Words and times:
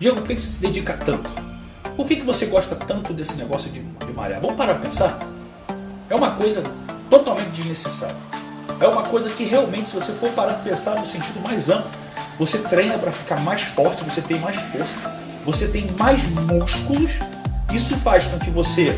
Diego, 0.00 0.20
por 0.20 0.28
que 0.28 0.40
você 0.40 0.52
se 0.52 0.60
dedica 0.60 0.96
tanto? 0.96 1.28
Por 1.96 2.06
que, 2.06 2.22
você 2.22 2.46
gosta 2.46 2.76
tanto 2.76 3.12
desse 3.12 3.34
negócio 3.34 3.68
de, 3.70 3.80
de 3.80 4.12
malhar? 4.12 4.40
Vamos 4.40 4.56
parar 4.56 4.74
para 4.74 4.84
pensar? 4.84 5.18
É 6.08 6.14
uma 6.14 6.30
coisa 6.30 6.62
totalmente 7.10 7.48
desnecessária. 7.48 8.14
É 8.80 8.86
uma 8.86 9.02
coisa 9.02 9.28
que 9.28 9.42
realmente, 9.42 9.88
se 9.88 9.96
você 9.96 10.12
for 10.12 10.30
parar 10.30 10.54
para 10.54 10.70
pensar 10.70 10.94
no 10.94 11.04
sentido 11.04 11.40
mais 11.40 11.68
amplo, 11.68 11.90
você 12.38 12.58
treina 12.58 12.96
para 12.96 13.10
ficar 13.10 13.40
mais 13.40 13.62
forte, 13.62 14.04
você 14.04 14.20
tem 14.20 14.38
mais 14.38 14.54
força, 14.54 14.94
você 15.44 15.66
tem 15.66 15.90
mais 15.98 16.22
músculos. 16.28 17.18
Isso 17.72 17.96
faz 17.96 18.28
com 18.28 18.38
que 18.38 18.50
você 18.50 18.96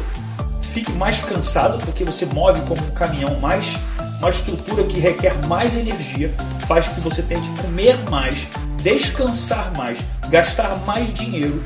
fique 0.60 0.92
mais 0.92 1.18
cansado, 1.20 1.78
porque 1.78 2.04
você 2.04 2.26
move 2.26 2.60
como 2.68 2.82
um 2.82 2.90
caminhão 2.90 3.40
mais 3.40 3.74
uma 4.18 4.28
estrutura 4.28 4.84
que 4.84 5.00
requer 5.00 5.34
mais 5.46 5.74
energia, 5.74 6.34
faz 6.68 6.86
com 6.86 6.96
que 6.96 7.00
você 7.00 7.22
tenha 7.22 7.40
que 7.40 7.62
comer 7.62 7.98
mais, 8.10 8.46
descansar 8.82 9.76
mais, 9.76 9.98
gastar 10.28 10.76
mais 10.86 11.12
dinheiro, 11.12 11.62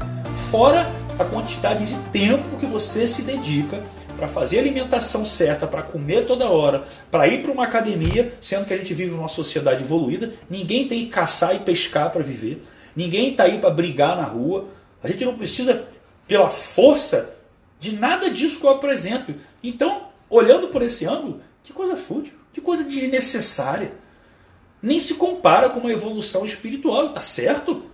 fora 0.51 0.91
a 1.19 1.25
quantidade 1.25 1.87
de 1.87 1.95
tempo 2.11 2.59
que 2.59 2.67
você 2.67 3.07
se 3.07 3.23
dedica 3.23 3.83
para 4.17 4.29
fazer 4.29 4.59
a 4.59 4.61
alimentação 4.61 5.25
certa, 5.25 5.67
para 5.67 5.83
comer 5.83 6.27
toda 6.27 6.49
hora, 6.49 6.85
para 7.11 7.27
ir 7.29 7.43
para 7.43 7.53
uma 7.53 7.65
academia, 7.65 8.33
sendo 8.41 8.65
que 8.65 8.75
a 8.75 8.77
gente 8.77 8.95
vive 8.95 9.13
numa 9.13 9.29
sociedade 9.29 9.83
evoluída, 9.83 10.33
ninguém 10.49 10.89
tem 10.89 11.05
que 11.05 11.11
caçar 11.11 11.55
e 11.55 11.61
pescar 11.61 12.11
para 12.11 12.23
viver, 12.23 12.63
ninguém 12.95 13.31
está 13.31 13.45
aí 13.45 13.59
para 13.59 13.71
brigar 13.71 14.17
na 14.17 14.25
rua, 14.25 14.69
a 15.03 15.09
gente 15.09 15.25
não 15.25 15.37
precisa, 15.37 15.85
pela 16.27 16.51
força, 16.51 17.31
de 17.79 17.93
nada 17.93 18.31
disso 18.31 18.59
que 18.59 18.67
eu 18.67 18.71
apresento. 18.71 19.35
Então, 19.63 20.09
olhando 20.31 20.69
por 20.69 20.83
esse 20.83 21.05
ângulo, 21.05 21.41
que 21.63 21.73
coisa 21.73 21.97
fútil, 21.97 22.33
que 22.53 22.61
coisa 22.61 22.85
desnecessária. 22.85 23.93
Nem 24.85 25.01
se 25.01 25.15
compara 25.15 25.71
com 25.71 25.81
uma 25.81 25.91
evolução 25.91 26.45
espiritual, 26.45 27.11
tá 27.11 27.23
certo? 27.23 27.87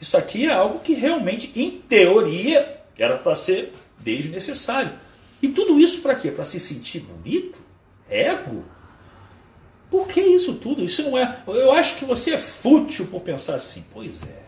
Isso 0.00 0.16
aqui 0.16 0.48
é 0.48 0.52
algo 0.52 0.80
que 0.80 0.94
realmente, 0.94 1.52
em 1.54 1.70
teoria, 1.70 2.82
era 2.98 3.16
para 3.16 3.36
ser 3.36 3.72
desnecessário. 4.00 4.90
E 5.40 5.48
tudo 5.48 5.78
isso 5.78 6.00
para 6.00 6.16
quê? 6.16 6.32
Para 6.32 6.44
se 6.44 6.58
sentir 6.58 6.98
bonito? 6.98 7.60
Ego? 8.10 8.64
Por 9.88 10.08
que 10.08 10.20
isso 10.20 10.54
tudo? 10.54 10.82
Isso 10.82 11.04
não 11.04 11.16
é. 11.16 11.40
Eu 11.46 11.70
acho 11.70 11.94
que 11.94 12.04
você 12.04 12.32
é 12.32 12.38
fútil 12.38 13.06
por 13.06 13.20
pensar 13.20 13.54
assim. 13.54 13.84
Pois 13.94 14.24
é. 14.24 14.42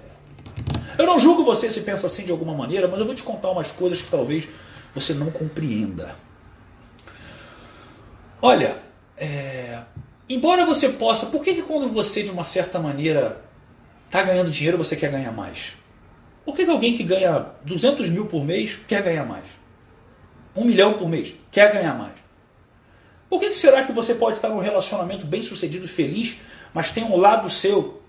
Eu 0.99 1.07
não 1.07 1.21
julgo 1.21 1.45
você 1.45 1.71
se 1.71 1.83
pensa 1.83 2.09
assim 2.09 2.25
de 2.25 2.33
alguma 2.33 2.53
maneira, 2.53 2.89
mas 2.89 2.99
eu 2.99 3.07
vou 3.07 3.15
te 3.15 3.23
contar 3.23 3.53
umas 3.53 3.71
coisas 3.71 4.03
que 4.03 4.11
talvez 4.11 4.49
você 4.93 5.15
não 5.15 5.31
compreenda. 5.31 6.17
Olha, 8.43 8.77
é, 9.17 9.83
embora 10.29 10.65
você 10.65 10.89
possa, 10.89 11.27
por 11.27 11.43
que, 11.43 11.55
que 11.55 11.63
quando 11.63 11.89
você 11.89 12.23
de 12.23 12.31
uma 12.31 12.45
certa 12.45 12.79
maneira 12.79 13.43
está 14.07 14.23
ganhando 14.23 14.51
dinheiro 14.51 14.79
você 14.79 14.97
quer 14.97 15.11
ganhar 15.11 15.33
mais? 15.33 15.75
Por 16.45 16.55
que, 16.55 16.65
que 16.65 16.71
alguém 16.71 16.97
que 16.97 17.03
ganha 17.03 17.47
200 17.65 18.11
mil 18.11 18.27
por 18.27 18.45
mês 18.45 18.79
quer 18.87 19.03
ganhar 19.03 19.25
mais? 19.25 19.45
Um 20.55 20.65
milhão 20.65 20.95
por 20.95 21.09
mês 21.09 21.35
quer 21.51 21.73
ganhar 21.73 21.95
mais? 21.95 22.15
Por 23.29 23.41
que, 23.41 23.49
que 23.49 23.57
será 23.57 23.83
que 23.83 23.93
você 23.93 24.15
pode 24.15 24.37
estar 24.37 24.49
num 24.49 24.61
relacionamento 24.61 25.27
bem 25.27 25.43
sucedido, 25.43 25.89
feliz, 25.89 26.39
mas 26.73 26.91
tem 26.91 27.03
um 27.03 27.17
lado 27.17 27.51
seu 27.51 28.01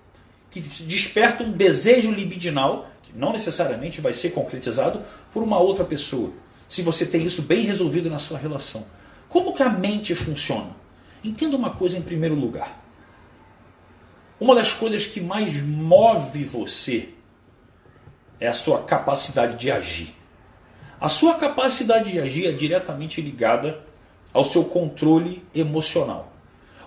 que 0.52 0.60
desperta 0.62 1.44
um 1.44 1.52
desejo 1.52 2.12
libidinal, 2.12 2.88
que 3.02 3.12
não 3.18 3.34
necessariamente 3.34 4.00
vai 4.00 4.14
ser 4.14 4.30
concretizado 4.32 5.02
por 5.34 5.42
uma 5.42 5.58
outra 5.58 5.84
pessoa, 5.84 6.32
se 6.68 6.82
você 6.82 7.06
tem 7.06 7.24
isso 7.24 7.42
bem 7.42 7.66
resolvido 7.66 8.10
na 8.10 8.20
sua 8.20 8.38
relação? 8.38 8.86
Como 9.28 9.54
que 9.54 9.64
a 9.64 9.70
mente 9.70 10.14
funciona? 10.14 10.85
Entenda 11.26 11.58
uma 11.58 11.72
coisa 11.72 11.98
em 11.98 12.04
primeiro 12.04 12.36
lugar. 12.36 12.84
Uma 14.40 14.54
das 14.54 14.74
coisas 14.74 15.08
que 15.08 15.20
mais 15.20 15.60
move 15.60 16.44
você 16.44 17.10
é 18.40 18.48
a 18.48 18.54
sua 18.54 18.84
capacidade 18.84 19.58
de 19.58 19.72
agir. 19.72 20.14
A 21.02 21.10
sua 21.10 21.34
capacidade 21.34 22.12
de 22.12 22.20
agir 22.20 22.46
é 22.46 22.52
diretamente 22.52 23.22
ligada 23.22 23.84
ao 24.32 24.46
seu 24.46 24.66
controle 24.66 25.44
emocional. 25.54 26.32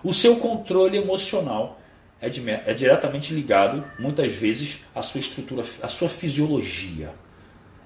O 0.04 0.14
seu 0.14 0.36
controle 0.36 0.96
emocional 0.96 1.80
é, 2.20 2.28
de, 2.28 2.48
é, 2.48 2.72
diretamente 2.74 3.34
ligado, 3.34 3.84
muitas 3.98 4.32
vezes, 4.32 4.82
à 4.94 5.02
sua 5.02 5.18
estrutura, 5.18 5.64
à 5.82 5.88
sua 5.88 6.08
fisiologia. 6.08 7.12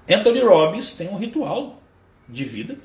Anthony 0.07 0.41
Robbins 0.41 0.93
tem 0.93 1.09
um 1.09 1.17
ritual 1.17 1.81
de 2.29 2.43
vida 2.43 2.77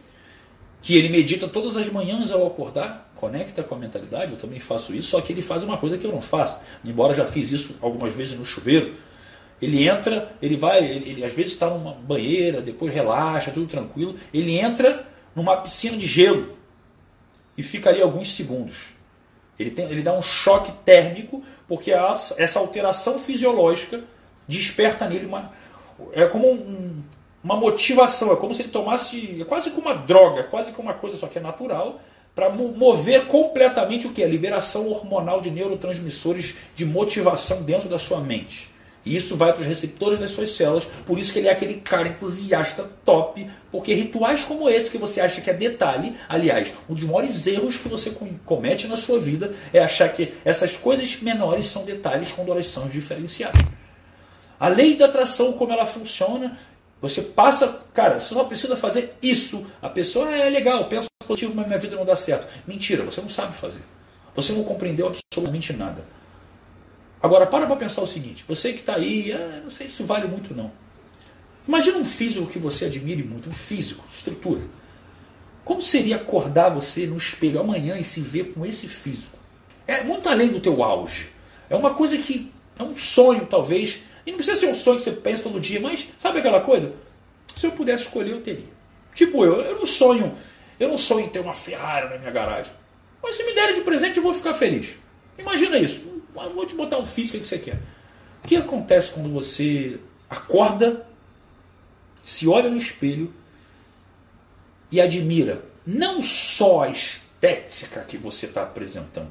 que 0.80 0.96
ele 0.96 1.08
medita 1.08 1.48
todas 1.48 1.76
as 1.76 1.90
manhãs 1.90 2.30
ao 2.30 2.46
acordar, 2.46 3.07
conecta 3.18 3.64
com 3.64 3.74
a 3.74 3.78
mentalidade, 3.78 4.32
eu 4.32 4.38
também 4.38 4.60
faço 4.60 4.94
isso, 4.94 5.10
só 5.10 5.20
que 5.20 5.32
ele 5.32 5.42
faz 5.42 5.64
uma 5.64 5.76
coisa 5.76 5.98
que 5.98 6.06
eu 6.06 6.12
não 6.12 6.20
faço, 6.20 6.56
embora 6.84 7.12
já 7.12 7.26
fiz 7.26 7.50
isso 7.50 7.74
algumas 7.82 8.14
vezes 8.14 8.38
no 8.38 8.44
chuveiro. 8.44 8.94
Ele 9.60 9.88
entra, 9.88 10.32
ele 10.40 10.56
vai, 10.56 10.84
ele, 10.84 11.10
ele 11.10 11.24
às 11.24 11.32
vezes 11.32 11.52
está 11.52 11.68
numa 11.68 11.92
banheira, 11.92 12.62
depois 12.62 12.94
relaxa, 12.94 13.50
tudo 13.50 13.66
tranquilo. 13.66 14.14
Ele 14.32 14.56
entra 14.56 15.04
numa 15.34 15.56
piscina 15.56 15.96
de 15.96 16.06
gelo 16.06 16.56
e 17.56 17.62
fica 17.62 17.90
ali 17.90 18.00
alguns 18.00 18.32
segundos. 18.36 18.90
Ele, 19.58 19.72
tem, 19.72 19.86
ele 19.86 20.02
dá 20.02 20.12
um 20.12 20.22
choque 20.22 20.70
térmico, 20.84 21.42
porque 21.66 21.92
a, 21.92 22.16
essa 22.36 22.60
alteração 22.60 23.18
fisiológica 23.18 24.04
desperta 24.46 25.08
nele 25.08 25.26
uma. 25.26 25.50
É 26.12 26.24
como 26.26 26.52
um, 26.52 27.02
uma 27.42 27.56
motivação, 27.56 28.32
é 28.32 28.36
como 28.36 28.54
se 28.54 28.62
ele 28.62 28.68
tomasse. 28.68 29.42
É 29.42 29.44
quase 29.44 29.70
como 29.70 29.88
uma 29.88 29.96
droga, 29.96 30.44
quase 30.44 30.70
como 30.70 30.88
uma 30.88 30.94
coisa 30.94 31.16
só 31.16 31.26
que 31.26 31.38
é 31.38 31.42
natural, 31.42 32.00
para 32.38 32.50
mover 32.50 33.26
completamente 33.26 34.06
o 34.06 34.12
que? 34.12 34.22
A 34.22 34.28
liberação 34.28 34.88
hormonal 34.88 35.40
de 35.40 35.50
neurotransmissores 35.50 36.54
de 36.72 36.86
motivação 36.86 37.64
dentro 37.64 37.88
da 37.88 37.98
sua 37.98 38.20
mente. 38.20 38.70
E 39.04 39.16
isso 39.16 39.36
vai 39.36 39.52
para 39.52 39.62
os 39.62 39.66
receptores 39.66 40.20
das 40.20 40.30
suas 40.30 40.50
células, 40.50 40.86
por 41.04 41.18
isso 41.18 41.32
que 41.32 41.40
ele 41.40 41.48
é 41.48 41.50
aquele 41.50 41.74
cara 41.80 42.06
entusiasta 42.06 42.88
top, 43.04 43.44
porque 43.72 43.92
rituais 43.92 44.44
como 44.44 44.68
esse 44.68 44.88
que 44.88 44.98
você 44.98 45.20
acha 45.20 45.40
que 45.40 45.50
é 45.50 45.52
detalhe, 45.52 46.14
aliás, 46.28 46.72
um 46.88 46.94
dos 46.94 47.02
maiores 47.02 47.44
erros 47.48 47.76
que 47.76 47.88
você 47.88 48.12
comete 48.44 48.86
na 48.86 48.96
sua 48.96 49.18
vida 49.18 49.52
é 49.72 49.80
achar 49.80 50.08
que 50.12 50.32
essas 50.44 50.76
coisas 50.76 51.20
menores 51.20 51.66
são 51.66 51.84
detalhes 51.84 52.30
quando 52.30 52.52
elas 52.52 52.66
são 52.66 52.86
diferenciadas. 52.86 53.60
A 54.60 54.68
lei 54.68 54.94
da 54.94 55.06
atração, 55.06 55.54
como 55.54 55.72
ela 55.72 55.86
funciona, 55.86 56.56
você 57.00 57.20
passa, 57.20 57.80
cara, 57.92 58.20
você 58.20 58.32
só 58.32 58.44
precisa 58.44 58.76
fazer 58.76 59.16
isso. 59.20 59.66
A 59.82 59.88
pessoa 59.88 60.32
é 60.32 60.48
legal, 60.48 60.88
pensa 60.88 61.08
positivo, 61.28 61.54
mas 61.54 61.66
minha 61.66 61.78
vida 61.78 61.94
não 61.94 62.04
dá 62.04 62.16
certo. 62.16 62.48
Mentira, 62.66 63.04
você 63.04 63.20
não 63.20 63.28
sabe 63.28 63.54
fazer. 63.54 63.82
Você 64.34 64.52
não 64.52 64.64
compreendeu 64.64 65.06
absolutamente 65.06 65.72
nada. 65.74 66.04
Agora, 67.22 67.46
para 67.46 67.66
para 67.66 67.76
pensar 67.76 68.02
o 68.02 68.06
seguinte: 68.06 68.44
você 68.48 68.72
que 68.72 68.80
está 68.80 68.96
aí, 68.96 69.32
ah, 69.32 69.60
não 69.62 69.70
sei 69.70 69.88
se 69.88 70.02
vale 70.02 70.26
muito 70.26 70.54
não. 70.54 70.72
Imagina 71.66 71.98
um 71.98 72.04
físico 72.04 72.46
que 72.46 72.58
você 72.58 72.86
admire 72.86 73.22
muito, 73.22 73.50
um 73.50 73.52
físico, 73.52 74.04
estrutura. 74.10 74.62
Como 75.64 75.82
seria 75.82 76.16
acordar 76.16 76.70
você 76.70 77.06
no 77.06 77.16
espelho 77.16 77.60
amanhã 77.60 77.98
e 77.98 78.04
se 78.04 78.20
ver 78.20 78.52
com 78.52 78.64
esse 78.64 78.88
físico? 78.88 79.36
É 79.86 80.02
muito 80.02 80.28
além 80.28 80.48
do 80.48 80.60
teu 80.60 80.82
auge. 80.82 81.28
É 81.68 81.76
uma 81.76 81.92
coisa 81.92 82.16
que 82.16 82.50
é 82.78 82.82
um 82.82 82.96
sonho, 82.96 83.44
talvez. 83.44 84.00
E 84.24 84.30
não 84.30 84.38
precisa 84.38 84.56
ser 84.56 84.68
um 84.68 84.74
sonho 84.74 84.96
que 84.96 85.02
você 85.02 85.12
pensa 85.12 85.42
todo 85.42 85.60
dia, 85.60 85.78
mas 85.80 86.08
sabe 86.16 86.38
aquela 86.38 86.60
coisa? 86.60 86.92
Se 87.54 87.66
eu 87.66 87.72
pudesse 87.72 88.04
escolher, 88.04 88.32
eu 88.32 88.40
teria. 88.40 88.78
Tipo 89.14 89.44
eu, 89.44 89.60
eu 89.60 89.78
não 89.78 89.86
sonho, 89.86 90.34
eu 90.78 90.88
não 90.88 90.98
sonho 90.98 91.26
em 91.26 91.28
ter 91.28 91.40
uma 91.40 91.54
Ferrari 91.54 92.08
na 92.08 92.18
minha 92.18 92.30
garagem. 92.30 92.72
Mas 93.22 93.36
se 93.36 93.44
me 93.44 93.54
derem 93.54 93.74
de 93.74 93.80
presente, 93.80 94.16
eu 94.16 94.22
vou 94.22 94.32
ficar 94.32 94.54
feliz. 94.54 94.96
Imagina 95.36 95.78
isso. 95.78 96.00
Eu 96.34 96.54
vou 96.54 96.66
te 96.66 96.74
botar 96.74 96.98
um 96.98 97.06
físico 97.06 97.38
que 97.38 97.46
você 97.46 97.58
quer. 97.58 97.80
O 98.44 98.46
que 98.46 98.56
acontece 98.56 99.10
quando 99.10 99.28
você 99.28 99.98
acorda, 100.30 101.06
se 102.24 102.46
olha 102.46 102.70
no 102.70 102.76
espelho 102.76 103.32
e 104.90 105.00
admira 105.00 105.64
não 105.86 106.22
só 106.22 106.82
a 106.84 106.90
estética 106.90 108.04
que 108.04 108.16
você 108.16 108.46
está 108.46 108.62
apresentando. 108.62 109.30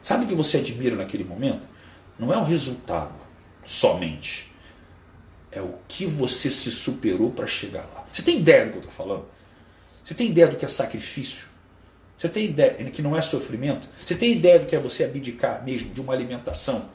Sabe 0.00 0.24
o 0.24 0.28
que 0.28 0.34
você 0.34 0.58
admira 0.58 0.96
naquele 0.96 1.22
momento? 1.22 1.68
Não 2.18 2.32
é 2.32 2.36
o 2.36 2.44
resultado 2.44 3.14
somente. 3.64 4.50
É 5.50 5.60
o 5.60 5.74
que 5.86 6.06
você 6.06 6.48
se 6.50 6.72
superou 6.72 7.30
para 7.30 7.46
chegar 7.46 7.88
lá. 7.94 8.04
Você 8.10 8.22
tem 8.22 8.38
ideia 8.38 8.64
do 8.64 8.70
que 8.70 8.76
eu 8.78 8.80
estou 8.80 8.94
falando? 8.94 9.26
Você 10.02 10.14
tem 10.14 10.28
ideia 10.28 10.48
do 10.48 10.56
que 10.56 10.64
é 10.64 10.68
sacrifício? 10.68 11.46
Você 12.16 12.28
tem 12.28 12.44
ideia 12.44 12.74
que 12.90 13.02
não 13.02 13.16
é 13.16 13.22
sofrimento? 13.22 13.88
Você 14.04 14.14
tem 14.14 14.32
ideia 14.32 14.58
do 14.58 14.66
que 14.66 14.76
é 14.76 14.80
você 14.80 15.04
abdicar 15.04 15.64
mesmo 15.64 15.92
de 15.92 16.00
uma 16.00 16.12
alimentação? 16.12 16.88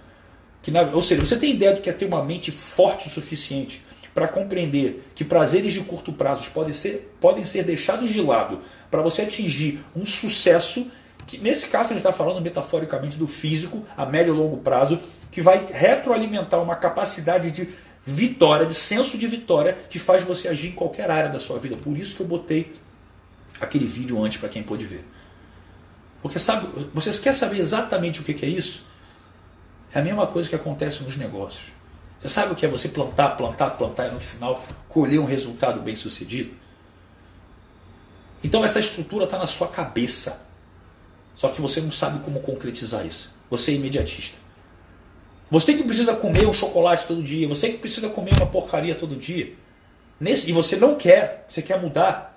Que 0.61 0.71
na, 0.71 0.81
ou 0.81 1.01
seja, 1.01 1.25
você 1.25 1.37
tem 1.37 1.51
ideia 1.51 1.73
do 1.73 1.81
que 1.81 1.89
é 1.89 1.93
ter 1.93 2.05
uma 2.05 2.23
mente 2.23 2.51
forte 2.51 3.07
o 3.07 3.11
suficiente 3.11 3.83
para 4.13 4.27
compreender 4.27 5.05
que 5.13 5.23
prazeres 5.23 5.73
de 5.73 5.81
curto 5.81 6.11
prazo 6.11 6.49
podem 6.51 6.73
ser, 6.73 7.13
podem 7.21 7.45
ser 7.45 7.63
deixados 7.63 8.09
de 8.09 8.21
lado 8.21 8.61
para 8.89 9.01
você 9.01 9.21
atingir 9.21 9.79
um 9.95 10.05
sucesso 10.05 10.89
que 11.27 11.37
nesse 11.37 11.67
caso 11.67 11.85
a 11.85 11.87
gente 11.89 11.97
está 11.97 12.13
falando 12.13 12.41
metaforicamente 12.41 13.17
do 13.17 13.27
físico 13.27 13.83
a 13.97 14.05
médio 14.05 14.33
e 14.33 14.37
longo 14.37 14.57
prazo, 14.57 14.99
que 15.29 15.41
vai 15.41 15.63
retroalimentar 15.71 16.63
uma 16.63 16.75
capacidade 16.75 17.51
de 17.51 17.69
vitória, 18.01 18.65
de 18.65 18.73
senso 18.73 19.17
de 19.17 19.27
vitória, 19.27 19.77
que 19.89 19.99
faz 19.99 20.23
você 20.23 20.47
agir 20.47 20.69
em 20.69 20.71
qualquer 20.71 21.11
área 21.11 21.29
da 21.29 21.39
sua 21.39 21.59
vida. 21.59 21.75
Por 21.75 21.97
isso 21.97 22.15
que 22.15 22.21
eu 22.21 22.27
botei 22.27 22.71
aquele 23.59 23.85
vídeo 23.85 24.23
antes 24.23 24.37
para 24.37 24.49
quem 24.49 24.63
pôde 24.63 24.85
ver. 24.85 25.05
Porque 26.21 26.39
sabe, 26.39 26.67
vocês 26.93 27.19
querem 27.19 27.37
saber 27.37 27.59
exatamente 27.59 28.21
o 28.21 28.23
que 28.23 28.45
é 28.45 28.49
isso? 28.49 28.85
É 29.93 29.99
a 29.99 30.01
mesma 30.01 30.27
coisa 30.27 30.49
que 30.49 30.55
acontece 30.55 31.03
nos 31.03 31.15
negócios. 31.15 31.71
Você 32.19 32.27
sabe 32.27 32.53
o 32.53 32.55
que 32.55 32.65
é 32.65 32.69
você 32.69 32.89
plantar, 32.89 33.29
plantar, 33.29 33.71
plantar 33.71 34.07
e 34.07 34.11
no 34.11 34.19
final 34.19 34.63
colher 34.89 35.19
um 35.19 35.25
resultado 35.25 35.81
bem 35.81 35.95
sucedido? 35.95 36.51
Então 38.43 38.63
essa 38.63 38.79
estrutura 38.79 39.25
está 39.25 39.37
na 39.37 39.47
sua 39.47 39.67
cabeça. 39.67 40.45
Só 41.35 41.49
que 41.49 41.61
você 41.61 41.79
não 41.79 41.91
sabe 41.91 42.19
como 42.23 42.39
concretizar 42.39 43.05
isso. 43.05 43.31
Você 43.49 43.71
é 43.71 43.75
imediatista. 43.75 44.37
Você 45.49 45.73
que 45.75 45.83
precisa 45.83 46.13
comer 46.15 46.47
um 46.47 46.53
chocolate 46.53 47.07
todo 47.07 47.23
dia, 47.23 47.47
você 47.47 47.69
que 47.69 47.77
precisa 47.77 48.09
comer 48.09 48.33
uma 48.33 48.47
porcaria 48.47 48.95
todo 48.95 49.15
dia, 49.15 49.53
nesse, 50.19 50.49
e 50.49 50.53
você 50.53 50.75
não 50.75 50.95
quer, 50.95 51.45
você 51.47 51.61
quer 51.61 51.81
mudar, 51.81 52.36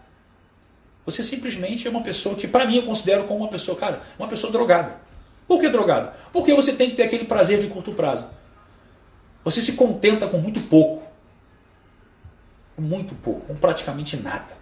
você 1.04 1.24
simplesmente 1.24 1.86
é 1.86 1.90
uma 1.90 2.02
pessoa 2.02 2.34
que, 2.34 2.46
para 2.46 2.66
mim, 2.66 2.76
eu 2.76 2.82
considero 2.84 3.24
como 3.24 3.40
uma 3.40 3.48
pessoa, 3.48 3.76
cara, 3.76 4.02
uma 4.18 4.28
pessoa 4.28 4.52
drogada. 4.52 5.00
Por 5.46 5.60
que 5.60 5.68
drogada? 5.68 6.14
Porque 6.32 6.54
você 6.54 6.72
tem 6.72 6.90
que 6.90 6.96
ter 6.96 7.04
aquele 7.04 7.24
prazer 7.24 7.58
de 7.58 7.66
curto 7.66 7.92
prazo. 7.92 8.28
Você 9.42 9.60
se 9.60 9.72
contenta 9.72 10.28
com 10.28 10.38
muito 10.38 10.60
pouco. 10.60 11.08
Muito 12.78 13.14
pouco, 13.16 13.46
com 13.46 13.56
praticamente 13.56 14.16
nada. 14.16 14.56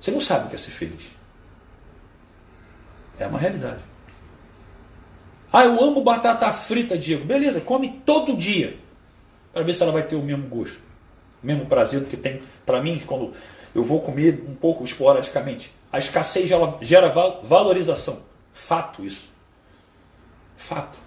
Você 0.00 0.10
não 0.10 0.20
sabe 0.20 0.46
o 0.46 0.48
que 0.48 0.54
é 0.54 0.58
ser 0.58 0.70
feliz. 0.70 1.08
É 3.18 3.26
uma 3.26 3.38
realidade. 3.38 3.82
Ah, 5.52 5.64
eu 5.64 5.82
amo 5.82 6.02
batata 6.02 6.52
frita, 6.52 6.96
Diego. 6.96 7.24
Beleza, 7.24 7.60
come 7.60 8.00
todo 8.04 8.36
dia. 8.36 8.78
Para 9.52 9.62
ver 9.62 9.74
se 9.74 9.82
ela 9.82 9.92
vai 9.92 10.02
ter 10.02 10.14
o 10.14 10.22
mesmo 10.22 10.46
gosto. 10.46 10.80
O 11.42 11.46
mesmo 11.46 11.66
prazer 11.66 12.00
do 12.00 12.06
que 12.06 12.16
tem 12.16 12.40
para 12.64 12.82
mim 12.82 13.02
quando 13.04 13.32
eu 13.74 13.84
vou 13.84 14.00
comer 14.00 14.44
um 14.48 14.54
pouco 14.54 14.84
esporadicamente. 14.84 15.72
A 15.92 15.98
escassez 15.98 16.48
gera 16.80 17.08
valorização. 17.42 18.22
Fato 18.52 19.04
isso. 19.04 19.30
Fato. 20.56 20.98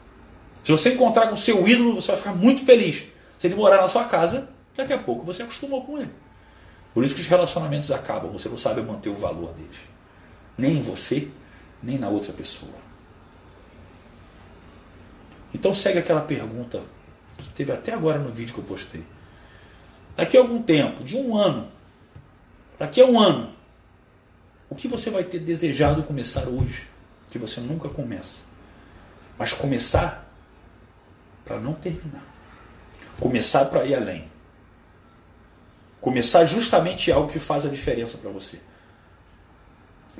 Se 0.63 0.71
você 0.71 0.93
encontrar 0.93 1.27
com 1.27 1.33
o 1.33 1.37
seu 1.37 1.67
ídolo, 1.67 1.95
você 1.95 2.07
vai 2.07 2.17
ficar 2.17 2.33
muito 2.33 2.63
feliz. 2.63 3.03
Se 3.37 3.47
ele 3.47 3.55
morar 3.55 3.81
na 3.81 3.87
sua 3.87 4.05
casa, 4.05 4.49
daqui 4.75 4.93
a 4.93 4.99
pouco 4.99 5.25
você 5.25 5.43
acostumou 5.43 5.83
com 5.83 5.97
ele. 5.97 6.11
Por 6.93 7.03
isso 7.03 7.15
que 7.15 7.21
os 7.21 7.27
relacionamentos 7.27 7.91
acabam, 7.91 8.31
você 8.31 8.47
não 8.49 8.57
sabe 8.57 8.81
manter 8.81 9.09
o 9.09 9.15
valor 9.15 9.53
deles. 9.53 9.77
Nem 10.57 10.77
em 10.77 10.81
você, 10.81 11.27
nem 11.81 11.97
na 11.97 12.09
outra 12.09 12.31
pessoa. 12.33 12.73
Então 15.53 15.73
segue 15.73 15.99
aquela 15.99 16.21
pergunta 16.21 16.81
que 17.37 17.51
teve 17.53 17.71
até 17.71 17.93
agora 17.93 18.19
no 18.19 18.29
vídeo 18.29 18.53
que 18.53 18.59
eu 18.59 18.65
postei. 18.65 19.03
Daqui 20.15 20.37
a 20.37 20.41
algum 20.41 20.61
tempo, 20.61 21.03
de 21.03 21.17
um 21.17 21.35
ano, 21.35 21.67
daqui 22.81 22.99
a 22.99 23.05
um 23.05 23.19
ano, 23.19 23.53
o 24.67 24.73
que 24.73 24.87
você 24.87 25.11
vai 25.11 25.23
ter 25.23 25.37
desejado 25.37 26.01
começar 26.01 26.47
hoje, 26.47 26.87
que 27.29 27.37
você 27.37 27.61
nunca 27.61 27.87
começa? 27.87 28.41
Mas 29.37 29.53
começar 29.53 30.27
para 31.45 31.59
não 31.59 31.75
terminar. 31.75 32.23
Começar 33.19 33.65
para 33.65 33.85
ir 33.85 33.93
além. 33.93 34.27
Começar 36.01 36.43
justamente 36.45 37.11
algo 37.11 37.31
que 37.31 37.37
faz 37.37 37.67
a 37.67 37.69
diferença 37.69 38.17
para 38.17 38.31
você. 38.31 38.59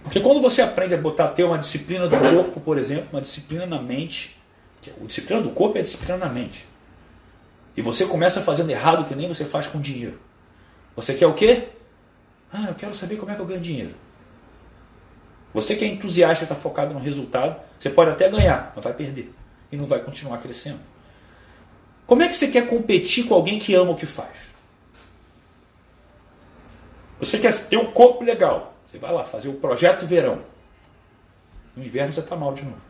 Porque 0.03 0.19
quando 0.19 0.39
você 0.39 0.61
aprende 0.61 0.93
a 0.93 0.97
botar 0.99 1.29
ter 1.29 1.43
uma 1.43 1.57
disciplina 1.57 2.07
do 2.07 2.15
corpo, 2.15 2.59
por 2.59 2.77
exemplo, 2.77 3.07
uma 3.11 3.21
disciplina 3.21 3.65
na 3.65 3.81
mente, 3.81 4.37
a 4.85 5.05
disciplina 5.07 5.41
do 5.41 5.49
corpo 5.49 5.77
é 5.77 5.79
a 5.79 5.83
disciplina 5.83 6.17
na 6.17 6.29
mente. 6.29 6.67
E 7.75 7.81
você 7.81 8.05
começa 8.05 8.39
fazendo 8.39 8.69
errado 8.69 9.07
que 9.07 9.15
nem 9.15 9.27
você 9.27 9.45
faz 9.45 9.65
com 9.65 9.81
dinheiro. 9.81 10.19
Você 10.95 11.15
quer 11.15 11.25
o 11.25 11.33
quê? 11.33 11.80
Ah, 12.51 12.65
eu 12.67 12.75
quero 12.75 12.93
saber 12.93 13.17
como 13.17 13.31
é 13.31 13.35
que 13.35 13.41
eu 13.41 13.45
ganho 13.45 13.61
dinheiro. 13.61 13.95
Você 15.53 15.75
que 15.75 15.83
é 15.83 15.87
entusiasta 15.87 16.43
está 16.43 16.55
focado 16.55 16.93
no 16.93 16.99
resultado, 16.99 17.59
você 17.77 17.89
pode 17.89 18.11
até 18.11 18.29
ganhar, 18.29 18.71
mas 18.75 18.83
vai 18.83 18.93
perder. 18.93 19.33
E 19.71 19.77
não 19.77 19.85
vai 19.85 19.99
continuar 19.99 20.37
crescendo. 20.39 20.79
Como 22.05 22.23
é 22.23 22.27
que 22.27 22.35
você 22.35 22.47
quer 22.47 22.67
competir 22.67 23.25
com 23.25 23.33
alguém 23.33 23.57
que 23.57 23.73
ama 23.73 23.91
o 23.91 23.95
que 23.95 24.05
faz? 24.05 24.51
Você 27.19 27.37
quer 27.37 27.57
ter 27.67 27.77
um 27.77 27.91
corpo 27.91 28.23
legal. 28.23 28.73
Você 28.85 28.97
vai 28.97 29.13
lá 29.13 29.23
fazer 29.23 29.47
o 29.47 29.53
projeto 29.53 30.05
verão. 30.05 30.39
No 31.75 31.83
inverno 31.85 32.11
você 32.11 32.19
está 32.19 32.35
mal 32.35 32.53
de 32.53 32.63
novo. 32.63 32.81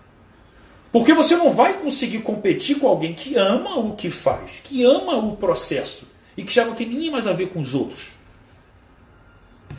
Porque 0.91 1.13
você 1.13 1.35
não 1.35 1.51
vai 1.51 1.75
conseguir 1.75 2.19
competir 2.19 2.79
com 2.79 2.87
alguém 2.87 3.13
que 3.13 3.37
ama 3.37 3.77
o 3.77 3.95
que 3.95 4.09
faz, 4.09 4.59
que 4.63 4.83
ama 4.83 5.15
o 5.15 5.37
processo 5.37 6.07
e 6.35 6.43
que 6.43 6.51
já 6.51 6.65
não 6.65 6.75
tem 6.75 6.87
nem 6.87 7.11
mais 7.11 7.27
a 7.27 7.33
ver 7.33 7.47
com 7.49 7.59
os 7.59 7.75
outros. 7.75 8.20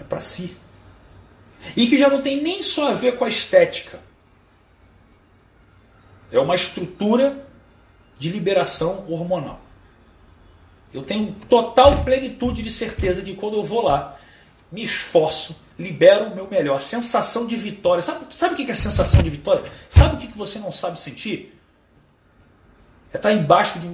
É 0.01 0.05
para 0.05 0.21
si. 0.21 0.57
E 1.77 1.87
que 1.87 1.99
já 1.99 2.09
não 2.09 2.23
tem 2.23 2.43
nem 2.43 2.63
só 2.63 2.91
a 2.91 2.95
ver 2.95 3.17
com 3.17 3.25
a 3.25 3.29
estética. 3.29 4.01
É 6.31 6.39
uma 6.39 6.55
estrutura 6.55 7.47
de 8.19 8.31
liberação 8.31 9.05
hormonal. 9.09 9.61
Eu 10.93 11.03
tenho 11.03 11.33
total 11.49 12.05
plenitude 12.05 12.63
de 12.63 12.71
certeza 12.71 13.23
que 13.23 13.35
quando 13.35 13.57
eu 13.57 13.65
vou 13.65 13.83
lá, 13.83 14.19
me 14.71 14.83
esforço, 14.83 15.57
libero 15.79 16.27
o 16.27 16.35
meu 16.35 16.49
melhor. 16.49 16.81
Sensação 16.81 17.47
de 17.47 17.57
vitória. 17.57 18.03
Sabe, 18.03 18.27
sabe 18.31 18.55
o 18.55 18.57
que 18.57 18.71
é 18.71 18.75
sensação 18.75 19.23
de 19.23 19.31
vitória? 19.31 19.65
Sabe 19.89 20.17
o 20.17 20.19
que 20.19 20.37
você 20.37 20.59
não 20.59 20.73
sabe 20.73 20.99
sentir? 20.99 21.59
É 23.13 23.17
estar 23.17 23.33
embaixo 23.33 23.79
de 23.79 23.87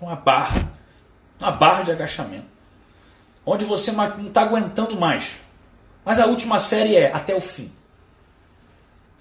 uma 0.00 0.16
barra. 0.16 0.72
Uma 1.40 1.50
barra 1.50 1.82
de 1.82 1.90
agachamento. 1.90 2.51
Onde 3.44 3.64
você 3.64 3.90
não 3.92 4.28
está 4.28 4.42
aguentando 4.42 4.96
mais. 4.98 5.40
Mas 6.04 6.18
a 6.18 6.26
última 6.26 6.60
série 6.60 6.96
é 6.96 7.12
até 7.12 7.34
o 7.34 7.40
fim. 7.40 7.70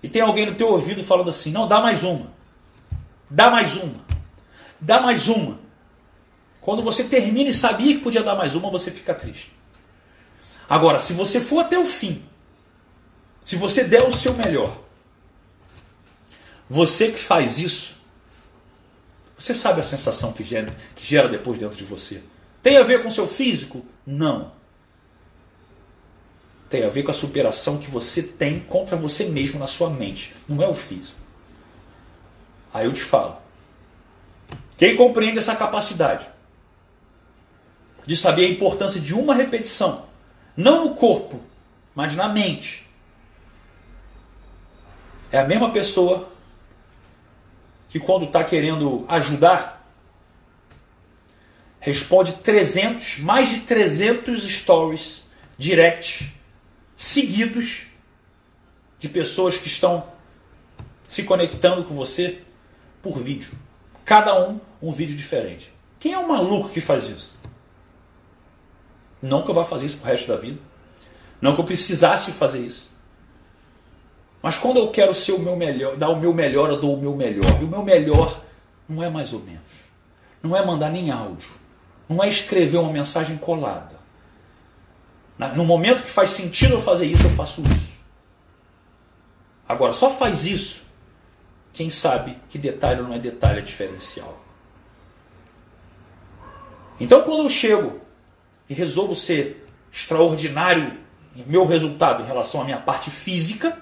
E 0.03 0.09
tem 0.09 0.21
alguém 0.21 0.45
no 0.45 0.55
teu 0.55 0.69
ouvido 0.69 1.03
falando 1.03 1.29
assim: 1.29 1.51
não, 1.51 1.67
dá 1.67 1.79
mais 1.79 2.03
uma. 2.03 2.31
Dá 3.29 3.49
mais 3.49 3.75
uma. 3.75 4.01
Dá 4.79 4.99
mais 4.99 5.27
uma. 5.27 5.59
Quando 6.59 6.83
você 6.83 7.03
termina 7.03 7.49
e 7.49 7.53
sabia 7.53 7.93
que 7.95 8.01
podia 8.01 8.23
dar 8.23 8.35
mais 8.35 8.55
uma, 8.55 8.69
você 8.69 8.91
fica 8.91 9.13
triste. 9.13 9.51
Agora, 10.69 10.99
se 10.99 11.13
você 11.13 11.39
for 11.41 11.59
até 11.59 11.77
o 11.77 11.85
fim, 11.85 12.23
se 13.43 13.55
você 13.55 13.83
der 13.83 14.03
o 14.03 14.11
seu 14.11 14.33
melhor, 14.33 14.79
você 16.69 17.11
que 17.11 17.19
faz 17.19 17.57
isso, 17.57 17.97
você 19.37 19.55
sabe 19.55 19.81
a 19.81 19.83
sensação 19.83 20.31
que 20.31 20.43
gera, 20.43 20.73
que 20.95 21.05
gera 21.05 21.27
depois 21.27 21.59
dentro 21.59 21.77
de 21.77 21.83
você. 21.83 22.21
Tem 22.61 22.77
a 22.77 22.83
ver 22.83 23.03
com 23.03 23.09
seu 23.09 23.27
físico? 23.27 23.85
Não. 24.05 24.51
Tem 26.69 26.85
a 26.85 26.89
ver 26.89 27.03
com 27.03 27.11
a 27.11 27.13
superação 27.13 27.77
que 27.77 27.89
você 27.89 28.23
tem 28.23 28.59
contra 28.59 28.95
você 28.95 29.25
mesmo 29.25 29.59
na 29.59 29.67
sua 29.67 29.89
mente. 29.89 30.35
Não 30.47 30.61
é 30.61 30.67
o 30.67 30.73
físico. 30.73 31.19
Aí 32.73 32.85
eu 32.85 32.93
te 32.93 33.01
falo. 33.01 33.37
Quem 34.77 34.95
compreende 34.95 35.39
essa 35.39 35.55
capacidade 35.55 36.29
de 38.05 38.15
saber 38.15 38.45
a 38.45 38.49
importância 38.49 38.99
de 38.99 39.13
uma 39.13 39.35
repetição, 39.35 40.05
não 40.55 40.85
no 40.85 40.95
corpo, 40.95 41.39
mas 41.93 42.15
na 42.15 42.27
mente, 42.27 42.87
é 45.31 45.39
a 45.39 45.45
mesma 45.45 45.71
pessoa 45.71 46.29
que 47.89 47.99
quando 47.99 48.25
está 48.25 48.43
querendo 48.43 49.05
ajudar, 49.07 49.80
responde 51.81 52.33
300, 52.33 53.17
mais 53.19 53.49
de 53.49 53.59
300 53.61 54.43
stories 54.43 55.25
direct 55.57 56.31
seguidos 56.95 57.87
de 58.99 59.09
pessoas 59.09 59.57
que 59.57 59.67
estão 59.67 60.05
se 61.07 61.23
conectando 61.23 61.83
com 61.83 61.95
você 61.95 62.43
por 63.01 63.17
vídeo. 63.17 63.51
Cada 64.05 64.47
um 64.47 64.61
um 64.81 64.91
vídeo 64.91 65.15
diferente. 65.15 65.73
Quem 65.99 66.13
é 66.13 66.19
o 66.19 66.27
maluco 66.27 66.69
que 66.69 66.79
faz 66.79 67.05
isso? 67.05 67.35
Não 69.21 69.41
que 69.41 69.49
eu 69.49 69.55
vá 69.55 69.65
fazer 69.65 69.87
isso 69.87 69.97
pro 69.97 70.07
resto 70.07 70.27
da 70.27 70.37
vida. 70.37 70.59
Não 71.41 71.55
que 71.55 71.61
eu 71.61 71.65
precisasse 71.65 72.31
fazer 72.31 72.59
isso. 72.59 72.91
Mas 74.41 74.57
quando 74.57 74.77
eu 74.77 74.89
quero 74.89 75.13
ser 75.13 75.31
o 75.31 75.39
meu 75.39 75.55
melhor, 75.55 75.95
dar 75.95 76.09
o 76.09 76.19
meu 76.19 76.33
melhor, 76.33 76.69
eu 76.69 76.79
dou 76.79 76.95
o 76.95 77.01
meu 77.01 77.15
melhor. 77.15 77.59
E 77.59 77.65
o 77.65 77.67
meu 77.67 77.83
melhor 77.83 78.43
não 78.87 79.03
é 79.03 79.09
mais 79.09 79.33
ou 79.33 79.39
menos. 79.39 79.61
Não 80.41 80.55
é 80.55 80.63
mandar 80.63 80.89
nem 80.89 81.09
áudio. 81.11 81.60
Não 82.11 82.23
é 82.23 82.29
escrever 82.29 82.77
uma 82.77 82.91
mensagem 82.91 83.37
colada. 83.37 83.99
No 85.55 85.65
momento 85.65 86.03
que 86.03 86.09
faz 86.09 86.29
sentido 86.29 86.73
eu 86.73 86.81
fazer 86.81 87.05
isso, 87.05 87.25
eu 87.25 87.31
faço 87.31 87.61
isso. 87.63 88.01
Agora, 89.67 89.93
só 89.93 90.09
faz 90.09 90.45
isso 90.45 90.81
quem 91.73 91.89
sabe 91.89 92.37
que 92.49 92.57
detalhe 92.57 93.01
não 93.01 93.13
é 93.13 93.19
detalhe, 93.19 93.59
é 93.59 93.61
diferencial. 93.61 94.39
Então, 96.99 97.23
quando 97.23 97.43
eu 97.43 97.49
chego 97.49 97.99
e 98.69 98.73
resolvo 98.73 99.15
ser 99.15 99.67
extraordinário 99.91 100.99
em 101.35 101.43
meu 101.45 101.65
resultado 101.65 102.21
em 102.21 102.25
relação 102.25 102.61
à 102.61 102.65
minha 102.65 102.79
parte 102.79 103.09
física, 103.09 103.81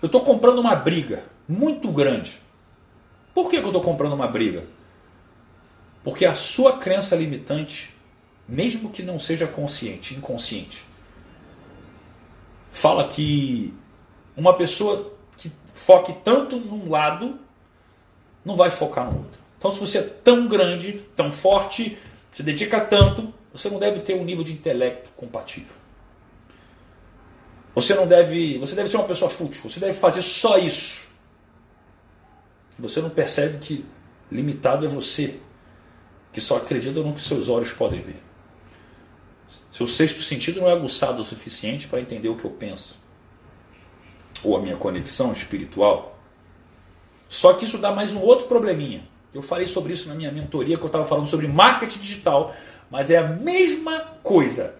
eu 0.00 0.06
estou 0.06 0.22
comprando 0.22 0.60
uma 0.60 0.74
briga 0.76 1.24
muito 1.48 1.90
grande. 1.90 2.40
Por 3.34 3.50
que, 3.50 3.58
que 3.58 3.64
eu 3.64 3.68
estou 3.68 3.82
comprando 3.82 4.12
uma 4.12 4.28
briga? 4.28 4.64
Porque 6.04 6.26
a 6.26 6.34
sua 6.34 6.76
crença 6.76 7.16
limitante, 7.16 7.96
mesmo 8.46 8.90
que 8.90 9.02
não 9.02 9.18
seja 9.18 9.46
consciente, 9.46 10.14
inconsciente, 10.14 10.84
fala 12.70 13.08
que 13.08 13.74
uma 14.36 14.52
pessoa 14.54 15.16
que 15.38 15.50
foque 15.64 16.12
tanto 16.22 16.58
num 16.58 16.90
lado 16.90 17.40
não 18.44 18.54
vai 18.54 18.70
focar 18.70 19.10
no 19.10 19.18
outro. 19.18 19.40
Então, 19.56 19.70
se 19.70 19.80
você 19.80 19.98
é 19.98 20.02
tão 20.02 20.46
grande, 20.46 20.92
tão 21.16 21.32
forte, 21.32 21.96
se 22.34 22.42
dedica 22.42 22.80
tanto, 22.82 23.32
você 23.50 23.70
não 23.70 23.78
deve 23.78 24.00
ter 24.00 24.14
um 24.14 24.24
nível 24.24 24.44
de 24.44 24.52
intelecto 24.52 25.10
compatível. 25.16 25.74
Você 27.74 27.94
não 27.94 28.06
deve, 28.06 28.58
você 28.58 28.74
deve 28.74 28.90
ser 28.90 28.98
uma 28.98 29.06
pessoa 29.06 29.30
fútil, 29.30 29.62
você 29.62 29.80
deve 29.80 29.94
fazer 29.94 30.20
só 30.20 30.58
isso. 30.58 31.08
Você 32.78 33.00
não 33.00 33.08
percebe 33.08 33.58
que 33.58 33.86
limitado 34.30 34.84
é 34.84 34.88
você, 34.88 35.40
que 36.34 36.40
só 36.40 36.56
acredita 36.56 37.00
no 37.00 37.14
que 37.14 37.22
seus 37.22 37.48
olhos 37.48 37.70
podem 37.70 38.00
ver. 38.00 38.20
Seu 39.70 39.86
sexto 39.86 40.20
sentido 40.20 40.60
não 40.60 40.68
é 40.68 40.72
aguçado 40.72 41.22
o 41.22 41.24
suficiente 41.24 41.86
para 41.86 42.00
entender 42.00 42.28
o 42.28 42.34
que 42.34 42.44
eu 42.44 42.50
penso, 42.50 42.96
ou 44.42 44.56
a 44.56 44.60
minha 44.60 44.76
conexão 44.76 45.30
espiritual. 45.30 46.18
Só 47.28 47.54
que 47.54 47.64
isso 47.64 47.78
dá 47.78 47.92
mais 47.92 48.12
um 48.12 48.20
outro 48.20 48.46
probleminha. 48.46 49.08
Eu 49.32 49.42
falei 49.42 49.66
sobre 49.66 49.92
isso 49.92 50.08
na 50.08 50.14
minha 50.14 50.30
mentoria, 50.32 50.76
que 50.76 50.82
eu 50.82 50.88
estava 50.88 51.06
falando 51.06 51.28
sobre 51.28 51.46
marketing 51.46 52.00
digital, 52.00 52.54
mas 52.90 53.10
é 53.10 53.18
a 53.18 53.28
mesma 53.28 54.00
coisa. 54.22 54.74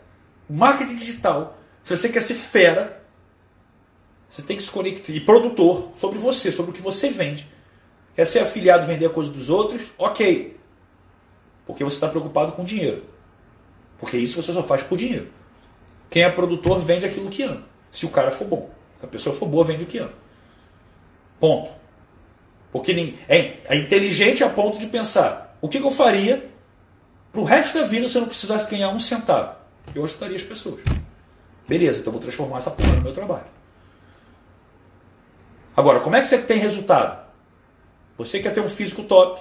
Marketing 0.50 0.96
digital, 0.96 1.56
se 1.84 1.96
você 1.96 2.08
quer 2.08 2.20
ser 2.20 2.34
fera, 2.34 3.00
você 4.28 4.42
tem 4.42 4.56
que 4.56 4.62
se 4.62 4.70
conectar. 4.70 5.12
E 5.12 5.20
produtor, 5.20 5.92
sobre 5.94 6.18
você, 6.18 6.50
sobre 6.50 6.73
o 6.73 6.75
que 6.75 6.82
você 6.82 7.11
vende. 7.11 7.49
Quer 8.14 8.26
ser 8.26 8.40
afiliado 8.40 8.87
vender 8.87 9.06
a 9.06 9.11
coisa 9.11 9.30
dos 9.30 9.49
outros? 9.49 9.92
Ok. 9.96 10.63
Porque 11.66 11.85
você 11.85 11.97
está 11.97 12.09
preocupado 12.09 12.52
com 12.52 12.64
dinheiro. 12.64 13.04
Porque 13.99 14.16
isso 14.16 14.40
você 14.40 14.52
só 14.52 14.62
faz 14.62 14.83
por 14.83 14.99
dinheiro. 14.99 15.28
Quem 16.11 16.23
é 16.23 16.30
produtor 16.30 16.80
vende 16.80 17.06
aquilo 17.06 17.30
que 17.30 17.42
ama. 17.42 17.64
Se 17.90 18.06
o 18.06 18.11
cara 18.11 18.30
for 18.30 18.47
bom. 18.47 18.71
Se 19.00 19.06
a 19.06 19.09
pessoa 19.09 19.35
for 19.35 19.47
boa, 19.47 19.64
vende 19.64 19.85
o 19.85 19.87
que 19.87 19.99
ama. 19.99 20.12
Ponto. 21.40 21.71
Porque 22.71 23.16
é, 23.28 23.61
é 23.66 23.76
inteligente 23.76 24.42
a 24.42 24.50
ponto 24.50 24.78
de 24.78 24.87
pensar: 24.87 25.56
o 25.61 25.68
que, 25.68 25.78
eu 25.78 25.90
faria 25.90 26.50
para 27.33 27.40
o 27.40 27.44
resto 27.44 27.78
da 27.78 27.87
vida 27.87 28.09
se 28.09 28.16
eu 28.16 28.23
não 28.23 28.28
precisasse 28.28 28.71
ganhar 28.71 28.88
um 28.90 28.99
centavo? 28.99 29.54
Eu 29.94 30.04
ajudaria 30.04 30.37
as 30.37 30.42
pessoas. 30.42 30.80
Beleza, 31.68 32.00
então 32.00 32.12
vou 32.12 32.21
transformar 32.21 32.59
essa 32.59 32.71
porra 32.71 32.92
no 32.97 33.02
meu 33.02 33.12
trabalho. 33.12 33.47
Agora, 35.76 36.00
como 36.00 36.16
é 36.16 36.21
que 36.21 36.26
você 36.26 36.38
tem 36.38 36.59
resultado? 36.59 37.25
Você 38.16 38.40
quer 38.40 38.52
ter 38.52 38.61
um 38.61 38.68
físico 38.68 39.02
top. 39.04 39.40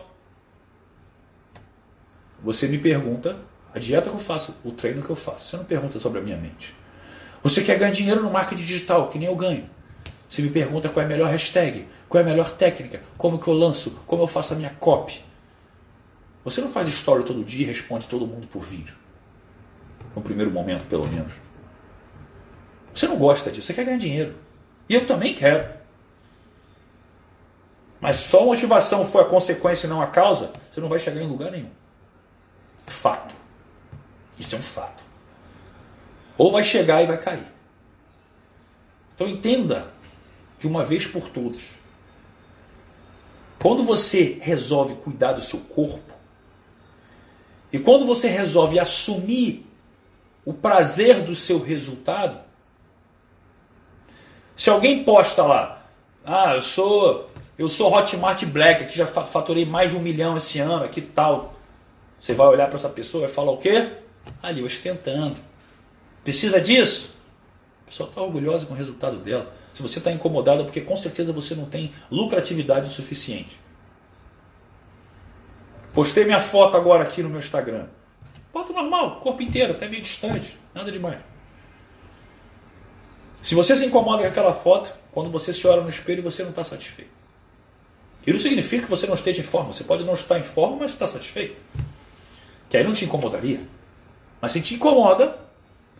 Você 2.43 2.67
me 2.67 2.77
pergunta 2.77 3.37
a 3.73 3.79
dieta 3.79 4.09
que 4.09 4.15
eu 4.15 4.19
faço, 4.19 4.53
o 4.63 4.71
treino 4.71 5.01
que 5.01 5.09
eu 5.09 5.15
faço. 5.15 5.47
Você 5.47 5.57
não 5.57 5.63
pergunta 5.63 5.99
sobre 5.99 6.19
a 6.19 6.21
minha 6.21 6.37
mente. 6.37 6.75
Você 7.41 7.61
quer 7.61 7.77
ganhar 7.77 7.91
dinheiro 7.91 8.21
no 8.21 8.29
marketing 8.29 8.63
digital, 8.63 9.09
que 9.09 9.17
nem 9.17 9.27
eu 9.27 9.35
ganho. 9.35 9.69
Você 10.27 10.41
me 10.41 10.49
pergunta 10.49 10.89
qual 10.89 11.03
é 11.03 11.05
a 11.05 11.09
melhor 11.09 11.29
hashtag, 11.29 11.87
qual 12.09 12.21
é 12.21 12.25
a 12.25 12.29
melhor 12.29 12.51
técnica, 12.51 13.01
como 13.17 13.39
que 13.39 13.47
eu 13.47 13.53
lanço, 13.53 13.99
como 14.07 14.23
eu 14.23 14.27
faço 14.27 14.53
a 14.53 14.55
minha 14.55 14.71
copy. 14.71 15.23
Você 16.43 16.59
não 16.59 16.69
faz 16.69 16.87
story 16.87 17.23
todo 17.23 17.43
dia 17.43 17.63
e 17.63 17.67
responde 17.67 18.07
todo 18.07 18.27
mundo 18.27 18.47
por 18.47 18.63
vídeo. 18.63 18.95
No 20.15 20.21
primeiro 20.21 20.51
momento, 20.51 20.85
pelo 20.87 21.07
menos. 21.07 21.33
Você 22.93 23.07
não 23.07 23.17
gosta 23.17 23.49
disso, 23.49 23.67
você 23.67 23.73
quer 23.73 23.85
ganhar 23.85 23.97
dinheiro. 23.97 24.35
E 24.89 24.95
eu 24.95 25.05
também 25.05 25.33
quero 25.33 25.83
mas 28.03 28.17
só 28.17 28.43
motivação 28.43 29.05
for 29.07 29.21
a 29.21 29.25
consequência 29.29 29.87
e 29.87 29.89
não 29.89 30.01
a 30.01 30.07
causa, 30.07 30.51
você 30.69 30.81
não 30.81 30.89
vai 30.89 30.99
chegar 30.99 31.21
em 31.21 31.25
lugar 31.25 31.49
nenhum. 31.49 31.69
Fato. 32.85 33.33
Isso 34.37 34.55
é 34.55 34.57
um 34.57 34.61
fato. 34.61 35.03
Ou 36.37 36.51
vai 36.51 36.63
chegar 36.63 37.01
e 37.01 37.05
vai 37.05 37.17
cair. 37.17 37.47
Então 39.13 39.27
entenda 39.27 39.87
de 40.57 40.67
uma 40.67 40.83
vez 40.83 41.05
por 41.05 41.29
todas. 41.29 41.79
Quando 43.59 43.83
você 43.83 44.39
resolve 44.41 44.95
cuidar 44.95 45.33
do 45.33 45.41
seu 45.41 45.59
corpo, 45.59 46.13
e 47.71 47.79
quando 47.79 48.05
você 48.05 48.27
resolve 48.27 48.77
assumir 48.79 49.65
o 50.45 50.53
prazer 50.53 51.21
do 51.21 51.35
seu 51.35 51.61
resultado, 51.61 52.39
se 54.55 54.69
alguém 54.69 55.03
posta 55.03 55.43
lá, 55.43 55.81
ah, 56.25 56.55
eu 56.55 56.61
sou 56.61 57.29
eu 57.57 57.69
sou 57.69 57.93
Hotmart 57.93 58.43
Black, 58.45 58.83
aqui 58.83 58.97
já 58.97 59.05
faturei 59.05 59.65
mais 59.65 59.91
de 59.91 59.97
um 59.97 59.99
milhão 59.99 60.35
esse 60.35 60.59
ano, 60.59 60.83
aqui 60.83 61.01
tal. 61.01 61.53
Você 62.23 62.33
vai 62.33 62.47
olhar 62.47 62.67
para 62.67 62.77
essa 62.77 62.87
pessoa 62.87 63.25
e 63.25 63.27
falar 63.27 63.51
o 63.51 63.57
quê? 63.57 63.85
Ali, 64.41 64.63
ostentando. 64.63 65.35
Precisa 66.23 66.61
disso? 66.61 67.13
A 67.83 67.89
pessoa 67.89 68.07
está 68.07 68.21
orgulhosa 68.21 68.65
com 68.65 68.73
o 68.73 68.77
resultado 68.77 69.17
dela. 69.17 69.53
Se 69.73 69.81
você 69.81 69.99
está 69.99 70.09
incomodado, 70.09 70.61
é 70.61 70.63
porque 70.63 70.79
com 70.79 70.95
certeza 70.95 71.33
você 71.33 71.53
não 71.53 71.65
tem 71.65 71.93
lucratividade 72.09 72.87
suficiente. 72.87 73.59
Postei 75.93 76.23
minha 76.23 76.39
foto 76.39 76.77
agora 76.77 77.03
aqui 77.03 77.21
no 77.21 77.27
meu 77.27 77.39
Instagram. 77.39 77.87
Foto 78.53 78.71
normal, 78.71 79.19
corpo 79.19 79.41
inteiro, 79.41 79.73
até 79.73 79.89
meio 79.89 80.01
distante, 80.01 80.57
nada 80.73 80.89
demais. 80.93 81.19
Se 83.41 83.53
você 83.53 83.75
se 83.75 83.85
incomoda 83.85 84.21
com 84.21 84.29
aquela 84.29 84.53
foto, 84.53 84.95
quando 85.11 85.29
você 85.29 85.51
se 85.51 85.67
olha 85.67 85.81
no 85.81 85.89
espelho, 85.89 86.23
você 86.23 86.41
não 86.41 86.51
está 86.51 86.63
satisfeito. 86.63 87.11
Isso 88.21 88.31
não 88.31 88.39
significa 88.39 88.85
que 88.85 88.89
você 88.89 89.05
não 89.07 89.15
esteja 89.15 89.41
em 89.41 89.43
forma. 89.43 89.73
Você 89.73 89.83
pode 89.83 90.05
não 90.05 90.13
estar 90.13 90.39
em 90.39 90.43
forma, 90.43 90.77
mas 90.77 90.91
está 90.91 91.05
satisfeito. 91.05 91.59
Que 92.73 92.77
aí 92.77 92.83
não 92.83 92.93
te 92.93 93.05
incomodaria. 93.05 93.59
Mas 94.41 94.51
se 94.51 94.59
te 94.59 94.73
incomoda, 94.73 95.37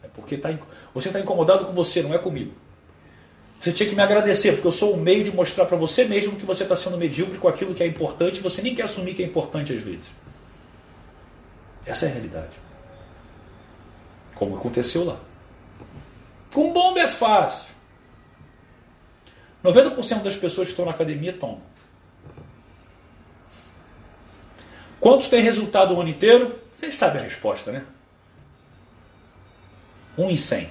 é 0.02 0.08
porque 0.08 0.36
tá, 0.36 0.50
você 0.92 1.10
está 1.10 1.20
incomodado 1.20 1.66
com 1.66 1.72
você, 1.72 2.02
não 2.02 2.16
é 2.16 2.18
comigo. 2.18 2.52
Você 3.62 3.72
tinha 3.72 3.88
que 3.88 3.96
me 3.96 4.02
agradecer, 4.02 4.54
porque 4.54 4.68
eu 4.68 4.72
sou 4.72 4.96
o 4.96 4.98
meio 4.98 5.24
de 5.24 5.32
mostrar 5.32 5.66
para 5.66 5.78
você 5.78 6.04
mesmo 6.06 6.36
que 6.36 6.48
você 6.48 6.64
está 6.64 6.76
sendo 6.76 6.98
medíocre 6.98 7.38
com 7.38 7.48
aquilo 7.48 7.76
que 7.76 7.84
é 7.84 7.86
importante 7.86 8.40
e 8.40 8.42
você 8.42 8.60
nem 8.64 8.74
quer 8.74 8.86
assumir 8.86 9.14
que 9.14 9.22
é 9.22 9.26
importante 9.28 9.72
às 9.72 9.82
vezes. 9.82 10.10
Essa 11.86 12.08
é 12.08 12.10
a 12.10 12.12
realidade. 12.12 12.58
Como 14.34 14.58
aconteceu 14.58 15.04
lá. 15.06 15.20
Com 16.52 16.74
bomba 16.74 17.02
é 17.02 17.08
fácil. 17.08 17.68
90% 19.64 20.24
das 20.24 20.36
pessoas 20.36 20.70
que 20.70 20.72
estão 20.72 20.86
na 20.86 20.92
academia 20.92 21.34
tomam. 21.34 21.62
Quantos 25.00 25.28
tem 25.28 25.44
resultado 25.44 25.94
o 25.94 26.02
ano 26.02 26.10
inteiro? 26.10 26.63
Vocês 26.84 26.96
sabem 26.96 27.22
a 27.22 27.24
resposta, 27.24 27.72
né? 27.72 27.82
1 30.18 30.30
em 30.30 30.36
100. 30.36 30.70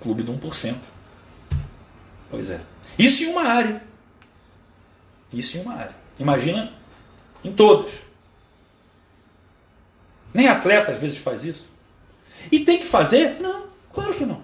Clube 0.00 0.24
de 0.24 0.32
1%. 0.32 0.76
Pois 2.28 2.50
é. 2.50 2.60
Isso 2.98 3.22
em 3.22 3.28
uma 3.28 3.44
área. 3.44 3.80
Isso 5.32 5.56
em 5.56 5.60
uma 5.60 5.74
área. 5.74 5.94
Imagina 6.18 6.72
em 7.44 7.52
todas. 7.52 7.92
Nem 10.34 10.48
atleta 10.48 10.90
às 10.90 10.98
vezes 10.98 11.18
faz 11.18 11.44
isso. 11.44 11.70
E 12.50 12.58
tem 12.58 12.78
que 12.78 12.86
fazer? 12.86 13.40
Não, 13.40 13.68
claro 13.92 14.14
que 14.14 14.26
não. 14.26 14.42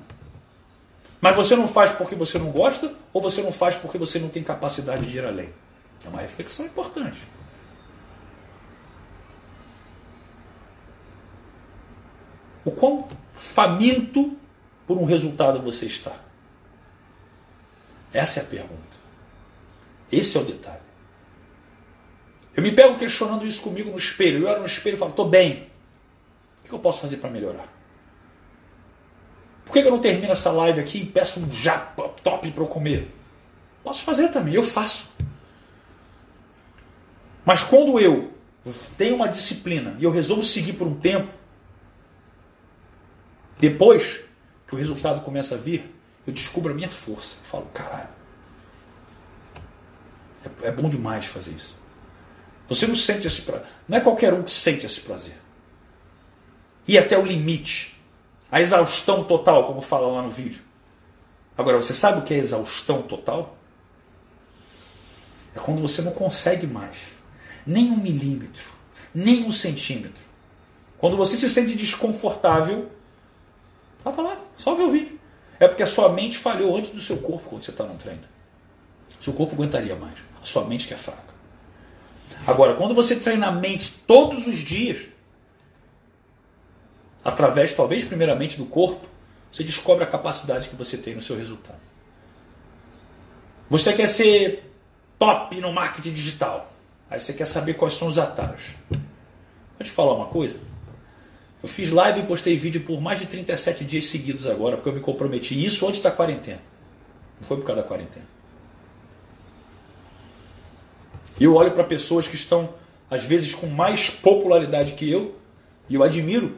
Mas 1.20 1.34
você 1.34 1.56
não 1.56 1.66
faz 1.66 1.90
porque 1.90 2.14
você 2.14 2.38
não 2.38 2.52
gosta 2.52 2.94
ou 3.12 3.20
você 3.20 3.42
não 3.42 3.50
faz 3.50 3.74
porque 3.74 3.98
você 3.98 4.20
não 4.20 4.28
tem 4.28 4.44
capacidade 4.44 5.04
de 5.04 5.16
ir 5.16 5.24
além? 5.24 5.52
É 6.04 6.08
uma 6.08 6.20
reflexão 6.20 6.64
importante. 6.64 7.26
O 12.68 12.70
quão 12.70 13.08
faminto 13.32 14.36
por 14.86 14.98
um 14.98 15.04
resultado 15.06 15.62
você 15.62 15.86
está? 15.86 16.14
Essa 18.12 18.40
é 18.40 18.42
a 18.42 18.46
pergunta. 18.46 18.98
Esse 20.12 20.36
é 20.36 20.40
o 20.40 20.44
detalhe. 20.44 20.82
Eu 22.54 22.62
me 22.62 22.70
pego 22.70 22.98
questionando 22.98 23.46
isso 23.46 23.62
comigo 23.62 23.90
no 23.90 23.96
espelho. 23.96 24.40
Eu 24.40 24.48
olho 24.48 24.60
no 24.60 24.66
espelho 24.66 24.96
e 24.96 24.98
falo, 24.98 25.12
estou 25.12 25.26
bem. 25.30 25.70
O 26.60 26.68
que 26.68 26.74
eu 26.74 26.78
posso 26.78 27.00
fazer 27.00 27.16
para 27.16 27.30
melhorar? 27.30 27.72
Por 29.64 29.72
que 29.72 29.78
eu 29.78 29.90
não 29.90 30.00
termino 30.00 30.32
essa 30.32 30.50
live 30.52 30.78
aqui 30.78 30.98
e 30.98 31.06
peço 31.06 31.40
um 31.40 31.50
japa 31.50 32.10
top 32.22 32.50
para 32.50 32.62
eu 32.62 32.68
comer? 32.68 33.14
Posso 33.82 34.02
fazer 34.02 34.28
também, 34.28 34.52
eu 34.52 34.62
faço. 34.62 35.08
Mas 37.46 37.62
quando 37.62 37.98
eu 37.98 38.30
tenho 38.98 39.14
uma 39.14 39.26
disciplina 39.26 39.96
e 39.98 40.04
eu 40.04 40.10
resolvo 40.10 40.42
seguir 40.42 40.74
por 40.74 40.86
um 40.86 40.94
tempo, 40.94 41.37
depois 43.58 44.20
que 44.66 44.74
o 44.74 44.78
resultado 44.78 45.22
começa 45.22 45.54
a 45.54 45.58
vir, 45.58 45.94
eu 46.26 46.32
descubro 46.32 46.72
a 46.72 46.74
minha 46.74 46.90
força. 46.90 47.36
Eu 47.40 47.44
falo, 47.44 47.66
caralho, 47.74 48.08
é, 50.62 50.68
é 50.68 50.70
bom 50.70 50.88
demais 50.88 51.26
fazer 51.26 51.52
isso. 51.52 51.76
Você 52.68 52.86
não 52.86 52.94
sente 52.94 53.26
esse 53.26 53.42
prazer. 53.42 53.66
Não 53.88 53.96
é 53.96 54.00
qualquer 54.00 54.32
um 54.34 54.42
que 54.42 54.50
sente 54.50 54.84
esse 54.84 55.00
prazer. 55.00 55.34
E 56.86 56.98
até 56.98 57.18
o 57.18 57.24
limite. 57.24 57.98
A 58.50 58.60
exaustão 58.60 59.24
total, 59.24 59.66
como 59.66 59.80
fala 59.80 60.06
lá 60.06 60.22
no 60.22 60.30
vídeo. 60.30 60.62
Agora, 61.56 61.76
você 61.76 61.92
sabe 61.92 62.20
o 62.20 62.22
que 62.22 62.32
é 62.32 62.38
exaustão 62.38 63.02
total? 63.02 63.56
É 65.54 65.58
quando 65.58 65.82
você 65.82 66.02
não 66.02 66.12
consegue 66.12 66.66
mais. 66.66 66.96
Nem 67.66 67.90
um 67.90 67.96
milímetro. 67.96 68.70
Nem 69.14 69.44
um 69.44 69.52
centímetro. 69.52 70.22
Quando 70.98 71.16
você 71.16 71.36
se 71.36 71.48
sente 71.48 71.74
desconfortável 71.74 72.90
Tava 74.02 74.22
lá, 74.22 74.38
só 74.56 74.74
ver 74.74 74.84
o 74.84 74.90
vídeo. 74.90 75.18
É 75.60 75.66
porque 75.66 75.82
a 75.82 75.86
sua 75.86 76.08
mente 76.10 76.38
falhou 76.38 76.76
antes 76.76 76.90
do 76.90 77.00
seu 77.00 77.18
corpo 77.18 77.48
quando 77.48 77.64
você 77.64 77.70
está 77.70 77.84
no 77.84 77.96
treino. 77.96 78.22
Seu 79.20 79.32
corpo 79.32 79.54
aguentaria 79.54 79.96
mais. 79.96 80.18
A 80.40 80.46
sua 80.46 80.64
mente 80.64 80.86
que 80.86 80.94
é 80.94 80.96
fraca. 80.96 81.34
Agora, 82.46 82.74
quando 82.74 82.94
você 82.94 83.16
treina 83.16 83.48
a 83.48 83.52
mente 83.52 84.02
todos 84.06 84.46
os 84.46 84.58
dias, 84.58 85.06
através, 87.24 87.74
talvez, 87.74 88.04
primeiramente 88.04 88.56
do 88.56 88.66
corpo, 88.66 89.06
você 89.50 89.64
descobre 89.64 90.04
a 90.04 90.06
capacidade 90.06 90.68
que 90.68 90.76
você 90.76 90.96
tem 90.96 91.14
no 91.14 91.22
seu 91.22 91.36
resultado. 91.36 91.80
Você 93.68 93.92
quer 93.92 94.08
ser 94.08 94.72
top 95.18 95.60
no 95.60 95.72
marketing 95.72 96.12
digital. 96.12 96.72
Aí 97.10 97.18
você 97.18 97.32
quer 97.32 97.46
saber 97.46 97.74
quais 97.74 97.94
são 97.94 98.08
os 98.08 98.18
atalhos. 98.18 98.70
Vou 98.90 98.98
te 99.82 99.90
falar 99.90 100.14
uma 100.14 100.26
coisa. 100.26 100.60
Eu 101.62 101.68
fiz 101.68 101.90
live 101.90 102.20
e 102.20 102.22
postei 102.22 102.56
vídeo 102.56 102.82
por 102.82 103.00
mais 103.00 103.18
de 103.18 103.26
37 103.26 103.84
dias 103.84 104.06
seguidos 104.06 104.46
agora, 104.46 104.76
porque 104.76 104.88
eu 104.88 104.92
me 104.94 105.00
comprometi. 105.00 105.64
Isso 105.64 105.86
antes 105.88 106.00
da 106.00 106.10
quarentena. 106.10 106.60
Não 107.40 107.48
foi 107.48 107.56
por 107.56 107.66
causa 107.66 107.82
da 107.82 107.88
quarentena. 107.88 108.26
E 111.38 111.44
eu 111.44 111.54
olho 111.54 111.72
para 111.72 111.84
pessoas 111.84 112.26
que 112.28 112.36
estão, 112.36 112.72
às 113.10 113.24
vezes, 113.24 113.54
com 113.54 113.66
mais 113.66 114.10
popularidade 114.10 114.94
que 114.94 115.10
eu, 115.10 115.36
e 115.88 115.94
eu 115.94 116.02
admiro, 116.02 116.56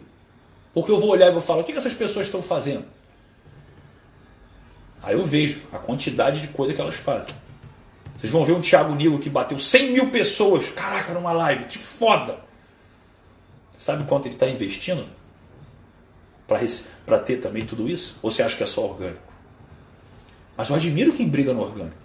porque 0.75 0.91
eu 0.91 1.01
vou 1.01 1.11
olhar 1.11 1.29
e 1.29 1.33
vou 1.33 1.41
falar: 1.41 1.61
o 1.61 1.65
que 1.65 1.73
essas 1.73 1.95
pessoas 1.95 2.27
estão 2.27 2.43
fazendo? 2.43 2.85
Aí 5.03 5.15
eu 5.15 5.25
vejo 5.25 5.63
a 5.73 5.79
quantidade 5.79 6.41
de 6.41 6.49
coisa 6.49 6.75
que 6.75 6.81
elas 6.81 6.97
fazem. 6.97 7.35
Vocês 8.17 8.31
vão 8.31 8.45
ver 8.45 8.53
um 8.53 8.61
Thiago 8.61 8.95
Nilo 8.95 9.19
que 9.19 9.31
bateu 9.31 9.59
100 9.59 9.93
mil 9.93 10.11
pessoas, 10.11 10.69
caraca, 10.69 11.15
numa 11.15 11.33
live, 11.33 11.65
que 11.65 11.79
foda! 11.79 12.50
Sabe 13.81 14.05
quanto 14.05 14.27
ele 14.27 14.35
está 14.35 14.47
investindo 14.47 15.07
para 16.47 17.19
ter 17.19 17.39
também 17.39 17.65
tudo 17.65 17.89
isso? 17.89 18.15
Ou 18.21 18.31
você 18.31 18.43
acha 18.43 18.55
que 18.55 18.63
é 18.63 18.67
só 18.67 18.85
orgânico? 18.85 19.33
Mas 20.55 20.69
eu 20.69 20.77
admiro 20.77 21.15
quem 21.15 21.27
briga 21.27 21.55
no 21.55 21.63
orgânico. 21.63 21.97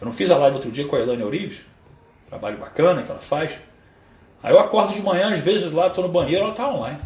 Eu 0.00 0.06
não 0.06 0.12
fiz 0.12 0.30
a 0.30 0.38
live 0.38 0.56
outro 0.56 0.70
dia 0.70 0.86
com 0.86 0.96
a 0.96 1.00
Elane 1.00 1.22
Orives, 1.22 1.60
trabalho 2.26 2.56
bacana 2.56 3.02
que 3.02 3.10
ela 3.10 3.20
faz. 3.20 3.58
Aí 4.42 4.54
eu 4.54 4.58
acordo 4.58 4.94
de 4.94 5.02
manhã, 5.02 5.34
às 5.34 5.40
vezes 5.40 5.70
lá, 5.70 5.88
estou 5.88 6.02
no 6.02 6.10
banheiro, 6.10 6.44
ela 6.44 6.52
está 6.52 6.66
online. 6.66 6.98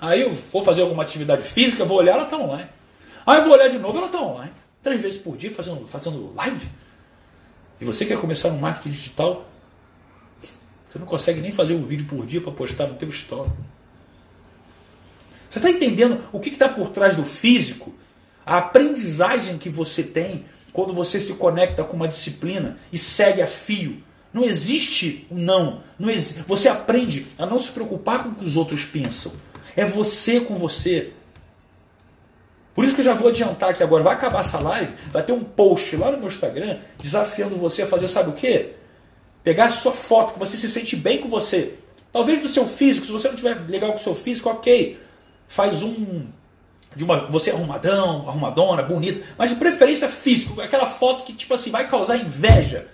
Aí 0.00 0.22
eu 0.22 0.32
vou 0.32 0.64
fazer 0.64 0.80
alguma 0.80 1.02
atividade 1.02 1.42
física, 1.42 1.84
vou 1.84 1.98
olhar, 1.98 2.12
ela 2.12 2.24
está 2.24 2.38
online. 2.38 2.70
Aí 3.26 3.40
eu 3.40 3.44
vou 3.44 3.52
olhar 3.52 3.68
de 3.68 3.78
novo, 3.78 3.98
ela 3.98 4.06
está 4.06 4.22
online. 4.22 4.52
Três 4.82 5.02
vezes 5.02 5.20
por 5.20 5.36
dia 5.36 5.54
fazendo, 5.54 5.86
fazendo 5.86 6.32
live. 6.34 6.66
E 7.78 7.84
você 7.84 8.06
quer 8.06 8.18
começar 8.18 8.48
no 8.48 8.58
marketing 8.58 8.88
digital? 8.88 9.44
Você 10.94 11.00
não 11.00 11.06
consegue 11.08 11.40
nem 11.40 11.50
fazer 11.50 11.74
um 11.74 11.82
vídeo 11.82 12.06
por 12.06 12.24
dia 12.24 12.40
para 12.40 12.52
postar 12.52 12.86
no 12.86 12.94
teu 12.94 13.08
story. 13.08 13.50
Você 15.50 15.58
está 15.58 15.68
entendendo 15.68 16.22
o 16.30 16.38
que 16.38 16.50
está 16.50 16.68
por 16.68 16.90
trás 16.90 17.16
do 17.16 17.24
físico? 17.24 17.92
A 18.46 18.58
aprendizagem 18.58 19.58
que 19.58 19.68
você 19.68 20.04
tem 20.04 20.44
quando 20.72 20.92
você 20.92 21.18
se 21.18 21.32
conecta 21.32 21.82
com 21.82 21.96
uma 21.96 22.06
disciplina 22.06 22.78
e 22.92 22.98
segue 22.98 23.42
a 23.42 23.46
fio. 23.48 24.00
Não 24.32 24.44
existe 24.44 25.26
um 25.32 25.36
não. 25.36 25.82
não 25.98 26.08
existe. 26.08 26.44
Você 26.46 26.68
aprende 26.68 27.26
a 27.36 27.44
não 27.44 27.58
se 27.58 27.72
preocupar 27.72 28.22
com 28.22 28.28
o 28.28 28.34
que 28.36 28.44
os 28.44 28.56
outros 28.56 28.84
pensam. 28.84 29.32
É 29.74 29.84
você 29.84 30.42
com 30.42 30.54
você. 30.54 31.12
Por 32.72 32.84
isso 32.84 32.94
que 32.94 33.00
eu 33.00 33.04
já 33.04 33.14
vou 33.14 33.26
adiantar 33.26 33.70
aqui 33.70 33.82
agora. 33.82 34.04
Vai 34.04 34.14
acabar 34.14 34.40
essa 34.40 34.60
live, 34.60 34.92
vai 35.10 35.24
ter 35.24 35.32
um 35.32 35.42
post 35.42 35.96
lá 35.96 36.12
no 36.12 36.18
meu 36.18 36.28
Instagram 36.28 36.78
desafiando 37.00 37.56
você 37.56 37.82
a 37.82 37.86
fazer, 37.88 38.06
sabe 38.06 38.30
o 38.30 38.34
quê? 38.34 38.74
Pegar 39.44 39.66
a 39.66 39.70
sua 39.70 39.92
foto, 39.92 40.32
que 40.32 40.38
você 40.38 40.56
se 40.56 40.70
sente 40.70 40.96
bem 40.96 41.18
com 41.18 41.28
você. 41.28 41.74
Talvez 42.10 42.40
do 42.40 42.48
seu 42.48 42.66
físico, 42.66 43.04
se 43.04 43.12
você 43.12 43.28
não 43.28 43.36
tiver 43.36 43.54
legal 43.68 43.90
com 43.90 43.98
o 43.98 44.02
seu 44.02 44.14
físico, 44.14 44.48
ok. 44.48 44.98
Faz 45.46 45.82
um. 45.82 46.26
De 46.96 47.04
uma, 47.04 47.26
você 47.26 47.50
arrumadão, 47.50 48.26
arrumadona, 48.28 48.82
bonita, 48.82 49.20
mas 49.36 49.50
de 49.50 49.56
preferência 49.56 50.08
físico, 50.08 50.60
aquela 50.60 50.86
foto 50.86 51.24
que 51.24 51.32
tipo 51.32 51.52
assim 51.52 51.70
vai 51.70 51.88
causar 51.88 52.16
inveja. 52.16 52.88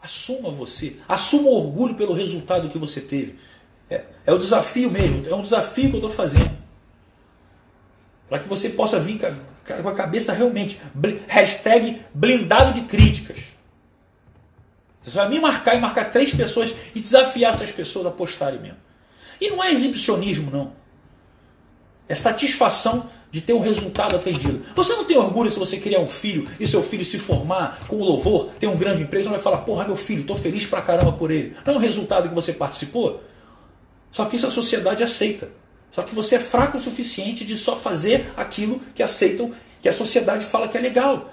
Assuma 0.00 0.50
você, 0.50 0.96
assuma 1.08 1.48
o 1.48 1.54
orgulho 1.54 1.96
pelo 1.96 2.14
resultado 2.14 2.68
que 2.68 2.78
você 2.78 3.00
teve. 3.00 3.36
É, 3.90 4.04
é 4.24 4.32
o 4.32 4.38
desafio 4.38 4.88
mesmo, 4.88 5.28
é 5.28 5.34
um 5.34 5.42
desafio 5.42 5.90
que 5.90 5.96
eu 5.96 6.00
estou 6.00 6.10
fazendo. 6.12 6.56
Para 8.28 8.38
que 8.38 8.48
você 8.48 8.68
possa 8.68 9.00
vir 9.00 9.18
com 9.18 9.88
a 9.88 9.94
cabeça 9.94 10.32
realmente. 10.32 10.80
Hashtag 11.26 12.00
blindado 12.14 12.72
de 12.72 12.82
críticas. 12.82 13.57
Você 15.10 15.16
vai 15.16 15.28
me 15.28 15.40
marcar 15.40 15.74
e 15.74 15.80
marcar 15.80 16.10
três 16.10 16.32
pessoas 16.32 16.74
e 16.94 17.00
desafiar 17.00 17.52
essas 17.52 17.70
pessoas 17.70 18.06
a 18.06 18.10
postarem 18.10 18.60
mesmo. 18.60 18.78
E 19.40 19.48
não 19.50 19.62
é 19.62 19.72
exibicionismo, 19.72 20.50
não. 20.50 20.72
É 22.08 22.14
satisfação 22.14 23.08
de 23.30 23.40
ter 23.40 23.52
um 23.52 23.60
resultado 23.60 24.16
atendido. 24.16 24.62
Você 24.74 24.94
não 24.94 25.04
tem 25.04 25.16
orgulho 25.16 25.50
se 25.50 25.58
você 25.58 25.76
criar 25.76 26.00
um 26.00 26.06
filho 26.06 26.48
e 26.58 26.66
seu 26.66 26.82
filho 26.82 27.04
se 27.04 27.18
formar 27.18 27.80
com 27.86 27.96
louvor, 27.96 28.50
ter 28.58 28.66
um 28.66 28.76
grande 28.76 29.02
emprego, 29.02 29.24
você 29.24 29.30
vai 29.30 29.38
falar, 29.38 29.58
porra, 29.58 29.84
meu 29.84 29.96
filho, 29.96 30.22
estou 30.22 30.36
feliz 30.36 30.66
pra 30.66 30.80
caramba 30.80 31.12
por 31.12 31.30
ele. 31.30 31.54
Não 31.66 31.74
é 31.74 31.76
um 31.76 31.80
resultado 31.80 32.28
que 32.28 32.34
você 32.34 32.52
participou? 32.52 33.22
Só 34.10 34.24
que 34.24 34.36
isso 34.36 34.46
a 34.46 34.50
sociedade 34.50 35.02
aceita. 35.02 35.50
Só 35.90 36.02
que 36.02 36.14
você 36.14 36.36
é 36.36 36.40
fraco 36.40 36.78
o 36.78 36.80
suficiente 36.80 37.44
de 37.44 37.56
só 37.56 37.76
fazer 37.76 38.32
aquilo 38.36 38.80
que 38.94 39.02
aceitam, 39.02 39.52
que 39.82 39.88
a 39.88 39.92
sociedade 39.92 40.44
fala 40.44 40.68
que 40.68 40.78
é 40.78 40.80
legal. 40.80 41.30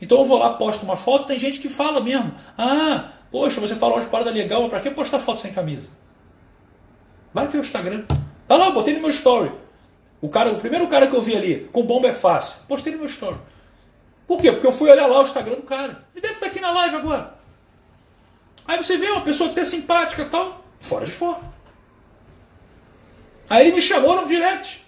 Então 0.00 0.18
eu 0.18 0.24
vou 0.24 0.38
lá, 0.38 0.54
posto 0.54 0.84
uma 0.84 0.96
foto, 0.96 1.26
tem 1.26 1.38
gente 1.38 1.58
que 1.58 1.68
fala 1.68 2.00
mesmo. 2.00 2.32
Ah, 2.56 3.10
poxa, 3.30 3.60
você 3.60 3.74
falou 3.74 4.00
de 4.00 4.06
parada 4.06 4.30
legal, 4.30 4.60
mas 4.62 4.70
pra 4.70 4.80
que 4.80 4.90
postar 4.90 5.20
foto 5.20 5.40
sem 5.40 5.52
camisa? 5.52 5.88
Vai 7.32 7.48
ver 7.48 7.58
o 7.58 7.60
Instagram. 7.60 8.04
Tá 8.46 8.56
lá, 8.56 8.70
botei 8.70 8.94
no 8.94 9.00
meu 9.00 9.10
story. 9.10 9.50
O, 10.20 10.28
cara, 10.28 10.50
o 10.50 10.60
primeiro 10.60 10.86
cara 10.86 11.06
que 11.06 11.14
eu 11.14 11.22
vi 11.22 11.36
ali, 11.36 11.68
com 11.72 11.82
bomba 11.82 12.08
é 12.08 12.14
fácil, 12.14 12.56
postei 12.68 12.92
no 12.92 12.98
meu 12.98 13.06
story. 13.06 13.38
Por 14.26 14.40
quê? 14.40 14.52
Porque 14.52 14.66
eu 14.66 14.72
fui 14.72 14.90
olhar 14.90 15.06
lá 15.06 15.20
o 15.20 15.22
Instagram 15.22 15.56
do 15.56 15.62
cara. 15.62 16.04
Ele 16.14 16.22
deve 16.22 16.34
estar 16.34 16.46
aqui 16.46 16.60
na 16.60 16.72
live 16.72 16.96
agora. 16.96 17.34
Aí 18.66 18.76
você 18.76 18.96
vê 18.96 19.08
uma 19.10 19.20
pessoa 19.20 19.50
até 19.50 19.64
simpática 19.64 20.24
tal, 20.24 20.64
fora 20.80 21.04
de 21.04 21.12
forma. 21.12 21.54
Aí 23.48 23.66
ele 23.66 23.76
me 23.76 23.82
chamou 23.82 24.16
no 24.16 24.26
direct. 24.26 24.84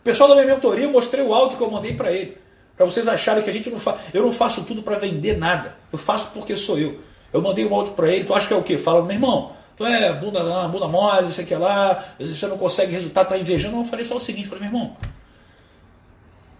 O 0.00 0.02
pessoal 0.02 0.28
da 0.28 0.34
minha 0.36 0.46
mentoria, 0.46 0.84
eu 0.84 0.92
mostrei 0.92 1.22
o 1.22 1.34
áudio 1.34 1.58
que 1.58 1.64
eu 1.64 1.70
mandei 1.70 1.94
para 1.94 2.10
ele. 2.10 2.38
Para 2.76 2.84
vocês 2.84 3.08
acharem 3.08 3.42
que 3.42 3.50
a 3.50 3.52
gente 3.52 3.70
não 3.70 3.80
faz. 3.80 4.00
Eu 4.12 4.22
não 4.22 4.32
faço 4.32 4.64
tudo 4.64 4.82
para 4.82 4.98
vender 4.98 5.38
nada. 5.38 5.76
Eu 5.92 5.98
faço 5.98 6.30
porque 6.32 6.56
sou 6.56 6.78
eu. 6.78 7.00
Eu 7.32 7.42
mandei 7.42 7.66
um 7.66 7.74
áudio 7.74 7.94
para 7.94 8.08
ele, 8.08 8.24
tu 8.24 8.34
acha 8.34 8.46
que 8.46 8.54
é 8.54 8.56
o 8.56 8.62
quê? 8.62 8.78
Fala, 8.78 9.02
meu 9.02 9.12
irmão, 9.12 9.52
tu 9.76 9.84
é 9.84 10.12
bunda, 10.12 10.68
bunda 10.68 10.88
mole, 10.88 11.22
não 11.22 11.30
sei 11.30 11.44
o 11.44 11.48
que 11.48 11.54
lá, 11.54 12.04
você 12.18 12.46
não 12.46 12.56
consegue 12.56 12.92
resultado, 12.92 13.28
tá 13.28 13.38
invejando. 13.38 13.76
Eu 13.76 13.84
falei 13.84 14.04
só 14.04 14.16
o 14.16 14.20
seguinte, 14.20 14.48
falei, 14.48 14.68
meu 14.68 14.78
irmão, 14.78 14.96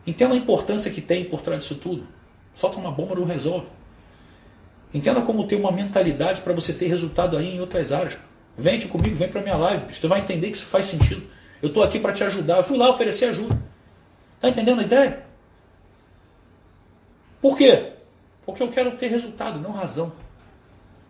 entenda 0.07 0.35
a 0.35 0.37
importância 0.37 0.91
que 0.91 1.01
tem 1.01 1.25
por 1.25 1.41
trás 1.41 1.61
disso 1.61 1.77
tudo. 1.77 2.07
Solta 2.55 2.79
uma 2.79 2.91
bomba 2.91 3.15
não 3.15 3.25
resolve. 3.25 3.67
Entenda 4.93 5.21
como 5.21 5.47
ter 5.47 5.57
uma 5.57 5.71
mentalidade 5.71 6.41
para 6.41 6.55
você 6.55 6.73
ter 6.73 6.87
resultado 6.87 7.37
aí 7.37 7.57
em 7.57 7.61
outras 7.61 7.93
áreas. 7.93 8.17
Vem 8.57 8.79
aqui 8.79 8.89
comigo, 8.89 9.15
vem 9.15 9.29
para 9.29 9.43
minha 9.43 9.57
live. 9.57 9.95
Você 9.95 10.07
vai 10.07 10.21
entender 10.21 10.51
que 10.51 10.57
isso 10.57 10.67
faz 10.67 10.87
sentido. 10.87 11.23
Eu 11.61 11.69
estou 11.69 11.83
aqui 11.83 11.99
para 11.99 12.13
te 12.13 12.25
ajudar. 12.25 12.59
Eu 12.59 12.63
fui 12.63 12.79
lá 12.79 12.89
oferecer 12.91 13.27
ajuda. 13.27 13.59
Está 14.37 14.49
entendendo 14.49 14.81
a 14.81 14.85
ideia? 14.85 15.26
Por 17.41 17.57
quê? 17.57 17.93
Porque 18.45 18.63
eu 18.63 18.69
quero 18.69 18.93
ter 18.93 19.09
resultado, 19.09 19.59
não 19.61 19.73
razão. 19.73 20.13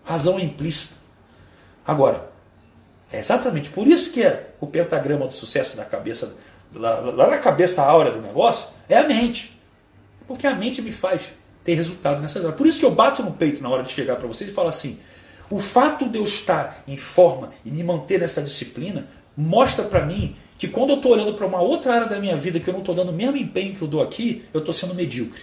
Razão 0.04 0.38
é 0.38 0.42
implícita. 0.42 0.94
Agora, 1.86 2.30
é 3.12 3.18
exatamente 3.18 3.70
por 3.70 3.86
isso 3.86 4.12
que 4.12 4.22
é 4.22 4.54
o 4.60 4.66
pentagrama 4.66 5.26
do 5.26 5.32
sucesso 5.32 5.76
da 5.76 5.84
cabeça, 5.84 6.34
lá, 6.74 7.00
lá 7.00 7.30
na 7.30 7.38
cabeça 7.38 7.82
áurea 7.82 8.12
do 8.12 8.20
negócio, 8.20 8.68
é 8.88 8.96
a 8.98 9.06
mente. 9.06 9.56
Porque 10.26 10.46
a 10.46 10.54
mente 10.54 10.82
me 10.82 10.92
faz 10.92 11.32
ter 11.62 11.74
resultado 11.74 12.20
nessas 12.20 12.42
áreas. 12.42 12.56
Por 12.56 12.66
isso 12.66 12.80
que 12.80 12.84
eu 12.84 12.90
bato 12.90 13.22
no 13.22 13.32
peito 13.32 13.62
na 13.62 13.68
hora 13.68 13.82
de 13.82 13.90
chegar 13.90 14.16
para 14.16 14.26
vocês 14.26 14.50
e 14.50 14.54
falo 14.54 14.68
assim: 14.68 14.98
o 15.50 15.60
fato 15.60 16.08
de 16.08 16.18
eu 16.18 16.24
estar 16.24 16.82
em 16.86 16.96
forma 16.96 17.50
e 17.64 17.70
me 17.70 17.82
manter 17.82 18.20
nessa 18.20 18.42
disciplina 18.42 19.06
mostra 19.36 19.84
para 19.84 20.04
mim 20.04 20.34
que 20.58 20.66
quando 20.66 20.90
eu 20.90 20.96
estou 20.96 21.12
olhando 21.12 21.34
para 21.34 21.46
uma 21.46 21.60
outra 21.60 21.92
área 21.92 22.08
da 22.08 22.18
minha 22.18 22.36
vida 22.36 22.58
que 22.58 22.68
eu 22.68 22.72
não 22.72 22.80
estou 22.80 22.94
dando 22.94 23.10
o 23.10 23.12
mesmo 23.12 23.36
empenho 23.36 23.74
que 23.74 23.82
eu 23.82 23.88
dou 23.88 24.02
aqui, 24.02 24.44
eu 24.52 24.60
estou 24.60 24.72
sendo 24.72 24.94
medíocre. 24.94 25.42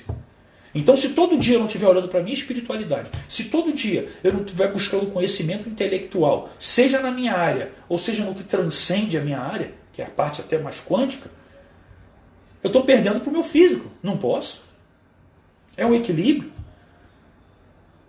Então, 0.75 0.95
se 0.95 1.09
todo 1.09 1.37
dia 1.37 1.55
eu 1.55 1.59
não 1.59 1.67
estiver 1.67 1.87
olhando 1.87 2.07
para 2.07 2.19
a 2.19 2.23
minha 2.23 2.33
espiritualidade, 2.33 3.11
se 3.29 3.45
todo 3.45 3.71
dia 3.71 4.09
eu 4.23 4.33
não 4.33 4.41
estiver 4.41 4.71
buscando 4.71 5.11
conhecimento 5.11 5.69
intelectual, 5.69 6.49
seja 6.57 6.99
na 6.99 7.11
minha 7.11 7.33
área, 7.33 7.71
ou 7.87 7.99
seja 7.99 8.23
no 8.23 8.33
que 8.33 8.43
transcende 8.43 9.17
a 9.17 9.21
minha 9.21 9.39
área, 9.39 9.71
que 9.91 10.01
é 10.01 10.05
a 10.05 10.09
parte 10.09 10.41
até 10.41 10.57
mais 10.57 10.81
quântica, 10.81 11.29
eu 12.63 12.67
estou 12.67 12.83
perdendo 12.83 13.19
para 13.19 13.29
o 13.29 13.33
meu 13.33 13.43
físico. 13.43 13.91
Não 14.01 14.17
posso. 14.17 14.63
É 15.75 15.85
um 15.85 15.93
equilíbrio. 15.93 16.51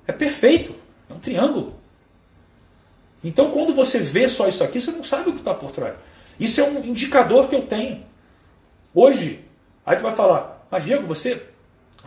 É 0.06 0.12
perfeito. 0.12 0.74
É 1.10 1.12
um 1.12 1.18
triângulo. 1.18 1.74
Então, 3.22 3.50
quando 3.50 3.74
você 3.74 3.98
vê 3.98 4.28
só 4.28 4.48
isso 4.48 4.62
aqui, 4.62 4.80
você 4.80 4.92
não 4.92 5.02
sabe 5.02 5.30
o 5.30 5.32
que 5.32 5.40
está 5.40 5.52
por 5.52 5.70
trás. 5.70 5.96
Isso 6.38 6.60
é 6.60 6.64
um 6.64 6.84
indicador 6.84 7.48
que 7.48 7.54
eu 7.54 7.62
tenho. 7.62 8.04
Hoje, 8.94 9.44
aí 9.84 9.96
tu 9.96 10.02
vai 10.02 10.14
falar, 10.14 10.66
mas 10.70 10.84
Diego, 10.84 11.06
você 11.06 11.42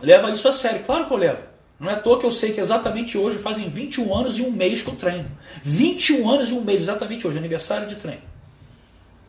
leva 0.02 0.30
isso 0.30 0.48
a 0.48 0.52
sério. 0.52 0.84
Claro 0.84 1.06
que 1.06 1.12
eu 1.12 1.16
levo. 1.16 1.42
Não 1.78 1.88
é 1.88 1.94
à 1.94 1.96
toa 1.96 2.18
que 2.18 2.26
eu 2.26 2.32
sei 2.32 2.52
que 2.52 2.60
exatamente 2.60 3.16
hoje 3.16 3.38
fazem 3.38 3.68
21 3.68 4.14
anos 4.14 4.38
e 4.38 4.42
um 4.42 4.50
mês 4.50 4.82
que 4.82 4.88
eu 4.88 4.96
treino. 4.96 5.30
21 5.62 6.28
anos 6.28 6.50
e 6.50 6.54
um 6.54 6.60
mês, 6.60 6.82
exatamente 6.82 7.26
hoje, 7.26 7.38
aniversário 7.38 7.86
de 7.86 7.94
treino. 7.94 8.22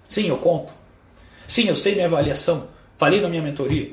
Sim, 0.07 0.27
eu 0.27 0.37
conto. 0.37 0.73
Sim, 1.47 1.67
eu 1.67 1.75
sei 1.75 1.93
minha 1.93 2.07
avaliação. 2.07 2.67
Falei 2.97 3.21
na 3.21 3.29
minha 3.29 3.41
mentoria. 3.41 3.91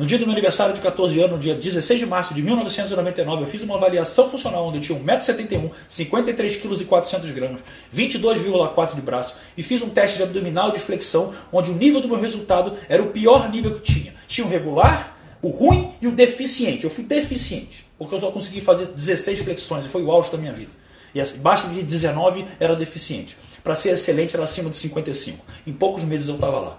No 0.00 0.06
dia 0.06 0.18
do 0.18 0.24
meu 0.24 0.32
aniversário 0.32 0.74
de 0.74 0.80
14 0.80 1.18
anos, 1.18 1.32
no 1.32 1.38
dia 1.38 1.54
16 1.54 2.00
de 2.00 2.06
março 2.06 2.32
de 2.32 2.42
1999, 2.42 3.42
eu 3.42 3.46
fiz 3.46 3.62
uma 3.62 3.74
avaliação 3.74 4.28
funcional 4.30 4.66
onde 4.66 4.78
eu 4.78 4.82
tinha 4.82 4.98
1,71m, 4.98 5.70
53,4 5.90 7.20
kg, 7.20 7.58
22,4 7.94 8.94
de 8.94 9.02
braço 9.02 9.36
e 9.58 9.62
fiz 9.62 9.82
um 9.82 9.90
teste 9.90 10.16
de 10.16 10.22
abdominal 10.22 10.70
e 10.70 10.72
de 10.72 10.78
flexão 10.78 11.34
onde 11.52 11.70
o 11.70 11.74
nível 11.74 12.00
do 12.00 12.08
meu 12.08 12.18
resultado 12.18 12.78
era 12.88 13.02
o 13.02 13.10
pior 13.10 13.50
nível 13.50 13.74
que 13.74 13.92
tinha. 13.92 14.14
Tinha 14.26 14.46
o 14.46 14.50
regular, 14.50 15.19
o 15.42 15.48
ruim 15.48 15.92
e 16.00 16.06
o 16.06 16.12
deficiente. 16.12 16.84
Eu 16.84 16.90
fui 16.90 17.04
deficiente, 17.04 17.86
porque 17.98 18.14
eu 18.14 18.20
só 18.20 18.30
consegui 18.30 18.60
fazer 18.60 18.86
16 18.86 19.40
flexões 19.40 19.86
e 19.86 19.88
foi 19.88 20.02
o 20.02 20.10
auge 20.10 20.30
da 20.30 20.38
minha 20.38 20.52
vida. 20.52 20.70
E 21.14 21.20
abaixo 21.20 21.68
de 21.68 21.82
19 21.82 22.46
era 22.58 22.76
deficiente. 22.76 23.36
Para 23.62 23.74
ser 23.74 23.90
excelente 23.90 24.34
era 24.34 24.44
acima 24.44 24.70
de 24.70 24.76
55. 24.76 25.44
Em 25.66 25.72
poucos 25.72 26.04
meses 26.04 26.28
eu 26.28 26.36
estava 26.36 26.60
lá. 26.60 26.78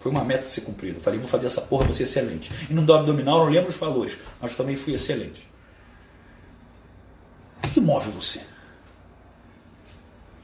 Foi 0.00 0.10
uma 0.10 0.24
meta 0.24 0.46
a 0.46 0.48
ser 0.48 0.62
cumprida. 0.62 1.00
Falei, 1.00 1.18
vou 1.18 1.28
fazer 1.28 1.46
essa 1.46 1.60
porra, 1.60 1.84
vou 1.84 1.94
ser 1.94 2.04
excelente. 2.04 2.50
E 2.70 2.72
no 2.72 2.80
abdominal, 2.92 3.44
não 3.44 3.50
lembro 3.50 3.70
os 3.70 3.76
valores, 3.76 4.16
mas 4.40 4.54
também 4.54 4.76
fui 4.76 4.94
excelente. 4.94 5.48
O 7.64 7.68
que 7.68 7.80
move 7.80 8.10
você? 8.10 8.40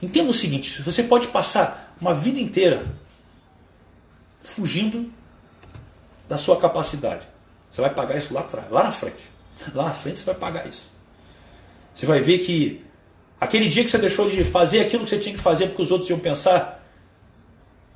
Entenda 0.01 0.29
o 0.29 0.33
seguinte: 0.33 0.81
você 0.81 1.03
pode 1.03 1.29
passar 1.29 1.95
uma 1.99 2.13
vida 2.13 2.39
inteira 2.39 2.85
fugindo 4.41 5.09
da 6.33 6.37
sua 6.37 6.57
capacidade. 6.57 7.27
Você 7.69 7.79
vai 7.79 7.93
pagar 7.93 8.17
isso 8.17 8.33
lá 8.33 8.41
atrás, 8.41 8.69
lá 8.71 8.83
na 8.83 8.91
frente. 8.91 9.31
Lá 9.73 9.85
na 9.85 9.93
frente 9.93 10.19
você 10.19 10.25
vai 10.25 10.35
pagar 10.35 10.67
isso. 10.67 10.91
Você 11.93 12.07
vai 12.07 12.19
ver 12.21 12.39
que 12.39 12.83
aquele 13.39 13.67
dia 13.69 13.83
que 13.83 13.89
você 13.89 13.99
deixou 13.99 14.27
de 14.27 14.43
fazer 14.43 14.81
aquilo 14.81 15.03
que 15.03 15.11
você 15.11 15.19
tinha 15.19 15.35
que 15.35 15.41
fazer 15.41 15.67
porque 15.67 15.83
os 15.83 15.91
outros 15.91 16.09
iam 16.09 16.17
pensar, 16.19 16.83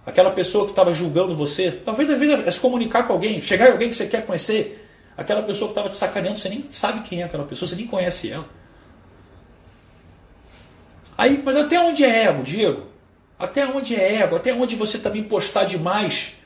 aquela 0.06 0.30
pessoa 0.30 0.66
que 0.66 0.72
estava 0.72 0.94
julgando 0.94 1.36
você, 1.36 1.72
talvez 1.72 2.10
a 2.12 2.16
vida 2.16 2.44
é 2.46 2.52
se 2.52 2.60
comunicar 2.60 3.08
com 3.08 3.14
alguém, 3.14 3.42
chegar 3.42 3.70
em 3.70 3.72
alguém 3.72 3.90
que 3.90 3.96
você 3.96 4.06
quer 4.06 4.24
conhecer, 4.24 4.88
aquela 5.18 5.42
pessoa 5.42 5.68
que 5.68 5.72
estava 5.72 5.90
te 5.90 5.96
sacaneando, 5.96 6.38
você 6.38 6.50
nem 6.50 6.66
sabe 6.70 7.02
quem 7.02 7.24
é 7.24 7.26
aquela 7.26 7.44
pessoa, 7.44 7.68
você 7.68 7.76
nem 7.76 7.88
conhece 7.88 8.32
ela. 8.32 8.48
Aí, 11.18 11.42
mas 11.44 11.56
até 11.56 11.80
onde 11.80 12.04
é 12.04 12.26
ego, 12.26 12.44
Diego? 12.44 12.86
Até 13.40 13.66
onde 13.66 13.96
é 13.96 14.22
ego? 14.22 14.36
Até 14.36 14.54
onde 14.54 14.76
você 14.76 15.00
também 15.00 15.24
postar 15.24 15.64
demais? 15.64 16.37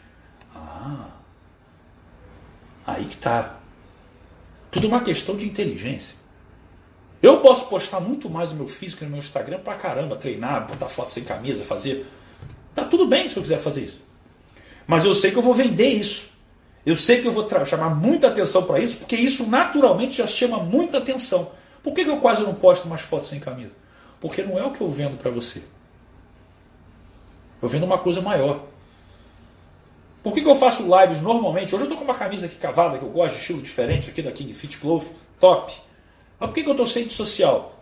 Aí 2.86 3.06
que 3.06 3.18
tá. 3.18 3.58
Tudo 4.70 4.88
uma 4.88 5.02
questão 5.02 5.36
de 5.36 5.46
inteligência. 5.46 6.16
Eu 7.22 7.38
posso 7.38 7.68
postar 7.68 8.00
muito 8.00 8.30
mais 8.30 8.52
o 8.52 8.56
meu 8.56 8.68
físico 8.68 9.04
no 9.04 9.12
meu 9.12 9.20
Instagram 9.20 9.60
pra 9.60 9.76
caramba, 9.76 10.16
treinar, 10.16 10.68
botar 10.68 10.88
foto 10.88 11.14
sem 11.14 11.24
camisa, 11.24 11.64
fazer. 11.64 12.06
Tá 12.74 12.84
tudo 12.84 13.06
bem 13.06 13.30
se 13.30 13.38
eu 13.38 13.44
quiser 13.44 13.60
fazer 13.60 13.86
isso. 13.86 14.02
Mas 14.88 15.06
eu 15.06 15.14
sei 15.14 15.30
que 15.30 15.38
eu 15.38 15.42
vou 15.42 15.54
vender 15.54 15.90
isso. 15.90 16.32
Eu 16.84 16.98
sei 16.98 17.22
que 17.22 17.28
eu 17.28 17.32
vou 17.32 17.48
chamar 17.66 17.92
muita 17.92 18.28
atenção 18.28 18.64
para 18.64 18.80
isso, 18.80 18.98
porque 18.98 19.16
isso 19.16 19.46
naturalmente 19.46 20.18
já 20.18 20.26
chama 20.26 20.58
muita 20.58 20.98
atenção. 20.98 21.52
Por 21.84 21.94
que, 21.94 22.04
que 22.04 22.10
eu 22.10 22.18
quase 22.18 22.42
não 22.42 22.56
posto 22.56 22.88
mais 22.88 23.02
fotos 23.02 23.30
sem 23.30 23.40
camisa? 23.40 23.76
Porque 24.20 24.42
não 24.42 24.58
é 24.58 24.66
o 24.66 24.72
que 24.72 24.82
eu 24.82 24.90
vendo 24.90 25.18
para 25.18 25.30
você. 25.30 25.62
Eu 27.62 27.68
vendo 27.68 27.86
uma 27.86 28.00
coisa 28.00 28.22
maior. 28.22 28.64
Por 30.24 30.34
que, 30.34 30.42
que 30.42 30.48
eu 30.48 30.56
faço 30.56 30.84
lives 30.84 31.20
normalmente? 31.22 31.74
Hoje 31.74 31.84
eu 31.84 31.90
estou 31.90 31.98
com 31.98 32.04
uma 32.04 32.14
camisa 32.14 32.46
aqui 32.46 32.56
cavada, 32.56 33.00
que 33.00 33.04
eu 33.04 33.10
gosto 33.10 33.34
de 33.34 33.40
estilo 33.40 33.62
diferente 33.62 34.10
aqui 34.10 34.22
da 34.22 34.32
King 34.32 34.54
Fit 34.54 34.78
Glove, 34.78 35.10
top. 35.40 35.74
Mas 36.40 36.50
por 36.50 36.54
que, 36.54 36.64
que 36.64 36.70
eu 36.70 36.74
estou 36.74 36.86
sem 36.86 37.10
social? 37.10 37.80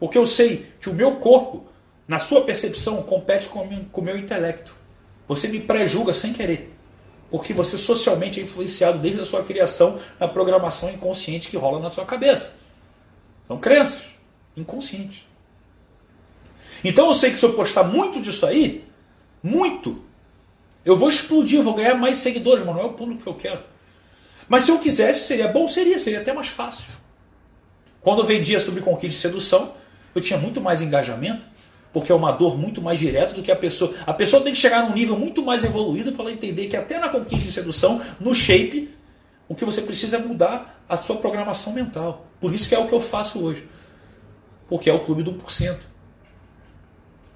Porque 0.00 0.16
eu 0.16 0.26
sei 0.26 0.66
que 0.80 0.88
o 0.88 0.94
meu 0.94 1.16
corpo, 1.16 1.64
na 2.08 2.18
sua 2.18 2.42
percepção, 2.42 3.02
compete 3.02 3.48
com 3.48 3.60
o 3.60 4.02
meu 4.02 4.18
intelecto. 4.18 4.74
Você 5.28 5.46
me 5.48 5.60
pré-julga 5.60 6.14
sem 6.14 6.32
querer. 6.32 6.72
Porque 7.30 7.52
você 7.52 7.78
socialmente 7.78 8.40
é 8.40 8.42
influenciado 8.42 8.98
desde 8.98 9.22
a 9.22 9.24
sua 9.24 9.42
criação 9.42 9.98
na 10.18 10.28
programação 10.28 10.90
inconsciente 10.90 11.48
que 11.48 11.56
rola 11.56 11.80
na 11.80 11.90
sua 11.90 12.04
cabeça. 12.04 12.54
São 13.46 13.58
crenças 13.58 14.02
inconscientes. 14.56 15.26
Então 16.84 17.06
eu 17.06 17.14
sei 17.14 17.30
que 17.30 17.38
se 17.38 17.44
eu 17.44 17.54
postar 17.54 17.84
muito 17.84 18.20
disso 18.20 18.44
aí, 18.44 18.84
muito, 19.42 20.02
eu 20.84 20.96
vou 20.96 21.08
explodir, 21.08 21.58
eu 21.58 21.64
vou 21.64 21.74
ganhar 21.74 21.94
mais 21.94 22.18
seguidores, 22.18 22.64
mas 22.64 22.74
não 22.74 22.82
é 22.82 22.86
o 22.86 22.92
público 22.92 23.22
que 23.22 23.28
eu 23.28 23.34
quero. 23.34 23.60
Mas 24.48 24.64
se 24.64 24.70
eu 24.70 24.78
quisesse, 24.78 25.26
seria 25.26 25.48
bom, 25.48 25.68
seria, 25.68 25.98
seria 25.98 26.20
até 26.20 26.32
mais 26.32 26.48
fácil. 26.48 26.90
Quando 28.00 28.20
eu 28.20 28.26
vendia 28.26 28.60
sobre 28.60 28.82
conquista 28.82 29.18
e 29.18 29.20
sedução, 29.20 29.74
eu 30.14 30.20
tinha 30.20 30.38
muito 30.38 30.60
mais 30.60 30.82
engajamento, 30.82 31.46
porque 31.92 32.10
é 32.10 32.14
uma 32.14 32.32
dor 32.32 32.58
muito 32.58 32.82
mais 32.82 32.98
direta 32.98 33.32
do 33.32 33.42
que 33.42 33.52
a 33.52 33.56
pessoa. 33.56 33.94
A 34.06 34.12
pessoa 34.12 34.42
tem 34.42 34.52
que 34.52 34.58
chegar 34.58 34.88
num 34.88 34.94
nível 34.94 35.16
muito 35.16 35.42
mais 35.42 35.62
evoluído 35.62 36.12
para 36.12 36.22
ela 36.22 36.32
entender 36.32 36.66
que 36.66 36.76
até 36.76 36.98
na 36.98 37.08
conquista 37.08 37.48
e 37.48 37.52
sedução, 37.52 38.00
no 38.18 38.34
shape, 38.34 38.92
o 39.48 39.54
que 39.54 39.64
você 39.64 39.82
precisa 39.82 40.16
é 40.16 40.18
mudar 40.18 40.82
a 40.88 40.96
sua 40.96 41.16
programação 41.16 41.72
mental. 41.72 42.26
Por 42.40 42.52
isso 42.52 42.68
que 42.68 42.74
é 42.74 42.78
o 42.78 42.88
que 42.88 42.92
eu 42.92 43.00
faço 43.00 43.38
hoje. 43.42 43.68
Porque 44.66 44.90
é 44.90 44.92
o 44.92 45.00
clube 45.00 45.22
do 45.22 45.32
1%. 45.34 45.78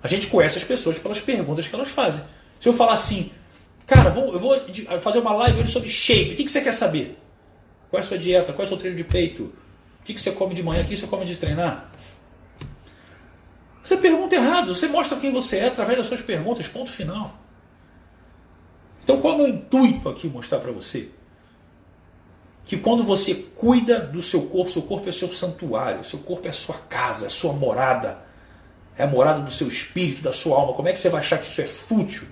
A 0.03 0.09
gente 0.09 0.27
conhece 0.29 0.59
as 0.59 0.65
pessoas 0.65 0.99
pelas 0.99 1.21
perguntas 1.21 1.69
que 1.69 1.75
elas 1.75 1.91
fazem. 1.91 2.23
Se 2.59 2.69
eu 2.69 2.73
falar 2.73 2.95
assim, 2.95 3.31
cara, 3.87 4.11
eu 4.11 4.39
vou 4.39 4.61
fazer 5.01 5.21
uma 5.21 5.33
live 5.33 5.61
hoje 5.61 5.73
sobre 5.73 5.89
shape, 5.89 6.33
o 6.33 6.37
que 6.37 6.49
você 6.49 6.61
quer 6.61 6.73
saber? 6.73 7.19
Qual 7.89 8.01
é 8.01 8.05
a 8.05 8.07
sua 8.07 8.19
dieta? 8.19 8.53
Qual 8.53 8.63
é 8.63 8.67
o 8.67 8.69
seu 8.69 8.77
treino 8.77 8.97
de 8.97 9.05
peito? 9.05 9.45
O 10.01 10.05
que 10.05 10.19
você 10.19 10.33
come 10.33 10.55
de 10.55 10.63
manhã? 10.63 10.83
O 10.83 10.85
que 10.85 10.97
você 10.97 11.07
come 11.07 11.25
de 11.25 11.37
treinar? 11.37 11.91
Você 13.83 13.97
pergunta 13.97 14.35
errado. 14.35 14.75
Você 14.75 14.89
mostra 14.89 15.19
quem 15.19 15.33
você 15.33 15.59
é 15.59 15.67
através 15.69 15.99
das 15.99 16.09
suas 16.09 16.21
perguntas. 16.21 16.67
Ponto 16.67 16.91
final. 16.91 17.39
Então, 19.03 19.21
qual 19.21 19.35
é 19.35 19.37
o 19.37 19.39
meu 19.39 19.49
intuito 19.49 20.09
aqui 20.09 20.27
mostrar 20.29 20.59
para 20.59 20.73
você? 20.73 21.09
Que 22.65 22.77
quando 22.77 23.05
você 23.05 23.35
cuida 23.35 24.01
do 24.01 24.21
seu 24.21 24.43
corpo, 24.47 24.69
seu 24.69 24.83
corpo 24.83 25.09
é 25.09 25.13
seu 25.13 25.31
santuário, 25.31 26.03
seu 26.03 26.19
corpo 26.19 26.49
é 26.49 26.53
sua 26.53 26.75
casa, 26.89 27.27
é 27.27 27.29
sua 27.29 27.53
morada, 27.53 28.19
é 28.99 29.05
a 29.05 29.07
morada 29.07 29.41
do 29.43 29.53
seu 29.53 29.69
espírito, 29.69 30.23
da 30.23 30.33
sua 30.33 30.57
alma. 30.57 30.73
Como 30.73 30.89
é 30.89 30.93
que 30.93 30.99
você 30.99 31.09
vai 31.09 31.21
achar 31.21 31.39
que 31.39 31.49
isso 31.49 31.61
é 31.61 31.67
fútil? 31.67 32.27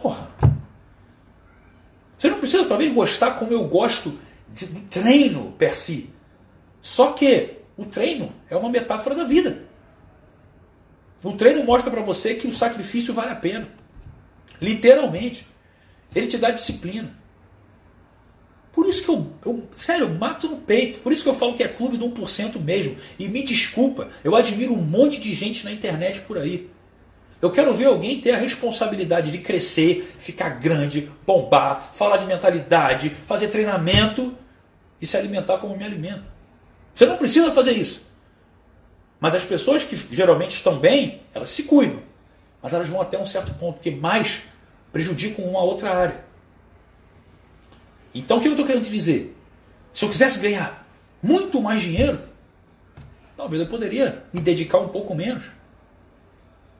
Porra! 0.00 0.30
Você 2.18 2.30
não 2.30 2.38
precisa 2.38 2.64
talvez 2.64 2.92
gostar 2.92 3.32
como 3.32 3.52
eu 3.52 3.68
gosto 3.68 4.18
do 4.48 4.80
treino 4.88 5.52
per 5.52 5.76
si. 5.76 6.10
Só 6.80 7.12
que 7.12 7.58
o 7.76 7.84
treino 7.84 8.32
é 8.48 8.56
uma 8.56 8.70
metáfora 8.70 9.14
da 9.14 9.24
vida. 9.24 9.64
O 11.22 11.32
treino 11.32 11.64
mostra 11.64 11.90
para 11.90 12.02
você 12.02 12.34
que 12.34 12.46
o 12.46 12.52
sacrifício 12.52 13.12
vale 13.12 13.32
a 13.32 13.36
pena. 13.36 13.68
Literalmente. 14.60 15.46
Ele 16.14 16.26
te 16.26 16.38
dá 16.38 16.50
disciplina. 16.50 17.14
Por 18.72 18.86
isso 18.86 19.04
que 19.04 19.08
eu, 19.10 19.32
eu, 19.44 19.68
sério, 19.74 20.08
mato 20.14 20.48
no 20.48 20.58
peito. 20.58 21.00
Por 21.00 21.12
isso 21.12 21.22
que 21.22 21.28
eu 21.28 21.34
falo 21.34 21.56
que 21.56 21.62
é 21.62 21.68
clube 21.68 21.96
do 21.96 22.08
1% 22.08 22.60
mesmo. 22.60 22.96
E 23.18 23.26
me 23.26 23.42
desculpa, 23.42 24.08
eu 24.22 24.36
admiro 24.36 24.72
um 24.72 24.82
monte 24.82 25.18
de 25.18 25.34
gente 25.34 25.64
na 25.64 25.72
internet 25.72 26.20
por 26.20 26.38
aí. 26.38 26.70
Eu 27.40 27.50
quero 27.50 27.74
ver 27.74 27.86
alguém 27.86 28.20
ter 28.20 28.32
a 28.32 28.38
responsabilidade 28.38 29.30
de 29.30 29.38
crescer, 29.38 30.14
ficar 30.18 30.50
grande, 30.50 31.10
bombar, 31.26 31.80
falar 31.80 32.16
de 32.16 32.26
mentalidade, 32.26 33.14
fazer 33.26 33.48
treinamento 33.48 34.34
e 35.00 35.06
se 35.06 35.16
alimentar 35.16 35.58
como 35.58 35.76
me 35.76 35.84
alimento. 35.84 36.24
Você 36.94 37.04
não 37.04 37.18
precisa 37.18 37.52
fazer 37.52 37.72
isso. 37.72 38.06
Mas 39.20 39.34
as 39.34 39.44
pessoas 39.44 39.84
que 39.84 39.96
geralmente 40.14 40.54
estão 40.54 40.78
bem, 40.78 41.20
elas 41.34 41.50
se 41.50 41.64
cuidam. 41.64 42.02
Mas 42.62 42.72
elas 42.72 42.88
vão 42.88 43.00
até 43.00 43.18
um 43.18 43.26
certo 43.26 43.52
ponto, 43.54 43.74
porque 43.74 43.90
mais 43.90 44.42
prejudicam 44.92 45.44
uma 45.44 45.60
outra 45.60 45.90
área. 45.90 46.24
Então 48.14 48.38
o 48.38 48.40
que 48.40 48.48
eu 48.48 48.52
estou 48.52 48.66
querendo 48.66 48.84
te 48.84 48.90
dizer? 48.90 49.36
Se 49.92 50.04
eu 50.04 50.08
quisesse 50.08 50.38
ganhar 50.38 50.86
muito 51.22 51.60
mais 51.60 51.82
dinheiro, 51.82 52.18
talvez 53.36 53.60
eu 53.60 53.68
poderia 53.68 54.24
me 54.32 54.40
dedicar 54.40 54.78
um 54.78 54.88
pouco 54.88 55.14
menos. 55.14 55.55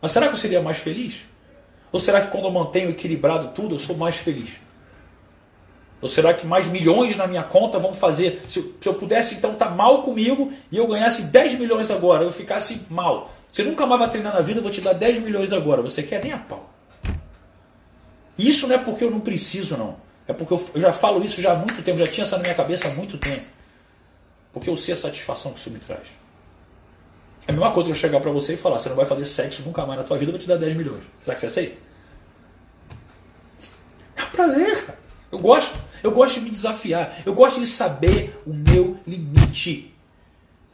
Mas 0.01 0.11
será 0.11 0.27
que 0.27 0.35
eu 0.35 0.39
seria 0.39 0.63
mais 0.63 0.79
feliz? 0.79 1.25
Ou 1.93 2.01
será 2.01 2.21
que 2.21 2.31
quando 2.31 2.45
eu 2.45 2.51
mantenho 2.51 2.91
equilibrado 2.91 3.49
tudo, 3.49 3.75
eu 3.75 3.79
sou 3.79 3.97
mais 3.97 4.17
feliz? 4.17 4.59
Ou 6.01 6.09
será 6.09 6.35
que 6.35 6.47
mais 6.47 6.69
milhões 6.69 7.17
na 7.17 7.27
minha 7.27 7.43
conta 7.43 7.79
vão 7.79 7.95
fazer? 7.95 8.43
Se 8.47 8.59
eu, 8.59 8.75
se 8.81 8.89
eu 8.89 8.95
pudesse 8.95 9.37
então 9.37 9.53
estar 9.53 9.67
tá 9.67 9.73
mal 9.75 10.03
comigo 10.03 10.53
e 10.71 10.77
eu 10.77 10.87
ganhasse 10.87 11.23
10 11.23 11.55
milhões 11.55 11.91
agora, 11.91 12.23
eu 12.23 12.33
ficasse 12.33 12.83
mal. 12.91 13.35
Você 13.51 13.63
nunca 13.63 13.87
mais 13.87 14.01
vai 14.01 14.11
treinar 14.11 14.35
na 14.35 14.41
vida, 14.41 14.59
eu 14.59 14.63
vou 14.63 14.71
te 14.71 14.81
dar 14.81 14.93
10 14.93 15.21
milhões 15.21 15.53
agora. 15.53 15.81
Você 15.81 16.03
quer 16.03 16.23
nem 16.23 16.33
a 16.33 16.39
pau. 16.39 16.71
Isso 18.39 18.67
não 18.67 18.75
é 18.75 18.79
porque 18.79 19.05
eu 19.05 19.11
não 19.11 19.21
preciso, 19.21 19.77
não. 19.77 19.97
É 20.29 20.33
porque 20.33 20.53
eu, 20.53 20.63
eu 20.75 20.81
já 20.81 20.93
falo 20.93 21.25
isso 21.25 21.41
já 21.41 21.53
há 21.53 21.57
muito 21.57 21.83
tempo, 21.83 21.99
já 21.99 22.07
tinha 22.07 22.25
isso 22.25 22.37
na 22.37 22.43
minha 22.43 22.55
cabeça 22.55 22.89
há 22.89 22.91
muito 22.93 23.17
tempo. 23.17 23.47
Porque 24.53 24.69
eu 24.69 24.77
sei 24.77 24.93
a 24.93 24.97
satisfação 24.97 25.53
que 25.53 25.61
isso 25.61 25.71
me 25.71 25.79
traz. 25.79 26.09
É 27.47 27.51
a 27.51 27.55
mesma 27.55 27.73
coisa 27.73 27.87
que 27.89 27.93
eu 27.93 27.97
chegar 27.97 28.21
para 28.21 28.31
você 28.31 28.55
e 28.55 28.57
falar: 28.57 28.79
você 28.79 28.89
não 28.89 28.97
vai 28.97 29.07
fazer 29.07 29.25
sexo 29.25 29.63
nunca 29.65 29.87
mais 29.87 30.01
na 30.01 30.07
tua 30.07 30.19
vida, 30.19 30.31
eu 30.31 30.35
vou 30.35 30.41
te 30.41 30.49
dar 30.49 30.57
10 30.57 30.75
milhões. 30.75 31.05
Será 31.21 31.35
que 31.35 31.41
você 31.41 31.47
aceita? 31.47 31.77
É 34.17 34.23
um 34.23 34.31
prazer, 34.31 34.87
cara. 34.87 34.99
Eu 35.31 35.39
gosto. 35.39 35.79
Eu 36.03 36.11
gosto 36.13 36.39
de 36.39 36.45
me 36.45 36.51
desafiar. 36.51 37.15
Eu 37.25 37.35
gosto 37.35 37.61
de 37.61 37.67
saber 37.67 38.41
o 38.47 38.53
meu 38.53 38.99
limite. 39.07 39.95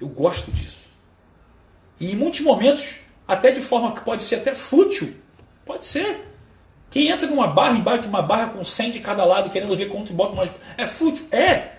Eu 0.01 0.09
gosto 0.09 0.51
disso. 0.51 0.91
E 1.99 2.13
em 2.13 2.17
muitos 2.17 2.41
momentos, 2.41 2.97
até 3.27 3.51
de 3.51 3.61
forma 3.61 3.93
que 3.93 4.01
pode 4.01 4.23
ser 4.23 4.37
até 4.37 4.55
fútil, 4.55 5.15
pode 5.65 5.87
ser. 5.87 6.29
Quem 6.91 7.09
entra 7.09 7.27
numa 7.27 7.47
barra 7.47 7.79
embaixo 7.79 8.03
de 8.03 8.09
uma 8.09 8.21
barra 8.21 8.49
com 8.49 8.65
100 8.65 8.91
de 8.91 9.01
cada 9.01 9.25
lado, 9.25 9.49
querendo 9.49 9.77
ver 9.77 9.87
quanto 9.87 10.13
bota 10.13 10.35
mais. 10.35 10.53
É 10.77 10.87
fútil? 10.87 11.27
É! 11.31 11.73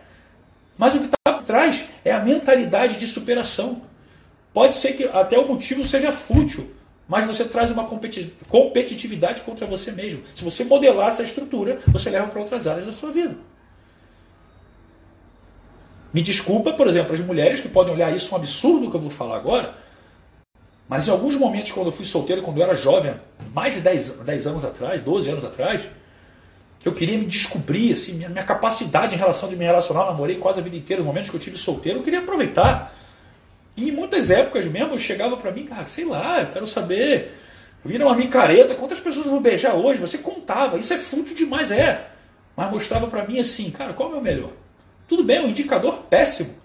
Mas 0.77 0.95
o 0.95 0.99
que 0.99 1.05
está 1.05 1.37
por 1.37 1.43
trás 1.43 1.83
é 2.03 2.11
a 2.11 2.19
mentalidade 2.19 2.97
de 2.97 3.07
superação. 3.07 3.81
Pode 4.53 4.75
ser 4.75 4.93
que 4.93 5.05
até 5.05 5.37
o 5.37 5.47
motivo 5.47 5.83
seja 5.83 6.11
fútil, 6.11 6.69
mas 7.07 7.25
você 7.25 7.45
traz 7.45 7.71
uma 7.71 7.85
competitividade 7.85 9.41
contra 9.41 9.65
você 9.65 9.91
mesmo. 9.91 10.21
Se 10.35 10.43
você 10.43 10.63
modelar 10.63 11.07
essa 11.07 11.23
estrutura, 11.23 11.79
você 11.87 12.09
leva 12.09 12.27
para 12.27 12.39
outras 12.39 12.67
áreas 12.67 12.85
da 12.85 12.91
sua 12.91 13.11
vida. 13.11 13.35
Me 16.13 16.21
desculpa, 16.21 16.73
por 16.73 16.87
exemplo, 16.87 17.13
as 17.13 17.19
mulheres 17.19 17.59
que 17.59 17.67
podem 17.67 17.93
olhar 17.93 18.15
isso 18.15 18.33
um 18.33 18.37
absurdo 18.37 18.89
que 18.91 18.95
eu 18.95 19.01
vou 19.01 19.09
falar 19.09 19.37
agora, 19.37 19.75
mas 20.87 21.07
em 21.07 21.11
alguns 21.11 21.35
momentos, 21.35 21.71
quando 21.71 21.87
eu 21.87 21.91
fui 21.91 22.05
solteiro, 22.05 22.43
quando 22.43 22.59
eu 22.59 22.63
era 22.63 22.75
jovem, 22.75 23.15
mais 23.51 23.73
de 23.73 23.81
10, 23.81 24.17
10 24.19 24.47
anos 24.47 24.63
atrás, 24.63 25.01
12 25.01 25.29
anos 25.29 25.43
atrás, 25.43 25.81
eu 26.85 26.93
queria 26.93 27.17
me 27.17 27.25
descobrir, 27.25 27.93
assim, 27.93 28.13
minha, 28.13 28.29
minha 28.29 28.43
capacidade 28.43 29.15
em 29.15 29.17
relação 29.17 29.49
de 29.49 29.55
me 29.55 29.63
relacionar, 29.63 30.05
namorei 30.05 30.35
quase 30.35 30.59
a 30.59 30.63
vida 30.63 30.75
inteira, 30.75 31.01
os 31.01 31.07
momentos 31.07 31.31
que 31.31 31.35
eu 31.35 31.39
tive 31.39 31.57
solteiro, 31.57 31.99
eu 31.99 32.03
queria 32.03 32.19
aproveitar. 32.19 32.93
E 33.75 33.89
em 33.89 33.91
muitas 33.91 34.29
épocas 34.29 34.65
mesmo, 34.65 34.97
chegava 34.99 35.35
para 35.37 35.51
mim, 35.51 35.65
cara, 35.65 35.87
sei 35.87 36.05
lá, 36.05 36.41
eu 36.41 36.51
quero 36.51 36.67
saber. 36.67 37.37
Vira 37.83 38.05
uma 38.05 38.15
micareta, 38.15 38.75
quantas 38.75 38.99
pessoas 38.99 39.25
eu 39.25 39.31
vou 39.31 39.41
beijar 39.41 39.73
hoje? 39.73 39.99
Você 39.99 40.19
contava, 40.19 40.77
isso 40.77 40.93
é 40.93 40.97
fútil 40.97 41.35
demais, 41.35 41.69
é. 41.71 42.09
Mas 42.55 42.71
mostrava 42.71 43.07
para 43.07 43.25
mim 43.27 43.39
assim, 43.39 43.71
cara, 43.71 43.93
qual 43.93 44.09
é 44.09 44.11
o 44.11 44.15
meu 44.15 44.23
melhor? 44.23 44.51
Tudo 45.07 45.23
bem, 45.23 45.41
um 45.41 45.49
indicador 45.49 46.03
péssimo, 46.03 46.55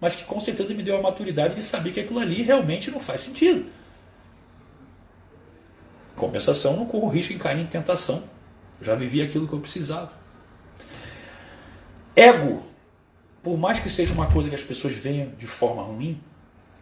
mas 0.00 0.14
que 0.14 0.24
com 0.24 0.40
certeza 0.40 0.72
me 0.72 0.82
deu 0.82 0.96
a 0.96 1.02
maturidade 1.02 1.54
de 1.54 1.62
saber 1.62 1.92
que 1.92 2.00
aquilo 2.00 2.18
ali 2.18 2.42
realmente 2.42 2.90
não 2.90 3.00
faz 3.00 3.20
sentido. 3.20 3.66
Compensação, 6.16 6.76
não 6.76 6.86
corro 6.86 7.08
risco 7.08 7.32
em 7.32 7.38
cair 7.38 7.60
em 7.60 7.66
tentação. 7.66 8.22
Eu 8.78 8.86
já 8.86 8.94
vivi 8.94 9.20
aquilo 9.20 9.46
que 9.46 9.52
eu 9.52 9.60
precisava. 9.60 10.12
Ego, 12.14 12.62
por 13.42 13.58
mais 13.58 13.78
que 13.78 13.90
seja 13.90 14.14
uma 14.14 14.30
coisa 14.30 14.48
que 14.48 14.54
as 14.54 14.62
pessoas 14.62 14.94
venham 14.94 15.30
de 15.36 15.46
forma 15.46 15.82
ruim, 15.82 16.20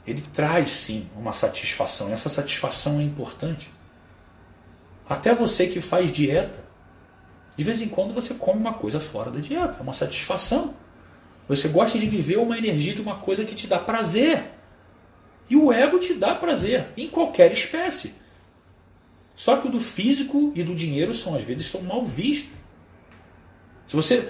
ele 0.06 0.22
traz 0.32 0.70
sim 0.70 1.08
uma 1.16 1.32
satisfação. 1.32 2.08
E 2.08 2.12
essa 2.12 2.28
satisfação 2.28 3.00
é 3.00 3.02
importante. 3.02 3.70
Até 5.08 5.34
você 5.34 5.66
que 5.66 5.80
faz 5.80 6.10
dieta, 6.12 6.64
de 7.56 7.64
vez 7.64 7.82
em 7.82 7.88
quando 7.88 8.14
você 8.14 8.32
come 8.34 8.60
uma 8.60 8.74
coisa 8.74 8.98
fora 8.98 9.30
da 9.30 9.40
dieta. 9.40 9.76
É 9.78 9.82
uma 9.82 9.92
satisfação. 9.92 10.74
Você 11.48 11.68
gosta 11.68 11.98
de 11.98 12.06
viver 12.06 12.38
uma 12.38 12.56
energia 12.56 12.94
de 12.94 13.02
uma 13.02 13.16
coisa 13.16 13.44
que 13.44 13.54
te 13.54 13.66
dá 13.66 13.78
prazer. 13.78 14.42
E 15.48 15.56
o 15.56 15.72
ego 15.72 15.98
te 15.98 16.14
dá 16.14 16.34
prazer, 16.34 16.88
em 16.96 17.08
qualquer 17.08 17.50
espécie. 17.50 18.14
Só 19.34 19.56
que 19.56 19.66
o 19.66 19.70
do 19.70 19.80
físico 19.80 20.52
e 20.54 20.62
do 20.62 20.74
dinheiro 20.74 21.12
são, 21.12 21.34
às 21.34 21.42
vezes, 21.42 21.66
são 21.66 21.82
mal 21.82 22.04
vistos. 22.04 22.56
Se 23.86 23.96
você 23.96 24.28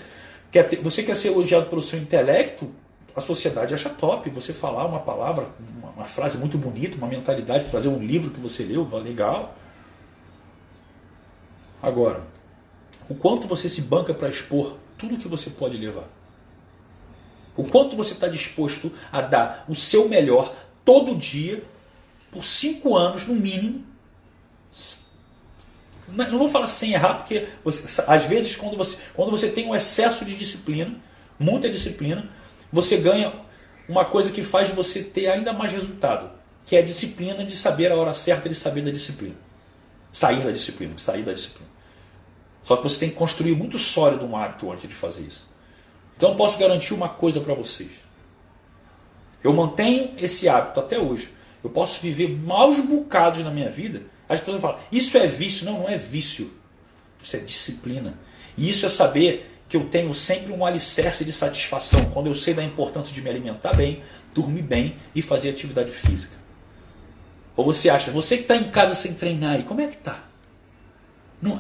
quer, 0.50 0.62
ter, 0.62 0.76
você 0.76 1.02
quer 1.02 1.14
ser 1.14 1.28
elogiado 1.28 1.66
pelo 1.66 1.82
seu 1.82 1.98
intelecto, 1.98 2.74
a 3.14 3.20
sociedade 3.20 3.74
acha 3.74 3.88
top 3.88 4.30
você 4.30 4.52
falar 4.52 4.86
uma 4.86 5.00
palavra, 5.00 5.48
uma, 5.78 5.90
uma 5.90 6.04
frase 6.06 6.38
muito 6.38 6.56
bonita, 6.56 6.96
uma 6.96 7.08
mentalidade, 7.08 7.66
trazer 7.66 7.88
um 7.88 7.98
livro 7.98 8.30
que 8.30 8.40
você 8.40 8.62
leu, 8.62 8.88
legal. 8.98 9.54
Agora, 11.82 12.26
o 13.08 13.14
quanto 13.14 13.48
você 13.48 13.68
se 13.68 13.82
banca 13.82 14.14
para 14.14 14.28
expor 14.28 14.76
tudo 14.96 15.16
que 15.16 15.28
você 15.28 15.50
pode 15.50 15.76
levar? 15.76 16.08
O 17.56 17.64
quanto 17.64 17.96
você 17.96 18.12
está 18.12 18.28
disposto 18.28 18.92
a 19.10 19.20
dar 19.20 19.64
o 19.68 19.74
seu 19.74 20.08
melhor 20.08 20.54
todo 20.84 21.16
dia, 21.16 21.62
por 22.30 22.44
cinco 22.44 22.96
anos 22.96 23.26
no 23.26 23.34
mínimo. 23.34 23.84
Não 26.08 26.38
vou 26.38 26.48
falar 26.48 26.68
sem 26.68 26.92
errar, 26.92 27.14
porque 27.14 27.46
você, 27.62 28.02
às 28.06 28.24
vezes 28.24 28.56
quando 28.56 28.76
você, 28.76 28.96
quando 29.14 29.30
você 29.30 29.48
tem 29.48 29.66
um 29.66 29.74
excesso 29.74 30.24
de 30.24 30.34
disciplina, 30.34 30.96
muita 31.38 31.68
disciplina, 31.68 32.28
você 32.72 32.96
ganha 32.96 33.32
uma 33.88 34.04
coisa 34.04 34.30
que 34.30 34.42
faz 34.42 34.70
você 34.70 35.02
ter 35.02 35.28
ainda 35.28 35.52
mais 35.52 35.72
resultado, 35.72 36.30
que 36.64 36.76
é 36.76 36.78
a 36.78 36.84
disciplina 36.84 37.44
de 37.44 37.56
saber 37.56 37.90
a 37.90 37.96
hora 37.96 38.14
certa 38.14 38.48
de 38.48 38.54
saber 38.54 38.82
da 38.82 38.90
disciplina. 38.90 39.34
Sair 40.12 40.40
da 40.40 40.50
disciplina, 40.50 40.96
sair 40.96 41.22
da 41.22 41.32
disciplina. 41.32 41.68
Só 42.62 42.76
que 42.76 42.82
você 42.82 42.98
tem 42.98 43.10
que 43.10 43.16
construir 43.16 43.54
muito 43.54 43.78
sólido 43.78 44.26
um 44.26 44.36
hábito 44.36 44.70
antes 44.70 44.88
de 44.88 44.94
fazer 44.94 45.22
isso. 45.22 45.48
Então 46.16 46.30
eu 46.30 46.36
posso 46.36 46.58
garantir 46.58 46.94
uma 46.94 47.08
coisa 47.08 47.40
para 47.40 47.54
vocês. 47.54 47.90
Eu 49.42 49.52
mantenho 49.52 50.12
esse 50.18 50.48
hábito 50.48 50.78
até 50.78 50.98
hoje. 50.98 51.32
Eu 51.64 51.70
posso 51.70 52.00
viver 52.00 52.28
maus 52.28 52.80
bocados 52.80 53.42
na 53.42 53.50
minha 53.50 53.70
vida. 53.70 54.02
As 54.28 54.40
pessoas 54.40 54.60
falam, 54.60 54.78
isso 54.92 55.16
é 55.16 55.26
vício. 55.26 55.64
Não, 55.64 55.80
não 55.80 55.88
é 55.88 55.96
vício. 55.96 56.52
Isso 57.22 57.36
é 57.36 57.38
disciplina. 57.38 58.18
E 58.56 58.68
isso 58.68 58.84
é 58.84 58.88
saber 58.88 59.49
que 59.70 59.76
eu 59.76 59.84
tenho 59.84 60.12
sempre 60.12 60.52
um 60.52 60.66
alicerce 60.66 61.24
de 61.24 61.30
satisfação 61.30 62.04
quando 62.06 62.26
eu 62.26 62.34
sei 62.34 62.52
da 62.52 62.64
importância 62.64 63.14
de 63.14 63.22
me 63.22 63.30
alimentar 63.30 63.72
bem, 63.72 64.02
dormir 64.34 64.62
bem 64.62 64.96
e 65.14 65.22
fazer 65.22 65.48
atividade 65.48 65.92
física. 65.92 66.34
Ou 67.56 67.64
você 67.64 67.88
acha, 67.88 68.10
você 68.10 68.36
que 68.36 68.42
está 68.42 68.56
em 68.56 68.68
casa 68.70 68.96
sem 68.96 69.14
treinar, 69.14 69.60
e 69.60 69.62
como 69.62 69.80
é 69.80 69.86
que 69.86 69.94
está? 69.94 70.24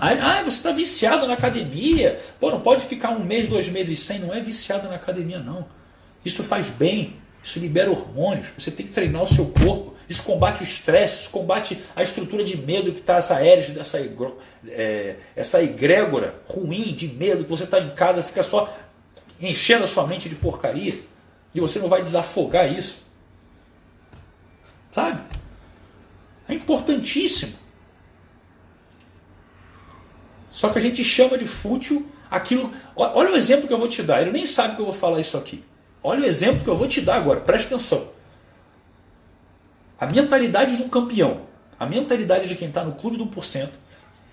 ah, 0.00 0.42
você 0.42 0.56
está 0.56 0.72
viciado 0.72 1.26
na 1.28 1.34
academia. 1.34 2.20
Pô, 2.40 2.50
não 2.50 2.60
pode 2.60 2.84
ficar 2.84 3.10
um 3.10 3.24
mês, 3.24 3.46
dois 3.46 3.68
meses 3.68 4.02
sem. 4.02 4.18
Não 4.18 4.34
é 4.34 4.40
viciado 4.40 4.88
na 4.88 4.96
academia, 4.96 5.38
não. 5.38 5.66
Isso 6.24 6.42
faz 6.42 6.68
bem. 6.68 7.19
Isso 7.42 7.58
libera 7.58 7.90
hormônios. 7.90 8.48
Você 8.58 8.70
tem 8.70 8.86
que 8.86 8.92
treinar 8.92 9.22
o 9.22 9.28
seu 9.28 9.46
corpo. 9.46 9.94
Isso 10.08 10.22
combate 10.24 10.62
o 10.62 10.64
estresse, 10.64 11.20
isso 11.20 11.30
combate 11.30 11.80
a 11.94 12.02
estrutura 12.02 12.42
de 12.42 12.56
medo 12.56 12.92
que 12.92 12.98
está 12.98 13.18
essa 13.18 13.34
hélice, 13.44 13.70
dessa 13.70 13.98
é, 14.68 15.16
essa 15.36 15.62
egrégora 15.62 16.42
ruim 16.48 16.92
de 16.92 17.06
medo 17.06 17.44
que 17.44 17.50
você 17.50 17.62
está 17.62 17.78
em 17.78 17.90
casa, 17.94 18.20
fica 18.20 18.42
só 18.42 18.76
enchendo 19.40 19.84
a 19.84 19.86
sua 19.86 20.06
mente 20.06 20.28
de 20.28 20.34
porcaria. 20.34 20.98
E 21.54 21.60
você 21.60 21.78
não 21.78 21.88
vai 21.88 22.02
desafogar 22.02 22.70
isso. 22.72 23.04
Sabe? 24.92 25.22
É 26.48 26.54
importantíssimo. 26.54 27.54
Só 30.50 30.68
que 30.70 30.78
a 30.78 30.82
gente 30.82 31.04
chama 31.04 31.38
de 31.38 31.44
fútil 31.44 32.06
aquilo. 32.28 32.70
Olha 32.96 33.30
o 33.30 33.36
exemplo 33.36 33.68
que 33.68 33.72
eu 33.72 33.78
vou 33.78 33.88
te 33.88 34.02
dar. 34.02 34.20
Ele 34.20 34.32
nem 34.32 34.46
sabe 34.46 34.74
que 34.74 34.82
eu 34.82 34.86
vou 34.86 34.94
falar 34.94 35.20
isso 35.20 35.36
aqui. 35.36 35.64
Olha 36.02 36.22
o 36.22 36.24
exemplo 36.24 36.64
que 36.64 36.68
eu 36.68 36.76
vou 36.76 36.88
te 36.88 37.00
dar 37.00 37.16
agora. 37.16 37.40
Preste 37.40 37.66
atenção. 37.66 38.08
A 39.98 40.06
mentalidade 40.06 40.76
de 40.76 40.82
um 40.82 40.88
campeão, 40.88 41.42
a 41.78 41.84
mentalidade 41.84 42.48
de 42.48 42.54
quem 42.54 42.68
está 42.68 42.84
no 42.84 42.92
clube 42.92 43.18
do 43.18 43.26
1%, 43.26 43.68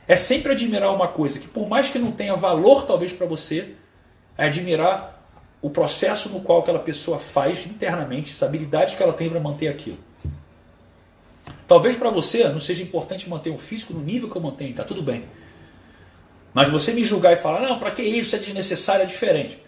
é 0.07 0.15
sempre 0.15 0.53
admirar 0.53 0.93
uma 0.93 1.09
coisa 1.09 1.37
que, 1.37 1.47
por 1.47 1.67
mais 1.67 1.89
que 1.89 1.99
não 1.99 2.11
tenha 2.11 2.35
valor 2.35 2.85
talvez 2.85 3.11
para 3.11 3.27
você, 3.27 3.75
é 4.37 4.45
admirar 4.45 5.21
o 5.61 5.69
processo 5.69 6.29
no 6.29 6.39
qual 6.39 6.59
aquela 6.59 6.79
pessoa 6.79 7.19
faz 7.19 7.65
internamente, 7.65 8.31
as 8.31 8.41
habilidades 8.41 8.95
que 8.95 9.03
ela 9.03 9.11
tem 9.11 9.29
para 9.29 9.39
manter 9.39 9.67
aquilo. 9.67 9.97
Talvez 11.67 11.97
para 11.97 12.09
você 12.09 12.47
não 12.47 12.61
seja 12.61 12.81
importante 12.81 13.29
manter 13.29 13.49
o 13.49 13.57
físico 13.57 13.93
no 13.93 13.99
nível 13.99 14.29
que 14.29 14.37
eu 14.37 14.41
mantenho, 14.41 14.71
está 14.71 14.85
tudo 14.85 15.03
bem. 15.03 15.25
Mas 16.53 16.69
você 16.69 16.93
me 16.93 17.03
julgar 17.03 17.33
e 17.33 17.35
falar, 17.35 17.61
não, 17.61 17.77
para 17.77 17.91
que 17.91 18.01
isso? 18.01 18.27
Isso 18.27 18.35
é 18.37 18.39
desnecessário, 18.39 19.03
é 19.03 19.05
diferente. 19.05 19.61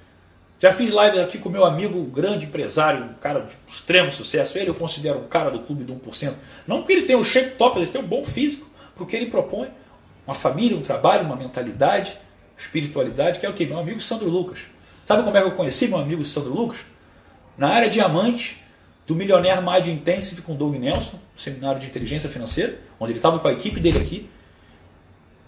Já 0.60 0.74
fiz 0.74 0.92
live 0.92 1.22
aqui 1.22 1.38
com 1.38 1.50
meu 1.50 1.64
amigo, 1.64 2.04
grande 2.04 2.46
empresário, 2.46 3.06
um 3.06 3.14
cara 3.14 3.40
de 3.40 3.58
extremo 3.66 4.12
sucesso. 4.12 4.58
Ele 4.58 4.70
eu 4.70 4.76
considero 4.76 5.20
um 5.20 5.28
cara 5.28 5.50
do 5.50 5.60
clube 5.60 5.86
do 5.86 5.96
1%. 5.96 6.34
Não 6.68 6.80
porque 6.80 6.94
ele 6.94 7.04
tem 7.04 7.16
um 7.16 7.24
shape 7.24 7.52
top, 7.52 7.80
ele 7.80 7.88
tem 7.88 8.02
um 8.02 8.06
bom 8.06 8.26
físico, 8.26 8.70
porque 8.98 9.16
ele 9.16 9.28
propõe 9.28 9.70
uma 10.28 10.36
família, 10.36 10.78
um 10.78 10.82
trabalho, 10.82 11.26
uma 11.26 11.38
mentalidade, 11.38 12.18
espiritualidade, 12.58 13.40
que 13.40 13.46
é 13.46 13.50
o 13.50 13.54
que? 13.54 13.66
Meu 13.66 13.80
amigo 13.80 14.02
Sandro 14.02 14.30
Lucas. 14.30 14.60
Sabe 15.08 15.24
como 15.24 15.36
é 15.38 15.42
que 15.42 15.48
eu 15.48 15.56
conheci 15.56 15.88
meu 15.88 15.98
amigo 15.98 16.26
Sandro 16.26 16.54
Lucas? 16.54 16.80
Na 17.58 17.70
área 17.70 17.90
diamante 17.90 18.62
do 19.08 19.16
Milionaire 19.16 19.62
Mind 19.62 19.88
Intensive 19.88 20.42
com 20.42 20.56
Doug 20.56 20.76
Nelson, 20.76 21.18
seminário 21.38 21.80
de 21.80 21.88
inteligência 21.88 22.30
financeira, 22.30 22.78
onde 23.00 23.14
ele 23.14 23.20
estava 23.20 23.40
com 23.40 23.48
a 23.48 23.54
equipe 23.54 23.80
dele 23.80 24.00
aqui. 24.00 24.30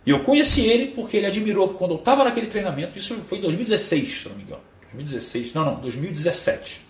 E 0.06 0.10
eu 0.10 0.24
conheci 0.24 0.62
ele 0.62 0.88
porque 0.94 1.18
ele 1.18 1.28
admirou 1.28 1.68
que 1.68 1.74
quando 1.76 1.92
eu 1.92 1.98
estava 1.98 2.24
naquele 2.24 2.48
treinamento, 2.48 2.98
isso 2.98 3.14
foi 3.18 3.40
em 3.40 3.42
2016, 3.42 4.22
se 4.22 4.30
não 4.30 4.38
me 4.38 4.44
engano. 4.44 4.71
2016, 4.94 5.54
não, 5.54 5.66
não, 5.66 5.76
2017. 5.76 6.86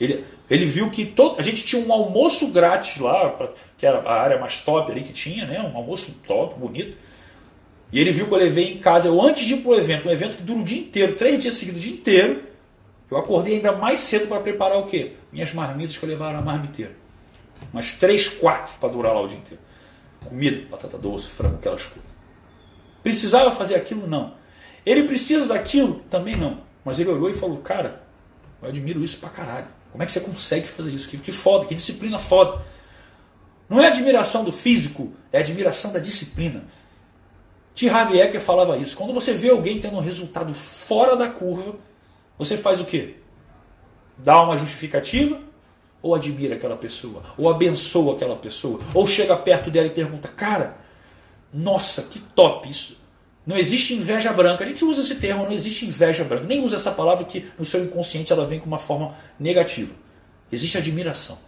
Ele, 0.00 0.24
ele 0.48 0.64
viu 0.64 0.90
que 0.90 1.04
todo, 1.04 1.40
a 1.40 1.42
gente 1.42 1.64
tinha 1.64 1.84
um 1.84 1.92
almoço 1.92 2.48
grátis 2.48 2.98
lá, 2.98 3.30
pra, 3.30 3.50
que 3.76 3.84
era 3.84 3.98
a 3.98 4.20
área 4.20 4.38
mais 4.38 4.60
top 4.60 4.90
ali 4.90 5.02
que 5.02 5.12
tinha, 5.12 5.46
né? 5.46 5.60
Um 5.60 5.76
almoço 5.76 6.20
top, 6.26 6.58
bonito. 6.58 6.96
E 7.92 8.00
ele 8.00 8.12
viu 8.12 8.26
que 8.26 8.34
eu 8.34 8.38
levei 8.38 8.74
em 8.74 8.78
casa, 8.78 9.08
eu 9.08 9.20
antes 9.20 9.44
de 9.44 9.54
ir 9.54 9.56
para 9.58 9.70
o 9.70 9.74
evento, 9.74 10.08
um 10.08 10.12
evento 10.12 10.36
que 10.36 10.42
dura 10.42 10.60
o 10.60 10.64
dia 10.64 10.78
inteiro, 10.78 11.14
três 11.14 11.40
dias 11.40 11.54
seguidos, 11.54 11.80
o 11.80 11.84
dia 11.84 11.94
inteiro, 11.94 12.42
eu 13.10 13.16
acordei 13.16 13.56
ainda 13.56 13.72
mais 13.72 14.00
cedo 14.00 14.28
para 14.28 14.40
preparar 14.40 14.78
o 14.78 14.84
quê? 14.84 15.12
Minhas 15.32 15.52
marmitas 15.52 15.96
que 15.96 16.04
eu 16.04 16.08
levava 16.08 16.34
na 16.34 16.42
marmiteira. 16.42 16.92
Umas 17.72 17.92
três, 17.94 18.28
quatro 18.28 18.78
para 18.78 18.88
durar 18.88 19.12
lá 19.12 19.22
o 19.22 19.26
dia 19.26 19.38
inteiro 19.38 19.68
comida, 20.28 20.66
batata 20.70 20.98
doce, 20.98 21.26
frango, 21.26 21.56
aquelas 21.56 21.86
coisas. 21.86 22.10
Precisava 23.02 23.52
fazer 23.52 23.74
aquilo? 23.74 24.06
Não. 24.06 24.34
Ele 24.84 25.04
precisa 25.04 25.46
daquilo? 25.46 26.00
Também 26.10 26.36
não. 26.36 26.60
Mas 26.88 26.98
ele 26.98 27.10
olhou 27.10 27.28
e 27.28 27.34
falou, 27.34 27.58
cara, 27.58 28.00
eu 28.62 28.68
admiro 28.70 29.04
isso 29.04 29.18
pra 29.18 29.28
caralho. 29.28 29.66
Como 29.92 30.02
é 30.02 30.06
que 30.06 30.12
você 30.12 30.20
consegue 30.20 30.66
fazer 30.66 30.90
isso? 30.90 31.06
Que, 31.06 31.18
que 31.18 31.30
foda, 31.30 31.66
que 31.66 31.74
disciplina 31.74 32.18
foda. 32.18 32.64
Não 33.68 33.78
é 33.78 33.88
admiração 33.88 34.42
do 34.42 34.50
físico, 34.50 35.12
é 35.30 35.40
admiração 35.40 35.92
da 35.92 35.98
disciplina. 35.98 36.64
T. 37.74 37.90
Harvey 37.90 38.22
Eker 38.22 38.40
falava 38.40 38.78
isso. 38.78 38.96
Quando 38.96 39.12
você 39.12 39.34
vê 39.34 39.50
alguém 39.50 39.78
tendo 39.78 39.98
um 39.98 40.00
resultado 40.00 40.54
fora 40.54 41.14
da 41.14 41.28
curva, 41.28 41.76
você 42.38 42.56
faz 42.56 42.80
o 42.80 42.86
quê? 42.86 43.16
Dá 44.16 44.40
uma 44.42 44.56
justificativa 44.56 45.38
ou 46.00 46.14
admira 46.14 46.54
aquela 46.54 46.76
pessoa, 46.76 47.22
ou 47.36 47.50
abençoa 47.50 48.14
aquela 48.14 48.36
pessoa, 48.36 48.80
ou 48.94 49.06
chega 49.06 49.36
perto 49.36 49.70
dela 49.70 49.88
e 49.88 49.90
pergunta: 49.90 50.26
"Cara, 50.28 50.78
nossa, 51.52 52.04
que 52.04 52.18
top 52.18 52.66
isso. 52.66 52.97
Não 53.48 53.56
existe 53.56 53.94
inveja 53.94 54.30
branca. 54.30 54.62
A 54.62 54.66
gente 54.66 54.84
usa 54.84 55.00
esse 55.00 55.14
termo, 55.14 55.44
não 55.44 55.52
existe 55.52 55.86
inveja 55.86 56.22
branca. 56.22 56.44
Nem 56.44 56.62
usa 56.62 56.76
essa 56.76 56.92
palavra 56.92 57.24
que 57.24 57.50
no 57.58 57.64
seu 57.64 57.82
inconsciente 57.82 58.30
ela 58.30 58.44
vem 58.44 58.60
com 58.60 58.66
uma 58.66 58.78
forma 58.78 59.16
negativa. 59.40 59.94
Existe 60.52 60.76
admiração. 60.76 61.38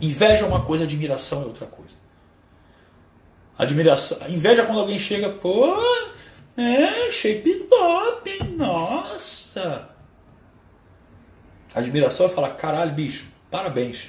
Inveja 0.00 0.44
é 0.44 0.48
uma 0.48 0.64
coisa, 0.64 0.82
admiração 0.82 1.42
é 1.42 1.44
outra 1.44 1.66
coisa. 1.66 1.94
Admiração. 3.56 4.18
Inveja 4.28 4.66
quando 4.66 4.80
alguém 4.80 4.98
chega, 4.98 5.28
pô, 5.28 5.72
é, 6.56 7.08
shape 7.08 7.68
top, 7.70 8.44
nossa. 8.56 9.90
Admiração 11.72 12.26
é 12.26 12.30
falar, 12.30 12.50
caralho, 12.56 12.92
bicho, 12.92 13.26
parabéns. 13.48 14.08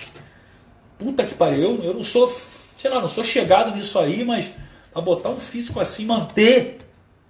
Puta 0.98 1.24
que 1.24 1.36
pariu, 1.36 1.80
eu 1.84 1.94
não 1.94 2.04
sou, 2.04 2.28
sei 2.76 2.90
lá, 2.90 3.00
não 3.00 3.08
sou 3.08 3.24
chegado 3.24 3.76
nisso 3.76 4.00
aí, 4.00 4.26
mas 4.26 4.50
a 4.98 5.02
botar 5.02 5.30
um 5.30 5.40
físico 5.40 5.80
assim, 5.80 6.06
manter, 6.06 6.80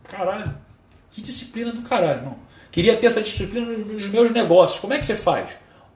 caralho, 0.04 0.56
que 1.10 1.22
disciplina 1.22 1.72
do 1.72 1.82
caralho, 1.82 2.24
não. 2.24 2.38
Queria 2.72 2.96
ter 2.96 3.08
essa 3.08 3.22
disciplina 3.22 3.66
nos 3.66 4.08
meus 4.10 4.32
negócios. 4.32 4.80
Como 4.80 4.94
é 4.94 4.98
que 4.98 5.06
você 5.06 5.16
faz? 5.16 5.50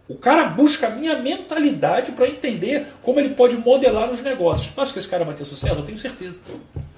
O 0.07 0.15
cara 0.15 0.45
busca 0.45 0.88
a 0.88 0.89
minha 0.89 1.17
mentalidade 1.19 2.12
para 2.12 2.27
entender 2.27 2.86
como 3.01 3.19
ele 3.19 3.29
pode 3.29 3.55
modelar 3.55 4.10
nos 4.10 4.21
negócios. 4.21 4.73
Tu 4.73 4.81
acha 4.81 4.91
que 4.91 4.99
esse 4.99 5.07
cara 5.07 5.23
vai 5.23 5.34
ter 5.34 5.45
sucesso? 5.45 5.75
Eu 5.75 5.84
tenho 5.84 5.97
certeza. 5.97 6.41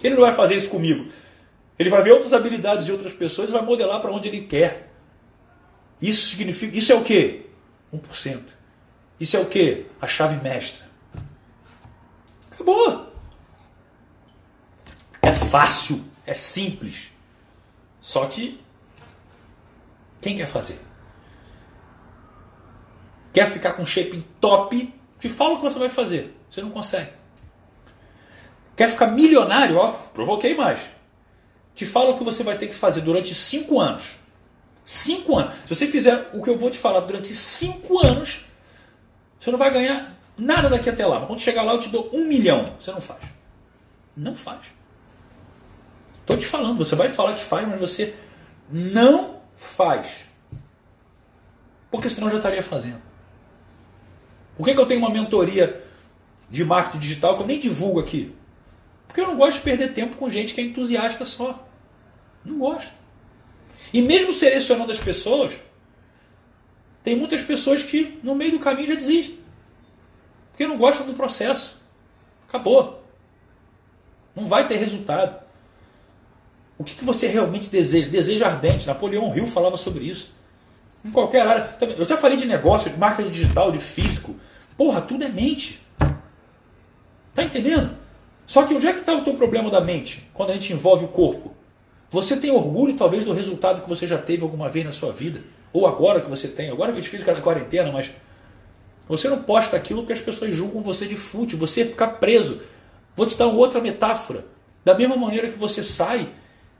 Ele 0.04 0.16
não 0.16 0.22
vai 0.22 0.34
fazer 0.34 0.56
isso 0.56 0.70
comigo. 0.70 1.08
Ele 1.78 1.90
vai 1.90 2.02
ver 2.02 2.12
outras 2.12 2.34
habilidades 2.34 2.86
de 2.86 2.92
outras 2.92 3.14
pessoas 3.14 3.50
e 3.50 3.54
vai 3.54 3.62
modelar 3.62 4.02
para 4.02 4.12
onde 4.12 4.30
ele 4.30 4.42
quer. 4.42 4.92
Isso 6.02 6.30
significa. 6.30 6.76
Isso 6.76 6.92
é 6.92 6.96
o 6.96 7.04
quê? 7.04 7.48
1%. 7.94 8.40
Isso 9.20 9.38
é 9.38 9.40
o 9.40 9.46
quê? 9.46 9.86
A 10.02 10.08
chave 10.08 10.42
mestra. 10.44 10.86
Acabou. 12.52 13.13
É 15.24 15.32
fácil, 15.32 16.04
é 16.26 16.34
simples. 16.34 17.10
Só 18.02 18.26
que 18.26 18.62
quem 20.22 20.36
quer 20.36 20.48
fazer? 20.48 20.78
Quer 23.32 23.50
ficar 23.50 23.72
com 23.74 23.86
shape 23.86 24.22
top? 24.42 24.94
Te 25.18 25.30
fala 25.30 25.54
o 25.54 25.58
que 25.58 25.64
você 25.64 25.80
vai 25.80 25.88
fazer. 25.88 26.38
Você 26.50 26.62
não 26.62 26.70
consegue. 26.70 27.10
Quer 28.76 28.90
ficar 28.90 29.08
milionário? 29.08 29.78
Ó, 29.78 29.94
provoquei 30.14 30.56
mais. 30.56 30.82
Te 31.74 31.86
fala 31.86 32.12
o 32.12 32.18
que 32.18 32.24
você 32.24 32.44
vai 32.44 32.58
ter 32.58 32.68
que 32.68 32.76
fazer 32.76 33.00
durante 33.00 33.34
cinco 33.34 33.80
anos. 33.80 34.20
Cinco 34.84 35.38
anos. 35.38 35.56
Se 35.66 35.74
você 35.74 35.88
fizer 35.88 36.32
o 36.34 36.44
que 36.44 36.50
eu 36.50 36.58
vou 36.58 36.70
te 36.70 36.78
falar 36.78 37.00
durante 37.00 37.32
cinco 37.34 38.06
anos, 38.06 38.46
você 39.40 39.50
não 39.52 39.58
vai 39.58 39.72
ganhar 39.72 40.20
nada 40.38 40.70
daqui 40.70 40.90
até 40.90 41.06
lá. 41.06 41.20
Mas 41.20 41.28
quando 41.28 41.40
chegar 41.40 41.64
lá, 41.64 41.72
eu 41.72 41.80
te 41.80 41.88
dou 41.88 42.10
um 42.14 42.26
milhão. 42.26 42.76
Você 42.78 42.92
não 42.92 43.00
faz. 43.00 43.22
Não 44.18 44.36
faz. 44.36 44.83
Estou 46.24 46.38
te 46.38 46.46
falando, 46.46 46.78
você 46.78 46.96
vai 46.96 47.10
falar 47.10 47.36
que 47.36 47.44
faz, 47.44 47.68
mas 47.68 47.80
você 47.80 48.16
não 48.70 49.42
faz. 49.56 50.26
Porque 51.92 52.10
senão 52.10 52.30
já 52.30 52.38
estaria 52.38 52.64
fazendo. 52.64 53.02
Por 54.56 54.66
que, 54.66 54.74
que 54.74 54.80
eu 54.80 54.86
tenho 54.86 55.02
uma 55.02 55.10
mentoria 55.10 55.84
de 56.50 56.64
marketing 56.64 57.00
digital 57.00 57.36
que 57.36 57.44
eu 57.44 57.48
nem 57.48 57.60
divulgo 57.60 58.00
aqui? 58.00 58.34
Porque 59.06 59.20
eu 59.20 59.28
não 59.28 59.36
gosto 59.36 59.56
de 59.56 59.62
perder 59.62 59.94
tempo 59.94 60.16
com 60.16 60.30
gente 60.30 60.54
que 60.54 60.62
é 60.62 60.64
entusiasta 60.64 61.26
só. 61.26 61.68
Não 62.46 62.58
gosto. 62.58 62.92
E 63.94 64.02
mesmo 64.02 64.34
selecionando 64.34 64.92
as 64.92 65.00
pessoas, 65.00 65.54
tem 67.04 67.16
muitas 67.18 67.42
pessoas 67.42 67.84
que 67.84 68.20
no 68.24 68.34
meio 68.34 68.54
do 68.54 68.60
caminho 68.60 68.88
já 68.88 68.96
desistem. 68.96 69.40
Porque 70.50 70.66
não 70.66 70.78
gostam 70.78 71.06
do 71.06 71.14
processo. 71.14 71.82
Acabou. 72.48 73.04
Não 74.36 74.48
vai 74.48 74.68
ter 74.68 74.78
resultado. 74.78 75.43
O 76.84 76.86
que, 76.86 76.96
que 76.96 77.06
você 77.06 77.28
realmente 77.28 77.70
deseja? 77.70 78.10
Desejo 78.10 78.44
ardente. 78.44 78.86
Napoleão 78.86 79.34
Hill 79.34 79.48
falava 79.48 79.78
sobre 79.78 80.04
isso. 80.04 80.34
Em 81.04 81.12
qualquer 81.12 81.48
área. 81.48 81.64
Tá 81.64 81.86
eu 81.86 82.06
já 82.06 82.18
falei 82.18 82.36
de 82.36 82.46
negócio, 82.46 82.92
de 82.92 83.00
marketing 83.00 83.30
digital, 83.30 83.72
de 83.72 83.78
físico. 83.78 84.36
Porra, 84.76 85.00
tudo 85.00 85.24
é 85.24 85.30
mente. 85.30 85.82
Tá 87.34 87.42
entendendo? 87.42 87.96
Só 88.46 88.64
que 88.64 88.74
onde 88.74 88.86
é 88.86 88.92
que 88.92 89.00
está 89.00 89.16
o 89.16 89.24
teu 89.24 89.34
problema 89.36 89.72
da 89.72 89.80
mente 89.80 90.30
quando 90.34 90.50
a 90.50 90.56
gente 90.56 90.74
envolve 90.74 91.06
o 91.06 91.08
corpo? 91.08 91.54
Você 92.10 92.36
tem 92.36 92.52
orgulho 92.52 92.98
talvez 92.98 93.24
do 93.24 93.32
resultado 93.32 93.82
que 93.82 93.88
você 93.88 94.06
já 94.06 94.18
teve 94.18 94.44
alguma 94.44 94.70
vez 94.70 94.86
na 94.86 94.92
sua 94.92 95.14
vida. 95.14 95.42
Ou 95.72 95.88
agora 95.88 96.20
que 96.20 96.30
você 96.30 96.50
tem. 96.50 96.70
Agora 96.70 96.92
que 96.92 97.00
é 97.00 97.02
difícil 97.02 97.26
cada 97.26 97.40
quarentena, 97.40 97.94
mas 97.94 98.12
você 99.08 99.30
não 99.30 99.42
posta 99.42 99.78
aquilo 99.78 100.02
porque 100.02 100.12
as 100.12 100.20
pessoas 100.20 100.54
julgam 100.54 100.82
você 100.82 101.08
de 101.08 101.16
fútil. 101.16 101.58
Você 101.60 101.86
ficar 101.86 102.08
preso. 102.20 102.60
Vou 103.16 103.26
te 103.26 103.38
dar 103.38 103.48
outra 103.48 103.80
metáfora. 103.80 104.44
Da 104.84 104.94
mesma 104.94 105.16
maneira 105.16 105.48
que 105.48 105.58
você 105.58 105.82
sai 105.82 106.30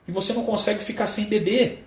e 0.08 0.12
você 0.12 0.34
não 0.34 0.44
consegue 0.44 0.84
ficar 0.84 1.08
sem 1.08 1.26
beber. 1.26 1.86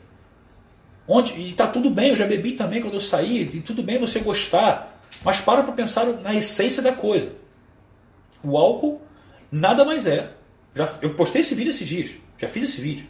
Onde, 1.09 1.33
e 1.35 1.51
está 1.51 1.67
tudo 1.67 1.91
bem, 1.91 2.11
eu 2.11 2.17
já 2.17 2.27
bebi 2.27 2.53
também 2.53 2.81
quando 2.81 2.95
eu 2.95 3.01
saí, 3.01 3.43
e 3.43 3.61
tudo 3.61 3.83
bem 3.83 3.99
você 3.99 4.19
gostar, 4.19 5.01
mas 5.25 5.41
para 5.41 5.63
para 5.63 5.73
pensar 5.73 6.05
na 6.07 6.35
essência 6.35 6.83
da 6.83 6.93
coisa. 6.93 7.33
O 8.43 8.57
álcool 8.57 9.01
nada 9.51 9.85
mais 9.85 10.07
é. 10.07 10.33
Já, 10.75 10.93
eu 11.01 11.15
postei 11.15 11.41
esse 11.41 11.55
vídeo 11.55 11.71
esses 11.71 11.87
dias, 11.87 12.11
já 12.39 12.49
fiz 12.49 12.65
esse 12.65 12.81
vídeo. 12.81 13.07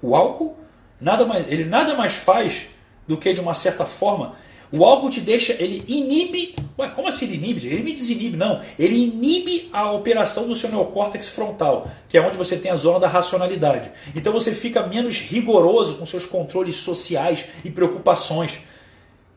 O 0.00 0.16
álcool 0.16 0.56
nada 1.00 1.26
mais, 1.26 1.46
ele 1.50 1.64
nada 1.64 1.94
mais 1.94 2.14
faz 2.14 2.68
do 3.06 3.18
que 3.18 3.32
de 3.32 3.40
uma 3.40 3.54
certa 3.54 3.84
forma 3.84 4.36
o 4.76 4.84
álcool 4.84 5.08
te 5.08 5.20
deixa, 5.20 5.52
ele 5.52 5.84
inibe. 5.86 6.56
Ué, 6.76 6.88
como 6.88 7.06
assim 7.06 7.26
ele 7.26 7.36
inibe? 7.36 7.64
Ele 7.66 7.84
me 7.84 7.92
desinibe, 7.92 8.36
não. 8.36 8.60
Ele 8.76 9.04
inibe 9.04 9.68
a 9.72 9.92
operação 9.92 10.48
do 10.48 10.56
seu 10.56 10.68
neocórtex 10.68 11.28
frontal, 11.28 11.88
que 12.08 12.18
é 12.18 12.20
onde 12.20 12.36
você 12.36 12.56
tem 12.56 12.72
a 12.72 12.76
zona 12.76 12.98
da 12.98 13.06
racionalidade. 13.06 13.92
Então 14.16 14.32
você 14.32 14.52
fica 14.52 14.84
menos 14.84 15.18
rigoroso 15.18 15.94
com 15.94 16.04
seus 16.04 16.26
controles 16.26 16.74
sociais 16.74 17.46
e 17.64 17.70
preocupações. 17.70 18.58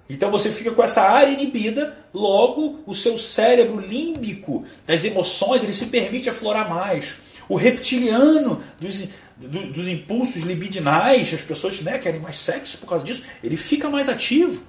Então 0.10 0.32
você 0.32 0.50
fica 0.50 0.72
com 0.72 0.82
essa 0.82 1.04
área 1.04 1.32
inibida, 1.32 1.96
logo 2.12 2.80
o 2.88 2.96
seu 2.96 3.20
cérebro 3.20 3.80
límbico 3.80 4.66
das 4.88 5.04
emoções 5.04 5.62
ele 5.62 5.74
se 5.74 5.86
permite 5.86 6.30
aflorar 6.30 6.68
mais. 6.68 7.16
O 7.48 7.56
reptiliano 7.56 8.60
dos, 8.80 9.04
dos 9.38 9.88
impulsos 9.88 10.44
libidinais, 10.44 11.32
as 11.32 11.42
pessoas 11.42 11.80
né, 11.82 12.00
querem 12.00 12.20
mais 12.20 12.38
sexo 12.38 12.80
por 12.80 12.88
causa 12.88 13.04
disso, 13.04 13.22
ele 13.44 13.56
fica 13.56 13.88
mais 13.88 14.10
ativo. 14.10 14.64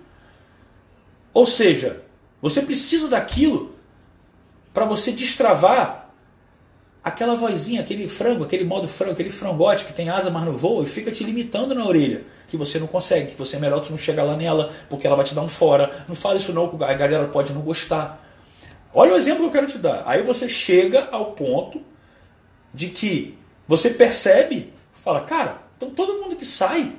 Ou 1.33 1.47
seja, 1.47 2.03
você 2.41 2.62
precisa 2.62 3.09
daquilo 3.09 3.75
para 4.73 4.85
você 4.85 5.12
destravar 5.12 6.11
aquela 7.03 7.37
vozinha, 7.37 7.81
aquele 7.81 8.09
frango, 8.09 8.45
aquele 8.45 8.64
modo 8.64 8.87
frango, 8.87 9.12
aquele 9.12 9.31
frangote 9.31 9.85
que 9.85 9.93
tem 9.93 10.11
asa, 10.11 10.31
mas 10.31 10.45
não 10.45 10.57
voa 10.57 10.85
e 10.85 10.87
fica 10.87 11.11
te 11.11 11.25
limitando 11.25 11.75
na 11.75 11.87
orelha. 11.87 12.25
Que 12.49 12.57
você 12.57 12.79
não 12.79 12.87
consegue, 12.87 13.33
que 13.33 13.38
você 13.38 13.57
é 13.57 13.59
melhor 13.59 13.81
tu 13.81 13.91
não 13.91 13.99
chegar 13.99 14.25
lá 14.25 14.37
nela, 14.37 14.73
porque 14.88 15.07
ela 15.07 15.17
vai 15.17 15.25
te 15.25 15.35
dar 15.35 15.43
um 15.43 15.49
fora. 15.49 16.05
Não 16.07 16.14
fala 16.14 16.37
isso 16.37 16.53
não, 16.53 16.69
que 16.69 16.83
a 16.83 16.93
galera 16.93 17.27
pode 17.29 17.53
não 17.53 17.62
gostar. 17.62 18.25
Olha 18.93 19.12
o 19.12 19.17
exemplo 19.17 19.43
que 19.43 19.47
eu 19.47 19.53
quero 19.53 19.67
te 19.67 19.79
dar. 19.79 20.03
Aí 20.07 20.23
você 20.23 20.49
chega 20.49 21.09
ao 21.11 21.33
ponto 21.33 21.83
de 22.73 22.88
que 22.88 23.38
você 23.67 23.91
percebe, 23.91 24.73
fala, 24.93 25.21
cara, 25.21 25.59
então 25.77 25.91
todo 25.91 26.21
mundo 26.21 26.37
que 26.37 26.45
sai, 26.45 26.93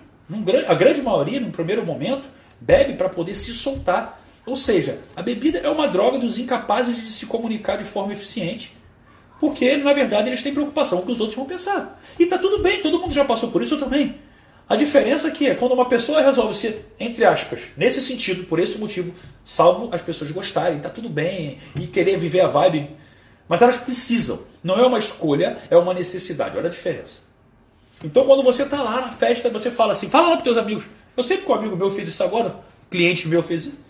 a 0.67 0.73
grande 0.73 1.01
maioria, 1.01 1.39
no 1.39 1.51
primeiro 1.51 1.85
momento, 1.85 2.27
bebe 2.59 2.93
para 2.93 3.09
poder 3.09 3.35
se 3.35 3.53
soltar. 3.53 4.18
Ou 4.49 4.55
seja, 4.55 4.97
a 5.15 5.21
bebida 5.21 5.59
é 5.59 5.69
uma 5.69 5.87
droga 5.87 6.17
dos 6.17 6.39
incapazes 6.39 6.95
de 6.95 7.11
se 7.11 7.27
comunicar 7.27 7.77
de 7.77 7.83
forma 7.83 8.13
eficiente. 8.13 8.75
Porque, 9.39 9.77
na 9.77 9.93
verdade, 9.93 10.27
eles 10.27 10.41
têm 10.41 10.51
preocupação 10.51 10.97
com 10.97 11.03
o 11.03 11.05
que 11.05 11.11
os 11.11 11.19
outros 11.19 11.37
vão 11.37 11.45
pensar. 11.45 12.01
E 12.17 12.23
está 12.23 12.35
tudo 12.35 12.57
bem, 12.63 12.81
todo 12.81 12.99
mundo 12.99 13.13
já 13.13 13.23
passou 13.23 13.51
por 13.51 13.61
isso, 13.61 13.75
eu 13.75 13.79
também. 13.79 14.15
A 14.67 14.75
diferença 14.75 15.27
aqui 15.27 15.45
é 15.45 15.53
quando 15.53 15.73
uma 15.73 15.87
pessoa 15.87 16.19
resolve 16.19 16.55
ser, 16.55 16.93
entre 16.99 17.23
aspas, 17.25 17.61
nesse 17.77 18.01
sentido, 18.01 18.45
por 18.45 18.59
esse 18.59 18.79
motivo, 18.79 19.13
salvo 19.45 19.89
as 19.93 20.01
pessoas 20.01 20.31
gostarem, 20.31 20.77
está 20.77 20.89
tudo 20.89 21.09
bem, 21.09 21.59
e 21.79 21.85
querer 21.85 22.17
viver 22.17 22.41
a 22.41 22.47
vibe. 22.47 22.89
Mas 23.47 23.61
elas 23.61 23.77
precisam. 23.77 24.39
Não 24.63 24.79
é 24.79 24.85
uma 24.87 24.97
escolha, 24.97 25.57
é 25.69 25.77
uma 25.77 25.93
necessidade. 25.93 26.57
Olha 26.57 26.69
a 26.69 26.71
diferença. 26.71 27.19
Então, 28.03 28.25
quando 28.25 28.41
você 28.41 28.63
está 28.63 28.81
lá 28.81 28.99
na 29.01 29.11
festa, 29.11 29.47
você 29.51 29.69
fala 29.69 29.93
assim: 29.93 30.09
fala 30.09 30.29
lá 30.29 30.35
para 30.37 30.43
teus 30.43 30.57
amigos. 30.57 30.85
Eu 31.15 31.23
sei 31.23 31.37
que 31.37 31.51
um 31.51 31.53
amigo 31.53 31.77
meu 31.77 31.91
fez 31.91 32.07
isso 32.07 32.23
agora, 32.23 32.55
cliente 32.89 33.27
meu 33.27 33.43
fez 33.43 33.67
isso. 33.67 33.88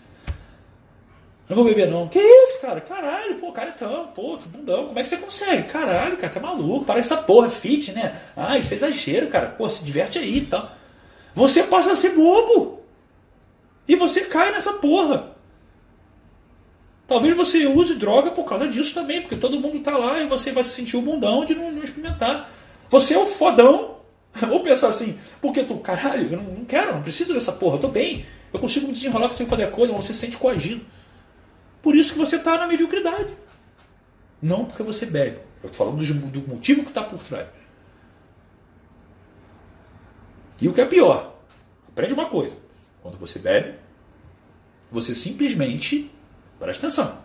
Não 1.50 1.56
vou 1.56 1.64
beber, 1.64 1.90
não. 1.90 2.06
Que 2.06 2.20
isso, 2.20 2.60
cara? 2.60 2.80
Caralho, 2.80 3.36
pô, 3.40 3.50
cara 3.50 3.72
tão, 3.72 4.06
pô, 4.06 4.38
que 4.38 4.48
bundão. 4.48 4.86
Como 4.86 4.96
é 4.96 5.02
que 5.02 5.08
você 5.08 5.16
consegue? 5.16 5.64
Caralho, 5.64 6.16
cara, 6.16 6.32
tá 6.32 6.38
maluco. 6.38 6.84
Para 6.84 7.00
essa 7.00 7.16
porra, 7.16 7.48
é 7.48 7.50
fit, 7.50 7.90
né? 7.90 8.14
Ah, 8.36 8.56
isso 8.56 8.72
é 8.72 8.76
exagero, 8.76 9.26
cara. 9.26 9.48
Pô, 9.48 9.68
se 9.68 9.84
diverte 9.84 10.16
aí 10.16 10.38
e 10.38 10.46
tal. 10.46 10.70
Você 11.34 11.64
passa 11.64 11.90
a 11.90 11.96
ser 11.96 12.10
bobo. 12.10 12.84
E 13.88 13.96
você 13.96 14.20
cai 14.26 14.52
nessa 14.52 14.74
porra. 14.74 15.34
Talvez 17.08 17.36
você 17.36 17.66
use 17.66 17.96
droga 17.96 18.30
por 18.30 18.44
causa 18.44 18.68
disso 18.68 18.94
também, 18.94 19.20
porque 19.20 19.34
todo 19.34 19.58
mundo 19.58 19.80
tá 19.80 19.98
lá 19.98 20.20
e 20.20 20.28
você 20.28 20.52
vai 20.52 20.62
se 20.62 20.70
sentir 20.70 20.96
o 20.96 21.02
bundão 21.02 21.44
de 21.44 21.56
não, 21.56 21.72
não 21.72 21.82
experimentar. 21.82 22.48
Você 22.88 23.14
é 23.14 23.18
o 23.18 23.26
fodão. 23.26 23.96
Ou 24.52 24.60
pensar 24.60 24.86
assim, 24.86 25.18
porque 25.42 25.64
tu, 25.64 25.78
caralho, 25.78 26.30
eu 26.30 26.36
não, 26.36 26.44
não 26.44 26.64
quero, 26.64 26.94
não 26.94 27.02
preciso 27.02 27.34
dessa 27.34 27.50
porra, 27.50 27.74
eu 27.74 27.80
tô 27.80 27.88
bem. 27.88 28.24
Eu 28.52 28.60
consigo 28.60 28.86
me 28.86 28.92
desenrolar, 28.92 29.30
consigo 29.30 29.50
fazer 29.50 29.64
a 29.64 29.70
coisa, 29.72 29.92
você 29.92 30.12
se 30.12 30.20
sente 30.20 30.36
coagido. 30.36 30.86
Por 31.82 31.96
isso 31.96 32.12
que 32.12 32.18
você 32.18 32.36
está 32.36 32.58
na 32.58 32.66
mediocridade. 32.66 33.36
Não 34.40 34.64
porque 34.64 34.82
você 34.82 35.06
bebe. 35.06 35.38
Eu 35.62 35.70
estou 35.70 35.86
falando 35.86 36.04
do, 36.04 36.40
do 36.40 36.48
motivo 36.48 36.82
que 36.82 36.88
está 36.88 37.02
por 37.02 37.18
trás. 37.20 37.48
E 40.60 40.68
o 40.68 40.72
que 40.72 40.80
é 40.80 40.86
pior, 40.86 41.34
aprende 41.88 42.12
uma 42.12 42.26
coisa. 42.26 42.56
Quando 43.02 43.18
você 43.18 43.38
bebe, 43.38 43.74
você 44.90 45.14
simplesmente, 45.14 46.10
presta 46.58 46.86
atenção, 46.86 47.18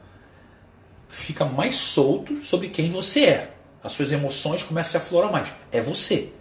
fica 1.09 1.43
mais 1.43 1.75
solto 1.75 2.43
sobre 2.45 2.69
quem 2.69 2.89
você 2.89 3.25
é. 3.25 3.55
As 3.83 3.91
suas 3.91 4.11
emoções 4.11 4.63
começam 4.63 4.99
a 4.99 5.03
aflorar 5.03 5.31
mais. 5.31 5.53
É 5.71 5.81
você. 5.81 6.31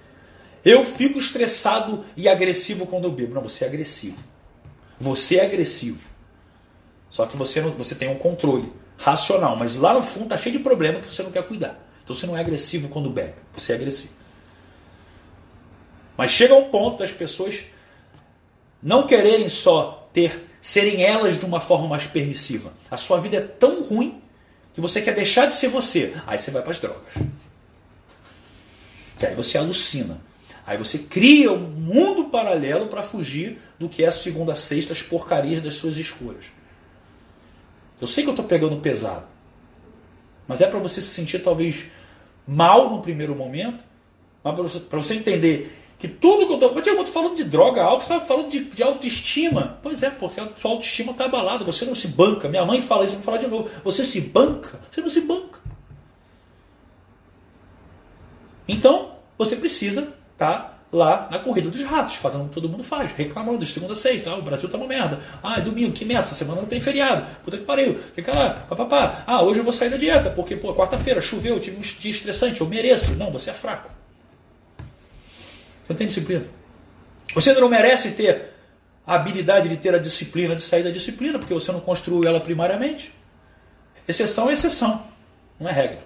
Eu 0.65 0.85
fico 0.87 1.19
estressado 1.19 2.05
e 2.17 2.29
agressivo 2.29 2.87
quando 2.87 3.05
eu 3.05 3.13
bebo. 3.13 3.35
Não, 3.35 3.43
você 3.43 3.65
é 3.65 3.69
agressivo. 3.69 4.17
Você 4.99 5.37
é 5.37 5.45
agressivo. 5.45 6.14
Só 7.15 7.27
que 7.27 7.37
você, 7.37 7.61
não, 7.61 7.71
você 7.71 7.95
tem 7.95 8.09
um 8.09 8.17
controle 8.17 8.73
racional, 8.99 9.55
mas 9.55 9.77
lá 9.77 9.95
no 9.95 10.03
fundo 10.03 10.25
está 10.25 10.37
cheio 10.37 10.59
de 10.59 10.65
problema 10.65 10.99
que 10.99 11.07
você 11.07 11.23
não 11.23 11.31
quer 11.31 11.45
cuidar. 11.45 11.79
Então 12.03 12.13
você 12.13 12.27
não 12.27 12.37
é 12.37 12.41
agressivo 12.41 12.89
quando 12.89 13.09
bebe, 13.09 13.35
você 13.53 13.71
é 13.71 13.77
agressivo. 13.77 14.15
Mas 16.17 16.33
chega 16.33 16.57
um 16.57 16.71
ponto 16.71 16.99
das 16.99 17.13
pessoas 17.13 17.67
não 18.83 19.07
quererem 19.07 19.49
só 19.49 20.09
ter, 20.13 20.45
serem 20.61 21.05
elas 21.05 21.39
de 21.39 21.45
uma 21.45 21.61
forma 21.61 21.87
mais 21.87 22.05
permissiva. 22.05 22.73
A 22.91 22.97
sua 22.97 23.21
vida 23.21 23.37
é 23.37 23.43
tão 23.43 23.85
ruim 23.85 24.21
que 24.75 24.81
você 24.81 25.01
quer 25.01 25.15
deixar 25.15 25.47
de 25.47 25.55
ser 25.55 25.69
você. 25.69 26.13
Aí 26.27 26.37
você 26.37 26.51
vai 26.51 26.63
para 26.63 26.73
as 26.73 26.81
drogas. 26.81 27.15
Que 29.21 29.27
aí 29.27 29.37
você 29.37 29.57
alucina. 29.57 30.21
Aí 30.67 30.77
você 30.77 30.99
cria 30.99 31.53
um 31.53 31.61
mundo 31.61 32.25
paralelo 32.25 32.89
para 32.89 33.05
fugir 33.05 33.61
do 33.79 33.89
que 33.89 34.03
é 34.03 34.09
a 34.09 34.13
segunda, 34.13 34.57
sexta, 34.57 34.93
as 34.93 35.01
porcarias 35.01 35.63
das 35.63 35.77
suas 35.77 35.97
escolhas. 35.97 36.47
Eu 38.01 38.07
sei 38.07 38.25
que 38.25 38.31
eu 38.31 38.35
estou 38.35 38.47
pegando 38.47 38.77
pesado. 38.77 39.27
Mas 40.47 40.61
é 40.61 40.67
para 40.67 40.79
você 40.79 41.01
se 41.01 41.09
sentir 41.09 41.39
talvez 41.41 41.87
mal 42.47 42.91
no 42.91 43.01
primeiro 43.01 43.35
momento, 43.35 43.83
mas 44.43 44.55
para 44.55 44.63
você, 44.63 44.79
você 44.91 45.15
entender 45.15 45.73
que 45.99 46.09
tudo 46.09 46.47
que 46.47 46.53
eu 46.53 46.57
estou. 46.57 46.73
Eu 46.73 47.01
estou 47.01 47.07
falando 47.07 47.37
de 47.37 47.45
droga, 47.45 47.83
álcool, 47.83 48.03
você 48.03 48.13
estava 48.13 48.27
falando 48.27 48.51
de, 48.51 48.65
de, 48.65 48.83
autoestima. 48.83 49.79
Pois 49.83 50.03
é, 50.03 50.11
porque 50.11 50.41
a 50.41 50.51
sua 50.57 50.73
autoestima 50.73 51.13
está 51.13 51.25
abalada, 51.25 51.65
você 51.65 51.85
não 51.85 51.95
se 51.95 52.09
banca. 52.09 52.49
Minha 52.49 52.65
mãe 52.67 52.83
fala 52.83 53.05
isso, 53.05 53.15
vou 53.15 53.23
falar 53.23 53.39
de 53.39 53.47
novo. 53.47 53.71
Você 53.83 54.05
se 54.05 54.21
banca? 54.21 54.79
Você 54.91 55.01
não 55.01 55.09
se 55.09 55.23
banca. 55.23 55.61
Então, 58.69 59.13
você 59.39 59.57
precisa 59.57 60.13
tá 60.37 60.74
lá 60.95 61.29
na 61.31 61.39
corrida 61.41 61.69
dos 61.69 61.83
ratos, 61.83 62.15
fazendo 62.15 62.45
o 62.45 62.49
que 62.49 62.55
todo 62.55 62.69
mundo 62.69 62.85
faz, 62.85 63.11
reclamando 63.13 63.59
de 63.59 63.67
segunda 63.67 63.95
a 63.95 63.97
sexta, 63.97 64.31
ah, 64.31 64.39
o 64.39 64.43
Brasil 64.43 64.69
tá 64.69 64.79
uma 64.79 64.87
merda. 64.87 65.19
Ah, 65.43 65.59
é 65.59 65.61
domingo, 65.61 65.93
que 65.93 66.05
merda, 66.05 66.23
essa 66.23 66.37
semana 66.37 66.61
não 66.61 66.69
tem 66.69 66.81
feriado. 66.81 67.27
Puta 67.43 67.59
que 67.59 67.65
pariu, 67.65 67.99
fica 68.13 68.33
lá, 68.33 68.51
papapá. 68.69 69.25
Ah, 69.27 69.43
hoje 69.43 69.59
eu 69.59 69.65
vou 69.65 69.73
sair 69.73 69.91
da 69.91 69.97
dieta, 69.97 70.31
porque, 70.31 70.57
pô, 70.57 70.73
quarta-feira 70.73 71.21
choveu, 71.21 71.59
tive 71.59 71.77
um 71.77 71.81
dia 71.81 72.11
estressante, 72.11 72.61
eu 72.61 72.69
mereço. 72.69 73.15
Não, 73.17 73.33
você 73.33 73.51
é 73.51 73.53
fraco. 73.53 73.91
Você 75.83 75.93
não 75.93 75.97
tem 75.97 76.07
disciplina. 76.07 76.47
Você 77.35 77.53
não 77.55 77.69
merece 77.69 78.13
ter 78.13 78.55
a 79.05 79.17
habilidade 79.17 79.69
de 79.69 79.77
ter 79.77 79.95
a 79.95 79.99
disciplina, 79.99 80.55
de 80.55 80.63
sair 80.63 80.85
da 80.85 80.91
disciplina, 80.91 81.39
porque 81.39 81.53
você 81.53 81.73
não 81.73 81.81
construiu 81.81 82.27
ela 82.27 82.41
primariamente. 82.41 83.13
Exceção 84.07 84.49
é 84.49 84.53
exceção, 84.53 85.05
não 85.59 85.69
é 85.69 85.73
regra. 85.73 86.05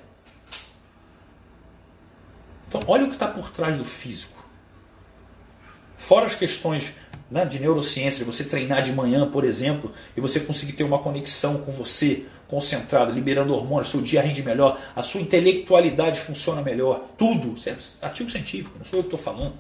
Então, 2.67 2.83
olha 2.87 3.05
o 3.05 3.09
que 3.09 3.15
está 3.15 3.29
por 3.29 3.51
trás 3.51 3.77
do 3.77 3.85
físico. 3.85 4.38
Fora 5.99 6.27
as 6.27 6.35
questões 6.37 6.95
né, 7.29 7.45
de 7.45 7.59
neurociência, 7.59 8.25
de 8.25 8.25
você 8.25 8.45
treinar 8.45 8.83
de 8.83 8.93
manhã, 8.93 9.29
por 9.29 9.45
exemplo, 9.45 9.93
e 10.17 10.21
você 10.21 10.39
conseguir 10.39 10.73
ter 10.73 10.85
uma 10.85 11.01
conexão 11.01 11.59
com 11.59 11.73
você, 11.73 12.25
concentrado, 12.47 13.13
liberando 13.13 13.53
hormônios, 13.53 13.89
seu 13.89 14.01
dia 14.01 14.23
rende 14.23 14.43
melhor, 14.43 14.81
a 14.95 15.03
sua 15.03 15.21
intelectualidade 15.21 16.21
funciona 16.21 16.63
melhor, 16.63 17.05
tudo. 17.19 17.57
É 17.67 17.77
artigo 18.01 18.31
científico, 18.31 18.79
não 18.79 18.85
sou 18.85 19.01
eu 19.01 19.03
que 19.03 19.15
estou 19.15 19.19
falando. 19.19 19.55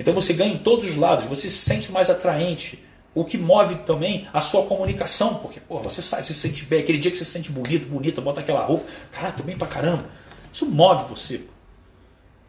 Então 0.00 0.14
você 0.14 0.32
ganha 0.32 0.54
em 0.54 0.58
todos 0.58 0.88
os 0.88 0.96
lados, 0.96 1.26
você 1.26 1.50
se 1.50 1.58
sente 1.58 1.92
mais 1.92 2.08
atraente. 2.08 2.82
O 3.14 3.24
que 3.24 3.38
move 3.38 3.76
também 3.76 4.26
a 4.32 4.40
sua 4.40 4.64
comunicação, 4.64 5.36
porque 5.36 5.60
pô, 5.60 5.80
você 5.80 6.00
sai, 6.00 6.22
você 6.22 6.32
se 6.32 6.40
sente 6.40 6.64
bem, 6.64 6.80
aquele 6.80 6.98
dia 6.98 7.10
que 7.10 7.16
você 7.16 7.24
se 7.24 7.30
sente 7.30 7.52
bonito, 7.52 7.86
bonita, 7.88 8.20
bota 8.22 8.40
aquela 8.40 8.64
roupa, 8.64 8.86
caralho, 9.12 9.36
tô 9.36 9.42
bem 9.42 9.56
pra 9.56 9.66
caramba. 9.66 10.04
Isso 10.50 10.66
move 10.66 11.04
você. 11.08 11.42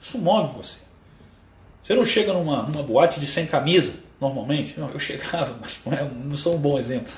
Isso 0.02 0.18
move 0.18 0.56
você. 0.56 0.87
Você 1.88 1.96
não 1.96 2.06
chega 2.06 2.34
numa, 2.34 2.64
numa 2.64 2.84
boate 2.84 3.18
de 3.18 3.26
sem 3.26 3.46
camisa, 3.46 3.94
normalmente. 4.20 4.78
Não, 4.78 4.92
eu 4.92 5.00
chegava, 5.00 5.56
mas 5.62 5.80
não, 5.86 5.94
é, 5.94 6.06
não 6.26 6.36
sou 6.36 6.56
um 6.56 6.58
bom 6.58 6.78
exemplo. 6.78 7.14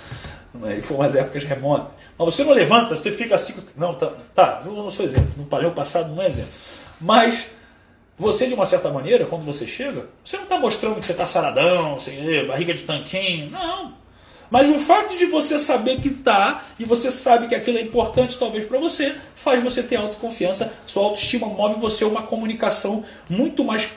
Foi 0.83 0.95
umas 0.95 1.15
épocas 1.15 1.43
remotas. 1.43 1.91
Mas 2.15 2.35
você 2.35 2.43
não 2.43 2.53
levanta, 2.53 2.95
você 2.95 3.11
fica 3.11 3.33
assim. 3.33 3.55
Não, 3.75 3.95
tá, 3.95 4.13
tá 4.35 4.61
eu 4.63 4.73
não 4.73 4.91
sou 4.91 5.03
exemplo. 5.03 5.31
No 5.37 5.45
padrão 5.45 5.71
passado 5.71 6.13
não 6.13 6.21
é 6.21 6.27
exemplo. 6.27 6.51
Mas 7.01 7.47
você, 8.15 8.45
de 8.45 8.53
uma 8.53 8.65
certa 8.67 8.91
maneira, 8.91 9.25
quando 9.25 9.43
você 9.43 9.65
chega, 9.65 10.05
você 10.23 10.37
não 10.37 10.43
está 10.43 10.59
mostrando 10.59 10.99
que 10.99 11.05
você 11.05 11.13
está 11.13 11.25
saradão, 11.25 11.95
assim, 11.95 12.45
barriga 12.45 12.71
de 12.71 12.83
tanquinho. 12.83 13.49
Não. 13.49 13.95
Mas 14.51 14.69
o 14.69 14.77
fato 14.77 15.17
de 15.17 15.25
você 15.25 15.57
saber 15.57 15.99
que 15.99 16.09
está 16.09 16.63
e 16.77 16.85
você 16.85 17.09
sabe 17.09 17.47
que 17.47 17.55
aquilo 17.55 17.79
é 17.79 17.81
importante 17.81 18.37
talvez 18.37 18.65
para 18.65 18.77
você, 18.77 19.15
faz 19.33 19.63
você 19.63 19.81
ter 19.81 19.95
autoconfiança, 19.95 20.71
sua 20.85 21.05
autoestima 21.05 21.47
move 21.47 21.79
você 21.79 22.03
a 22.03 22.07
uma 22.07 22.23
comunicação 22.23 23.03
muito 23.27 23.63
mais 23.63 23.89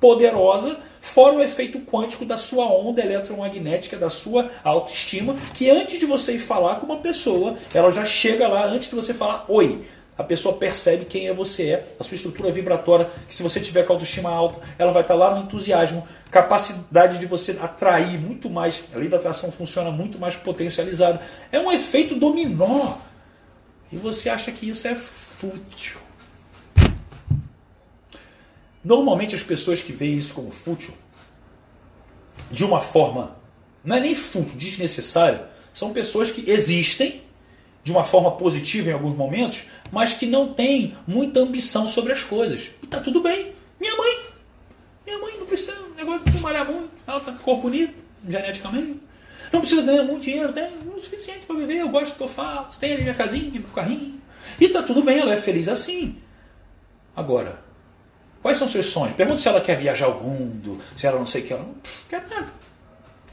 poderosa, 0.00 0.78
fora 1.00 1.36
o 1.36 1.40
efeito 1.40 1.80
quântico 1.80 2.24
da 2.24 2.36
sua 2.36 2.66
onda 2.66 3.02
eletromagnética, 3.02 3.96
da 3.96 4.10
sua 4.10 4.50
autoestima, 4.62 5.36
que 5.54 5.70
antes 5.70 5.98
de 5.98 6.06
você 6.06 6.34
ir 6.34 6.38
falar 6.38 6.76
com 6.76 6.86
uma 6.86 6.98
pessoa, 6.98 7.54
ela 7.74 7.90
já 7.90 8.04
chega 8.04 8.46
lá 8.46 8.66
antes 8.66 8.88
de 8.88 8.94
você 8.94 9.12
falar 9.12 9.44
oi. 9.48 9.84
A 10.16 10.24
pessoa 10.24 10.56
percebe 10.56 11.04
quem 11.04 11.28
é 11.28 11.32
você 11.32 11.70
é, 11.70 11.94
a 11.98 12.02
sua 12.02 12.16
estrutura 12.16 12.50
vibratória, 12.50 13.08
que 13.28 13.32
se 13.32 13.40
você 13.40 13.60
tiver 13.60 13.84
com 13.84 13.92
a 13.92 13.96
autoestima 13.96 14.28
alta, 14.28 14.58
ela 14.76 14.90
vai 14.90 15.02
estar 15.02 15.14
lá 15.14 15.32
no 15.32 15.44
entusiasmo, 15.44 16.06
capacidade 16.28 17.18
de 17.18 17.26
você 17.26 17.52
atrair 17.52 18.18
muito 18.18 18.50
mais, 18.50 18.82
a 18.92 18.98
lei 18.98 19.08
da 19.08 19.16
atração 19.16 19.52
funciona 19.52 19.92
muito 19.92 20.18
mais 20.18 20.34
potencializada. 20.34 21.20
É 21.52 21.60
um 21.60 21.70
efeito 21.70 22.16
dominó. 22.16 22.96
E 23.92 23.96
você 23.96 24.28
acha 24.28 24.50
que 24.50 24.68
isso 24.68 24.88
é 24.88 24.94
fútil. 24.96 26.07
Normalmente 28.84 29.34
as 29.34 29.42
pessoas 29.42 29.80
que 29.80 29.92
veem 29.92 30.16
isso 30.16 30.34
como 30.34 30.50
fútil, 30.50 30.94
de 32.50 32.64
uma 32.64 32.80
forma, 32.80 33.36
não 33.84 33.96
é 33.96 34.00
nem 34.00 34.14
fútil, 34.14 34.56
desnecessária, 34.56 35.48
são 35.72 35.92
pessoas 35.92 36.30
que 36.30 36.48
existem 36.50 37.22
de 37.82 37.92
uma 37.92 38.04
forma 38.04 38.32
positiva 38.32 38.90
em 38.90 38.92
alguns 38.92 39.16
momentos, 39.16 39.64
mas 39.90 40.12
que 40.12 40.26
não 40.26 40.52
têm 40.52 40.96
muita 41.06 41.40
ambição 41.40 41.88
sobre 41.88 42.12
as 42.12 42.22
coisas. 42.22 42.70
E 42.82 42.86
tá 42.86 43.00
tudo 43.00 43.20
bem. 43.22 43.52
Minha 43.80 43.96
mãe, 43.96 44.18
minha 45.06 45.18
mãe 45.18 45.38
não 45.38 45.46
precisa, 45.46 45.74
negócio 45.96 46.24
de 46.24 46.38
malhar 46.40 46.70
muito, 46.70 46.90
ela 47.06 47.20
tá 47.20 47.32
com 47.32 47.38
corpo 47.38 47.62
bonito, 47.62 47.94
geneticamente. 48.28 49.00
Não 49.52 49.60
precisa 49.60 49.82
ganhar 49.82 50.02
muito 50.02 50.22
dinheiro, 50.22 50.52
tem 50.52 50.68
o 50.94 51.00
suficiente 51.00 51.46
para 51.46 51.56
viver, 51.56 51.78
eu 51.78 51.88
gosto 51.88 52.12
do 52.12 52.16
que 52.16 52.22
eu 52.24 52.28
faço, 52.28 52.78
tem 52.78 52.92
ali 52.92 53.02
minha 53.02 53.14
casinha, 53.14 53.50
meu 53.50 53.70
carrinho. 53.70 54.20
E 54.60 54.68
tá 54.68 54.82
tudo 54.82 55.02
bem, 55.02 55.18
ela 55.18 55.32
é 55.32 55.38
feliz 55.38 55.68
assim. 55.68 56.18
Agora, 57.16 57.62
Quais 58.40 58.56
são 58.56 58.68
seus 58.68 58.86
sonhos? 58.86 59.16
Pergunta 59.16 59.38
se 59.40 59.48
ela 59.48 59.60
quer 59.60 59.76
viajar 59.76 60.08
o 60.08 60.22
mundo, 60.22 60.78
se 60.96 61.06
ela 61.06 61.18
não 61.18 61.26
sei 61.26 61.42
o 61.42 61.46
que. 61.46 61.52
Ela 61.52 61.62
não 61.62 61.74
quer 62.08 62.26
nada. 62.28 62.52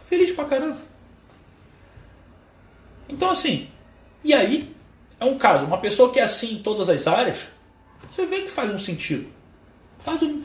Feliz 0.06 0.32
pra 0.32 0.46
caramba. 0.46 0.78
Então, 3.08 3.30
assim, 3.30 3.70
e 4.24 4.34
aí, 4.34 4.76
é 5.20 5.26
um 5.26 5.38
caso. 5.38 5.66
Uma 5.66 5.78
pessoa 5.78 6.12
que 6.12 6.20
é 6.20 6.24
assim 6.24 6.56
em 6.56 6.64
todas 6.64 6.90
as 6.90 7.08
áreas, 7.08 7.48
você 8.10 8.26
vê 8.26 8.42
que 8.42 8.50
faz 8.50 8.74
um 8.74 8.80
sentido. 8.80 9.28
Faz 10.00 10.22
um, 10.24 10.42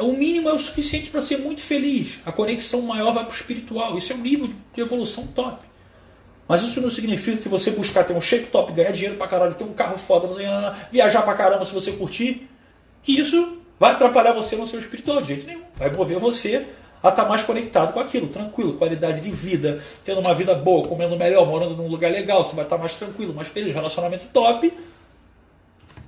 o 0.00 0.12
mínimo 0.12 0.48
é 0.48 0.52
o 0.52 0.58
suficiente 0.58 1.10
para 1.10 1.22
ser 1.22 1.38
muito 1.38 1.62
feliz. 1.62 2.18
A 2.26 2.32
conexão 2.32 2.82
maior 2.82 3.12
vai 3.12 3.24
para 3.24 3.32
o 3.32 3.34
espiritual. 3.34 3.96
Isso 3.96 4.12
é 4.12 4.16
um 4.16 4.20
nível 4.20 4.50
de 4.74 4.80
evolução 4.80 5.26
top. 5.28 5.66
Mas 6.46 6.62
isso 6.62 6.80
não 6.80 6.90
significa 6.90 7.38
que 7.38 7.48
você 7.48 7.70
buscar 7.70 8.04
ter 8.04 8.12
um 8.12 8.20
shape 8.20 8.46
top, 8.46 8.72
ganhar 8.72 8.90
dinheiro 8.90 9.16
pra 9.16 9.28
caralho, 9.28 9.54
ter 9.54 9.64
um 9.64 9.72
carro 9.72 9.96
foda, 9.96 10.28
viajar 10.90 11.22
pra 11.22 11.34
caramba 11.34 11.64
se 11.64 11.72
você 11.72 11.92
curtir, 11.92 12.48
que 13.02 13.18
isso 13.18 13.59
vai 13.80 13.92
atrapalhar 13.92 14.34
você 14.34 14.56
no 14.56 14.66
seu 14.66 14.78
espiritual 14.78 15.22
de 15.22 15.28
jeito 15.28 15.46
nenhum. 15.46 15.64
Vai 15.74 15.90
mover 15.90 16.18
você 16.18 16.66
a 17.02 17.08
estar 17.08 17.22
tá 17.22 17.26
mais 17.26 17.42
conectado 17.42 17.94
com 17.94 17.98
aquilo, 17.98 18.28
tranquilo, 18.28 18.74
qualidade 18.74 19.22
de 19.22 19.30
vida, 19.30 19.82
tendo 20.04 20.20
uma 20.20 20.34
vida 20.34 20.54
boa, 20.54 20.86
comendo 20.86 21.16
melhor, 21.16 21.46
morando 21.46 21.74
num 21.74 21.88
lugar 21.88 22.12
legal, 22.12 22.44
você 22.44 22.54
vai 22.54 22.66
estar 22.66 22.76
tá 22.76 22.80
mais 22.80 22.92
tranquilo, 22.94 23.32
mais 23.32 23.48
feliz, 23.48 23.72
relacionamento 23.72 24.26
top. 24.26 24.70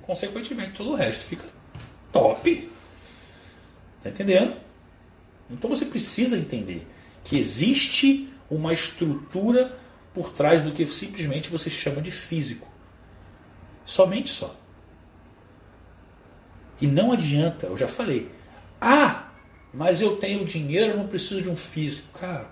Consequentemente, 0.03 0.73
todo 0.73 0.91
o 0.91 0.95
resto 0.95 1.25
fica 1.25 1.45
top. 2.11 2.71
Tá 4.03 4.09
entendendo? 4.09 4.53
Então 5.49 5.67
você 5.67 5.85
precisa 5.85 6.37
entender 6.37 6.87
que 7.23 7.39
existe 7.39 8.29
uma 8.51 8.71
estrutura 8.71 9.75
por 10.13 10.29
trás 10.29 10.61
do 10.61 10.71
que 10.71 10.85
simplesmente 10.85 11.49
você 11.49 11.71
chama 11.71 12.03
de 12.03 12.11
físico. 12.11 12.67
Somente 13.83 14.29
só. 14.29 14.55
E 16.83 16.87
não 16.87 17.13
adianta, 17.13 17.67
eu 17.67 17.77
já 17.77 17.87
falei. 17.87 18.29
Ah, 18.81 19.29
mas 19.73 20.01
eu 20.01 20.17
tenho 20.17 20.43
dinheiro, 20.43 20.91
eu 20.91 20.97
não 20.97 21.07
preciso 21.07 21.41
de 21.41 21.49
um 21.49 21.55
físico. 21.55 22.19
Cara, 22.19 22.47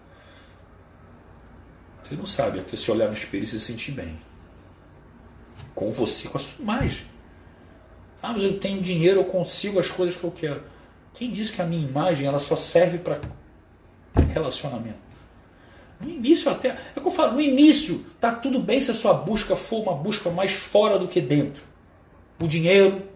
você 2.01 2.15
não 2.15 2.25
sabe, 2.25 2.59
é 2.59 2.77
se 2.77 2.89
olhar 2.89 3.07
no 3.07 3.13
espelho 3.13 3.43
e 3.43 3.47
se 3.47 3.59
sentir 3.59 3.91
bem. 3.91 4.17
Com 5.75 5.91
você, 5.91 6.29
com 6.29 6.37
a 6.37 6.39
sua 6.39 6.63
imagem. 6.63 7.05
Ah, 8.23 8.31
mas 8.31 8.41
eu 8.41 8.57
tenho 8.57 8.81
dinheiro, 8.81 9.19
eu 9.19 9.25
consigo 9.25 9.81
as 9.81 9.91
coisas 9.91 10.15
que 10.15 10.23
eu 10.23 10.31
quero. 10.31 10.63
Quem 11.13 11.29
disse 11.29 11.51
que 11.51 11.61
a 11.61 11.65
minha 11.65 11.85
imagem 11.85 12.25
ela 12.25 12.39
só 12.39 12.55
serve 12.55 12.99
para 12.99 13.19
relacionamento? 14.33 15.01
No 15.99 16.09
início 16.09 16.49
até, 16.49 16.69
é 16.69 16.99
que 17.01 17.05
eu 17.05 17.11
falo, 17.11 17.33
no 17.33 17.41
início 17.41 18.05
tá 18.17 18.31
tudo 18.31 18.61
bem 18.61 18.81
se 18.81 18.91
a 18.91 18.93
sua 18.95 19.13
busca 19.13 19.57
for 19.57 19.81
uma 19.81 19.93
busca 19.93 20.31
mais 20.31 20.53
fora 20.53 20.97
do 20.97 21.09
que 21.09 21.19
dentro. 21.19 21.65
O 22.39 22.47
dinheiro, 22.47 23.10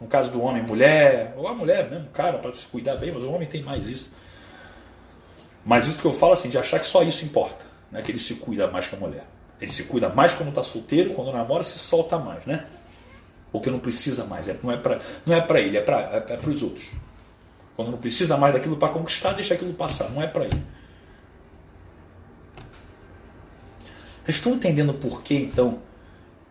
no 0.00 0.06
caso 0.06 0.30
do 0.30 0.40
homem, 0.40 0.62
mulher, 0.62 1.34
ou 1.36 1.46
a 1.46 1.54
mulher 1.54 1.90
mesmo, 1.90 2.08
cara, 2.08 2.38
para 2.38 2.54
se 2.54 2.66
cuidar 2.66 2.96
bem, 2.96 3.12
mas 3.12 3.22
o 3.22 3.30
homem 3.30 3.46
tem 3.46 3.62
mais 3.62 3.86
isso. 3.86 4.10
Mas 5.64 5.86
isso 5.86 6.00
que 6.00 6.06
eu 6.06 6.12
falo 6.12 6.32
assim, 6.32 6.48
de 6.48 6.56
achar 6.56 6.80
que 6.80 6.86
só 6.86 7.02
isso 7.02 7.24
importa, 7.24 7.66
né? 7.90 8.00
que 8.00 8.10
ele 8.10 8.18
se 8.18 8.36
cuida 8.36 8.66
mais 8.66 8.88
que 8.88 8.96
a 8.96 8.98
mulher. 8.98 9.26
Ele 9.60 9.70
se 9.70 9.84
cuida 9.84 10.08
mais 10.08 10.32
quando 10.32 10.48
está 10.48 10.62
solteiro, 10.62 11.12
quando 11.12 11.30
namora, 11.32 11.62
se 11.62 11.78
solta 11.78 12.18
mais, 12.18 12.46
né? 12.46 12.66
Porque 13.52 13.68
não 13.68 13.78
precisa 13.78 14.24
mais, 14.24 14.48
é, 14.48 14.56
não 14.62 14.72
é 14.72 14.76
para 14.78 15.00
não 15.26 15.36
é 15.36 15.40
para 15.42 15.60
ele, 15.60 15.76
é 15.76 15.82
para 15.82 15.98
é, 15.98 16.34
é 16.34 16.48
os 16.48 16.62
outros. 16.62 16.92
Quando 17.76 17.90
não 17.90 17.98
precisa 17.98 18.38
mais 18.38 18.54
daquilo 18.54 18.78
para 18.78 18.92
conquistar, 18.92 19.34
deixa 19.34 19.52
aquilo 19.52 19.74
passar, 19.74 20.08
não 20.10 20.22
é 20.22 20.26
para 20.26 20.44
ele. 20.44 20.62
Vocês 24.24 24.36
estão 24.36 24.54
entendendo 24.54 24.94
por 24.94 25.22
que 25.22 25.34
então 25.34 25.82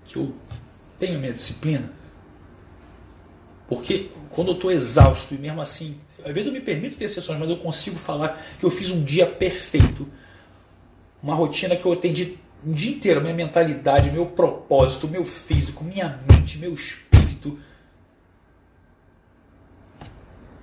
que 0.05 0.17
eu 0.17 0.35
tenho 0.99 1.15
a 1.15 1.19
minha 1.19 1.33
disciplina? 1.33 1.98
Porque 3.69 4.09
quando 4.31 4.47
eu 4.47 4.55
estou 4.55 4.71
exausto 4.71 5.35
e 5.35 5.37
mesmo 5.37 5.61
assim, 5.61 5.95
às 6.25 6.33
vezes 6.33 6.47
eu 6.47 6.53
me 6.53 6.59
permito 6.59 6.97
ter 6.97 7.07
sessões, 7.07 7.39
mas 7.39 7.49
eu 7.49 7.57
consigo 7.57 7.97
falar 7.97 8.41
que 8.59 8.65
eu 8.65 8.71
fiz 8.71 8.89
um 8.89 9.03
dia 9.03 9.27
perfeito. 9.27 10.09
Uma 11.21 11.35
rotina 11.35 11.75
que 11.75 11.85
eu 11.85 11.93
atendi 11.93 12.39
um 12.65 12.71
dia 12.71 12.91
inteiro, 12.91 13.21
minha 13.21 13.33
mentalidade, 13.33 14.09
meu 14.09 14.25
propósito, 14.25 15.07
meu 15.07 15.23
físico, 15.23 15.83
minha 15.83 16.19
mente, 16.27 16.57
meu 16.57 16.73
espírito. 16.73 17.59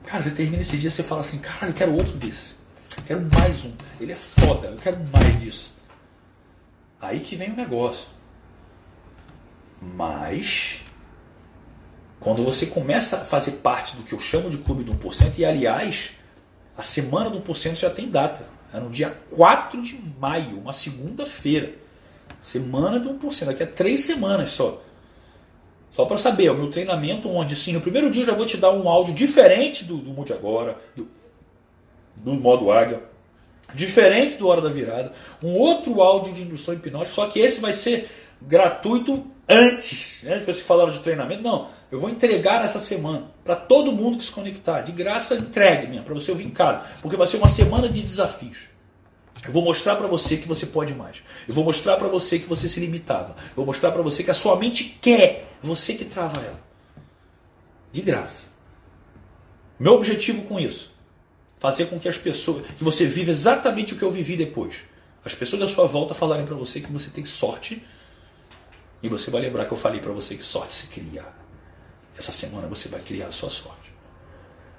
Cara, 0.04 0.24
você 0.24 0.30
termina 0.30 0.62
esse 0.62 0.76
dia 0.76 0.88
e 0.88 0.92
você 0.92 1.02
fala 1.04 1.20
assim, 1.20 1.38
caralho, 1.38 1.70
eu 1.70 1.74
quero 1.74 1.94
outro 1.94 2.16
desse. 2.16 2.54
quero 3.06 3.24
mais 3.32 3.64
um. 3.64 3.72
Ele 4.00 4.12
é 4.12 4.16
foda, 4.16 4.66
eu 4.66 4.78
quero 4.78 4.98
mais 5.12 5.40
disso. 5.40 5.72
Aí 7.00 7.20
que 7.20 7.36
vem 7.36 7.52
o 7.52 7.56
negócio. 7.56 8.08
Mas 9.80 10.80
quando 12.26 12.42
você 12.42 12.66
começa 12.66 13.18
a 13.18 13.24
fazer 13.24 13.52
parte 13.52 13.94
do 13.94 14.02
que 14.02 14.12
eu 14.12 14.18
chamo 14.18 14.50
de 14.50 14.58
clube 14.58 14.82
do 14.82 14.92
1%, 14.92 15.38
e 15.38 15.44
aliás, 15.44 16.14
a 16.76 16.82
semana 16.82 17.30
do 17.30 17.40
1% 17.40 17.76
já 17.76 17.88
tem 17.88 18.08
data. 18.08 18.44
É 18.74 18.80
no 18.80 18.90
dia 18.90 19.16
4 19.30 19.80
de 19.80 19.96
maio, 20.18 20.58
uma 20.58 20.72
segunda-feira. 20.72 21.72
Semana 22.40 22.98
do 22.98 23.10
1%, 23.10 23.44
daqui 23.44 23.62
a 23.62 23.66
três 23.68 24.00
semanas 24.00 24.50
só. 24.50 24.82
Só 25.92 26.04
para 26.04 26.18
saber, 26.18 26.50
o 26.50 26.56
meu 26.56 26.68
treinamento 26.68 27.30
onde 27.30 27.54
sim, 27.54 27.72
no 27.72 27.80
primeiro 27.80 28.10
dia 28.10 28.22
eu 28.22 28.26
já 28.26 28.34
vou 28.34 28.44
te 28.44 28.56
dar 28.56 28.72
um 28.72 28.88
áudio 28.88 29.14
diferente 29.14 29.84
do, 29.84 29.98
do 29.98 30.10
Mude 30.10 30.32
Agora, 30.32 30.76
do, 30.96 31.08
do 32.16 32.32
modo 32.34 32.72
águia, 32.72 33.04
diferente 33.72 34.34
do 34.34 34.48
Hora 34.48 34.60
da 34.60 34.68
Virada, 34.68 35.12
um 35.40 35.54
outro 35.54 36.02
áudio 36.02 36.34
de 36.34 36.42
indução 36.42 36.74
hipnótica, 36.74 37.14
só 37.14 37.28
que 37.28 37.38
esse 37.38 37.60
vai 37.60 37.72
ser 37.72 38.10
gratuito 38.40 39.26
antes, 39.48 40.22
né? 40.22 40.38
Vocês 40.40 40.60
falaram 40.60 40.90
de 40.90 40.98
treinamento, 41.00 41.42
não. 41.42 41.68
Eu 41.90 41.98
vou 41.98 42.10
entregar 42.10 42.64
essa 42.64 42.80
semana 42.80 43.30
para 43.44 43.54
todo 43.54 43.92
mundo 43.92 44.18
que 44.18 44.24
se 44.24 44.32
conectar. 44.32 44.82
De 44.82 44.92
graça, 44.92 45.34
entregue 45.34 45.86
mesmo, 45.86 46.04
para 46.04 46.14
você 46.14 46.30
ouvir 46.30 46.44
em 46.44 46.50
casa. 46.50 46.82
Porque 47.00 47.16
vai 47.16 47.26
ser 47.26 47.36
uma 47.36 47.48
semana 47.48 47.88
de 47.88 48.02
desafios. 48.02 48.68
Eu 49.46 49.52
vou 49.52 49.62
mostrar 49.62 49.96
para 49.96 50.06
você 50.06 50.36
que 50.36 50.48
você 50.48 50.66
pode 50.66 50.94
mais. 50.94 51.22
Eu 51.46 51.54
vou 51.54 51.64
mostrar 51.64 51.96
para 51.96 52.08
você 52.08 52.38
que 52.38 52.48
você 52.48 52.68
se 52.68 52.80
limitava. 52.80 53.36
Eu 53.50 53.56
vou 53.56 53.66
mostrar 53.66 53.92
para 53.92 54.02
você 54.02 54.24
que 54.24 54.30
a 54.30 54.34
sua 54.34 54.56
mente 54.56 54.98
quer, 55.00 55.46
você 55.62 55.94
que 55.94 56.04
trava 56.04 56.40
ela. 56.40 56.60
De 57.92 58.00
graça. 58.02 58.48
Meu 59.78 59.92
objetivo 59.92 60.42
com 60.44 60.58
isso, 60.58 60.92
fazer 61.58 61.86
com 61.86 62.00
que 62.00 62.08
as 62.08 62.16
pessoas, 62.16 62.66
que 62.66 62.82
você 62.82 63.04
viva 63.04 63.30
exatamente 63.30 63.92
o 63.92 63.98
que 63.98 64.02
eu 64.02 64.10
vivi 64.10 64.36
depois. 64.36 64.76
As 65.24 65.34
pessoas 65.34 65.60
da 65.60 65.68
sua 65.68 65.86
volta 65.86 66.14
falarem 66.14 66.46
para 66.46 66.54
você 66.54 66.80
que 66.80 66.90
você 66.90 67.10
tem 67.10 67.24
sorte 67.24 67.82
e 69.06 69.08
você 69.08 69.30
vai 69.30 69.40
lembrar 69.40 69.64
que 69.64 69.72
eu 69.72 69.76
falei 69.76 70.00
para 70.00 70.12
você 70.12 70.34
que 70.34 70.42
sorte 70.42 70.74
se 70.74 70.88
cria. 70.88 71.24
Essa 72.18 72.32
semana 72.32 72.66
você 72.66 72.88
vai 72.88 73.00
criar 73.00 73.26
a 73.26 73.32
sua 73.32 73.50
sorte. 73.50 73.94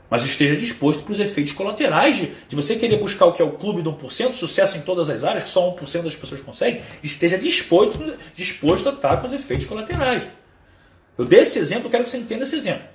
Mas 0.10 0.24
esteja 0.24 0.56
disposto 0.56 1.04
para 1.04 1.12
os 1.12 1.20
efeitos 1.20 1.52
colaterais 1.54 2.16
de, 2.16 2.28
de, 2.48 2.56
você 2.56 2.76
querer 2.78 2.98
buscar 2.98 3.26
o 3.26 3.34
que 3.34 3.42
é 3.42 3.46
o 3.46 3.52
clube 3.52 3.82
do 3.82 3.92
1%, 3.92 4.34
sucesso 4.34 4.78
em 4.78 4.82
todas 4.82 5.10
as 5.10 5.24
áreas, 5.24 5.44
que 5.44 5.50
só 5.50 5.76
1% 5.76 6.04
das 6.04 6.16
pessoas 6.16 6.40
conseguem. 6.40 6.82
Esteja 7.04 7.38
disposto, 7.38 8.00
disposto 8.34 8.88
a 8.88 8.94
estar 8.94 9.18
com 9.18 9.28
os 9.28 9.34
efeitos 9.34 9.66
colaterais. 9.66 10.24
Eu 11.18 11.26
dei 11.26 11.42
esse 11.42 11.60
exemplo, 11.60 11.90
quero 11.90 12.04
que 12.04 12.10
você 12.10 12.18
entenda 12.18 12.46
esse 12.46 12.56
exemplo. 12.56 12.88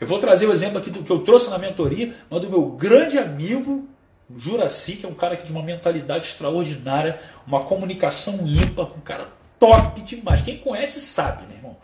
Eu 0.00 0.06
vou 0.06 0.18
trazer 0.18 0.46
o 0.46 0.52
exemplo 0.52 0.78
aqui 0.78 0.90
do 0.90 1.02
que 1.02 1.10
eu 1.10 1.20
trouxe 1.20 1.50
na 1.50 1.58
mentoria, 1.58 2.14
mas 2.28 2.40
do 2.40 2.50
meu 2.50 2.66
grande 2.70 3.16
amigo 3.18 3.88
Juraci, 4.36 4.96
que 4.96 5.06
é 5.06 5.08
um 5.08 5.14
cara 5.14 5.36
de 5.36 5.50
uma 5.50 5.62
mentalidade 5.62 6.26
extraordinária, 6.26 7.18
uma 7.46 7.64
comunicação 7.64 8.46
ímpar, 8.46 8.86
um 8.96 9.00
cara 9.00 9.37
top 9.58 10.00
demais. 10.02 10.42
Quem 10.42 10.58
conhece 10.58 11.00
sabe, 11.00 11.46
meu 11.46 11.56
irmão. 11.56 11.76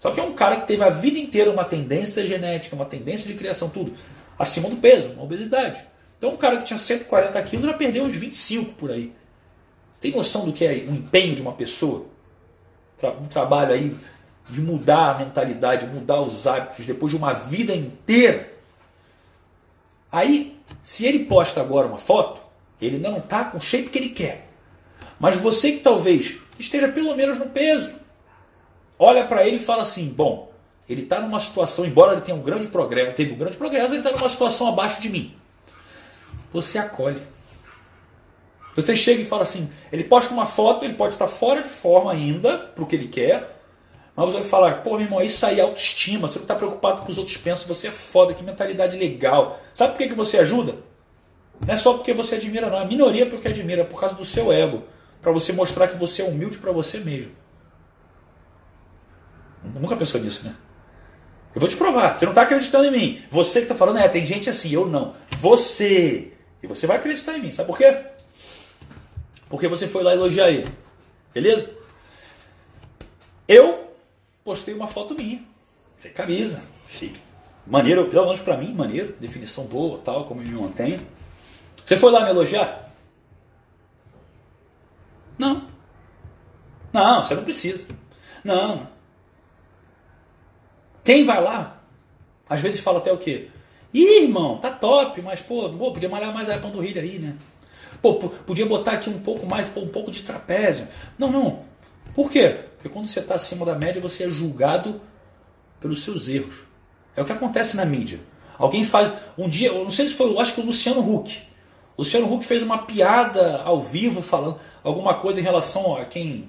Só 0.00 0.10
que 0.12 0.20
é 0.20 0.22
um 0.22 0.34
cara 0.34 0.56
que 0.56 0.66
teve 0.66 0.82
a 0.84 0.90
vida 0.90 1.18
inteira 1.18 1.50
uma 1.50 1.64
tendência 1.64 2.26
genética, 2.26 2.76
uma 2.76 2.84
tendência 2.84 3.26
de 3.26 3.34
criação, 3.34 3.68
tudo 3.68 3.92
acima 4.38 4.68
do 4.68 4.76
peso, 4.76 5.10
uma 5.10 5.24
obesidade. 5.24 5.84
Então, 6.16 6.30
um 6.30 6.36
cara 6.36 6.58
que 6.58 6.64
tinha 6.64 6.78
140 6.78 7.42
quilos 7.42 7.66
já 7.66 7.74
perdeu 7.74 8.04
uns 8.04 8.14
25 8.14 8.72
por 8.72 8.90
aí. 8.90 9.12
Tem 10.00 10.12
noção 10.12 10.44
do 10.44 10.52
que 10.52 10.64
é 10.64 10.72
o 10.72 10.92
empenho 10.92 11.34
de 11.34 11.42
uma 11.42 11.52
pessoa? 11.52 12.06
Um 13.20 13.26
trabalho 13.26 13.72
aí 13.72 13.96
de 14.48 14.60
mudar 14.60 15.10
a 15.10 15.18
mentalidade, 15.18 15.86
mudar 15.86 16.20
os 16.20 16.46
hábitos 16.46 16.86
depois 16.86 17.12
de 17.12 17.18
uma 17.18 17.32
vida 17.32 17.74
inteira. 17.74 18.52
Aí, 20.10 20.58
se 20.82 21.04
ele 21.04 21.24
posta 21.24 21.60
agora 21.60 21.86
uma 21.86 21.98
foto, 21.98 22.40
ele 22.80 22.98
não 22.98 23.18
está 23.18 23.44
com 23.44 23.58
o 23.58 23.60
shape 23.60 23.90
que 23.90 23.98
ele 23.98 24.08
quer. 24.10 24.48
Mas 25.20 25.36
você 25.36 25.72
que 25.72 25.80
talvez 25.80 26.38
esteja 26.58 26.88
pelo 26.88 27.14
menos 27.14 27.38
no 27.38 27.46
peso. 27.46 27.94
Olha 28.98 29.24
para 29.24 29.46
ele 29.46 29.56
e 29.56 29.60
fala 29.60 29.82
assim: 29.82 30.08
bom, 30.08 30.52
ele 30.88 31.02
está 31.02 31.20
numa 31.20 31.38
situação, 31.38 31.84
embora 31.86 32.12
ele 32.12 32.22
tenha 32.22 32.36
um 32.36 32.42
grande 32.42 32.68
progresso, 32.68 33.12
teve 33.12 33.32
um 33.32 33.38
grande 33.38 33.56
progresso, 33.56 33.92
ele 33.92 33.98
está 33.98 34.12
numa 34.12 34.28
situação 34.28 34.68
abaixo 34.68 35.00
de 35.00 35.08
mim. 35.08 35.34
Você 36.50 36.78
acolhe. 36.78 37.22
Você 38.74 38.96
chega 38.96 39.20
e 39.20 39.24
fala 39.24 39.42
assim: 39.42 39.70
ele 39.92 40.04
posta 40.04 40.32
uma 40.32 40.46
foto, 40.46 40.84
ele 40.84 40.94
pode 40.94 41.14
estar 41.14 41.28
fora 41.28 41.62
de 41.62 41.68
forma 41.68 42.12
ainda, 42.12 42.58
para 42.58 42.82
o 42.82 42.86
que 42.86 42.96
ele 42.96 43.08
quer, 43.08 43.56
mas 44.16 44.26
você 44.26 44.38
vai 44.38 44.46
falar: 44.46 44.82
pô, 44.82 44.92
meu 44.92 45.02
irmão, 45.02 45.20
isso 45.20 45.44
aí 45.46 45.60
é 45.60 45.62
autoestima, 45.62 46.26
você 46.26 46.38
não 46.38 46.44
está 46.44 46.56
preocupado 46.56 46.96
com 46.96 47.02
o 47.02 47.06
que 47.06 47.12
os 47.12 47.18
outros 47.18 47.36
pensam, 47.36 47.68
você 47.68 47.88
é 47.88 47.92
foda, 47.92 48.34
que 48.34 48.42
mentalidade 48.42 48.96
legal. 48.96 49.60
Sabe 49.74 49.92
por 49.92 49.98
que, 49.98 50.08
que 50.08 50.14
você 50.14 50.38
ajuda? 50.38 50.76
Não 51.64 51.74
é 51.74 51.76
só 51.76 51.94
porque 51.94 52.12
você 52.14 52.36
admira, 52.36 52.70
não. 52.70 52.78
A 52.78 52.84
minoria 52.84 53.24
é 53.24 53.28
porque 53.28 53.48
admira, 53.48 53.82
é 53.82 53.84
por 53.84 54.00
causa 54.00 54.14
do 54.14 54.24
seu 54.24 54.52
ego 54.52 54.84
para 55.20 55.32
você 55.32 55.52
mostrar 55.52 55.88
que 55.88 55.96
você 55.96 56.22
é 56.22 56.24
humilde 56.24 56.58
para 56.58 56.72
você 56.72 56.98
mesmo. 56.98 57.32
Nunca 59.74 59.96
pensou 59.96 60.20
nisso, 60.20 60.44
né? 60.44 60.54
Eu 61.54 61.60
vou 61.60 61.68
te 61.68 61.76
provar. 61.76 62.16
Você 62.16 62.24
não 62.24 62.32
está 62.32 62.42
acreditando 62.42 62.84
em 62.86 62.90
mim. 62.90 63.22
Você 63.30 63.60
que 63.60 63.64
está 63.64 63.74
falando, 63.74 63.98
é, 63.98 64.08
tem 64.08 64.24
gente 64.24 64.48
assim, 64.48 64.70
eu 64.70 64.86
não. 64.86 65.14
Você. 65.38 66.32
E 66.62 66.66
você 66.66 66.86
vai 66.86 66.98
acreditar 66.98 67.36
em 67.36 67.42
mim. 67.42 67.52
Sabe 67.52 67.66
por 67.66 67.76
quê? 67.76 68.04
Porque 69.48 69.66
você 69.66 69.88
foi 69.88 70.02
lá 70.02 70.12
elogiar 70.12 70.50
ele. 70.50 70.68
Beleza? 71.32 71.70
Eu 73.46 73.92
postei 74.44 74.74
uma 74.74 74.86
foto 74.86 75.14
minha. 75.14 75.42
Sem 75.98 76.12
camisa. 76.12 76.62
Chique. 76.88 77.20
Maneiro, 77.66 78.06
pelo 78.08 78.26
menos 78.26 78.40
para 78.40 78.56
mim, 78.56 78.72
maneiro. 78.72 79.14
Definição 79.18 79.64
boa, 79.64 79.98
tal, 79.98 80.26
como 80.26 80.42
eu 80.42 80.46
me 80.46 80.52
mantenho. 80.52 81.00
Você 81.84 81.96
foi 81.96 82.12
lá 82.12 82.24
me 82.24 82.30
elogiar? 82.30 82.87
Não. 85.38 85.68
Não, 86.92 87.22
você 87.22 87.34
não 87.34 87.44
precisa. 87.44 87.88
Não. 88.42 88.88
Quem 91.04 91.24
vai 91.24 91.42
lá, 91.42 91.80
às 92.48 92.60
vezes 92.60 92.80
fala 92.80 92.98
até 92.98 93.12
o 93.12 93.18
quê? 93.18 93.48
Ih, 93.92 94.24
irmão, 94.24 94.58
tá 94.58 94.70
top, 94.70 95.22
mas 95.22 95.40
pô, 95.40 95.70
pô 95.70 95.92
podia 95.92 96.08
malhar 96.08 96.34
mais 96.34 96.50
a 96.50 96.58
panturrilha 96.58 97.00
aí, 97.00 97.18
né? 97.18 97.34
Pô, 98.02 98.14
podia 98.14 98.66
botar 98.66 98.92
aqui 98.92 99.08
um 99.08 99.18
pouco 99.18 99.46
mais, 99.46 99.68
pô, 99.68 99.80
um 99.80 99.88
pouco 99.88 100.10
de 100.10 100.22
trapézio. 100.22 100.86
Não, 101.18 101.30
não. 101.30 101.64
Por 102.14 102.30
quê? 102.30 102.56
Porque 102.76 102.88
quando 102.88 103.08
você 103.08 103.20
está 103.20 103.34
acima 103.34 103.64
da 103.64 103.74
média, 103.74 104.00
você 104.00 104.24
é 104.24 104.30
julgado 104.30 105.00
pelos 105.80 106.02
seus 106.02 106.28
erros. 106.28 106.60
É 107.16 107.22
o 107.22 107.24
que 107.24 107.32
acontece 107.32 107.76
na 107.76 107.84
mídia. 107.84 108.20
Alguém 108.58 108.84
faz. 108.84 109.12
Um 109.36 109.48
dia, 109.48 109.68
eu 109.68 109.84
não 109.84 109.90
sei 109.90 110.08
se 110.08 110.14
foi, 110.14 110.30
eu 110.30 110.40
acho 110.40 110.54
que 110.54 110.60
o 110.60 110.64
Luciano 110.64 111.00
Huck. 111.00 111.47
O 111.98 112.02
Luciano 112.02 112.32
Huck 112.32 112.46
fez 112.46 112.62
uma 112.62 112.78
piada 112.78 113.60
ao 113.64 113.82
vivo 113.82 114.22
falando 114.22 114.58
alguma 114.84 115.14
coisa 115.14 115.40
em 115.40 115.42
relação 115.42 115.96
a 115.96 116.04
quem 116.04 116.48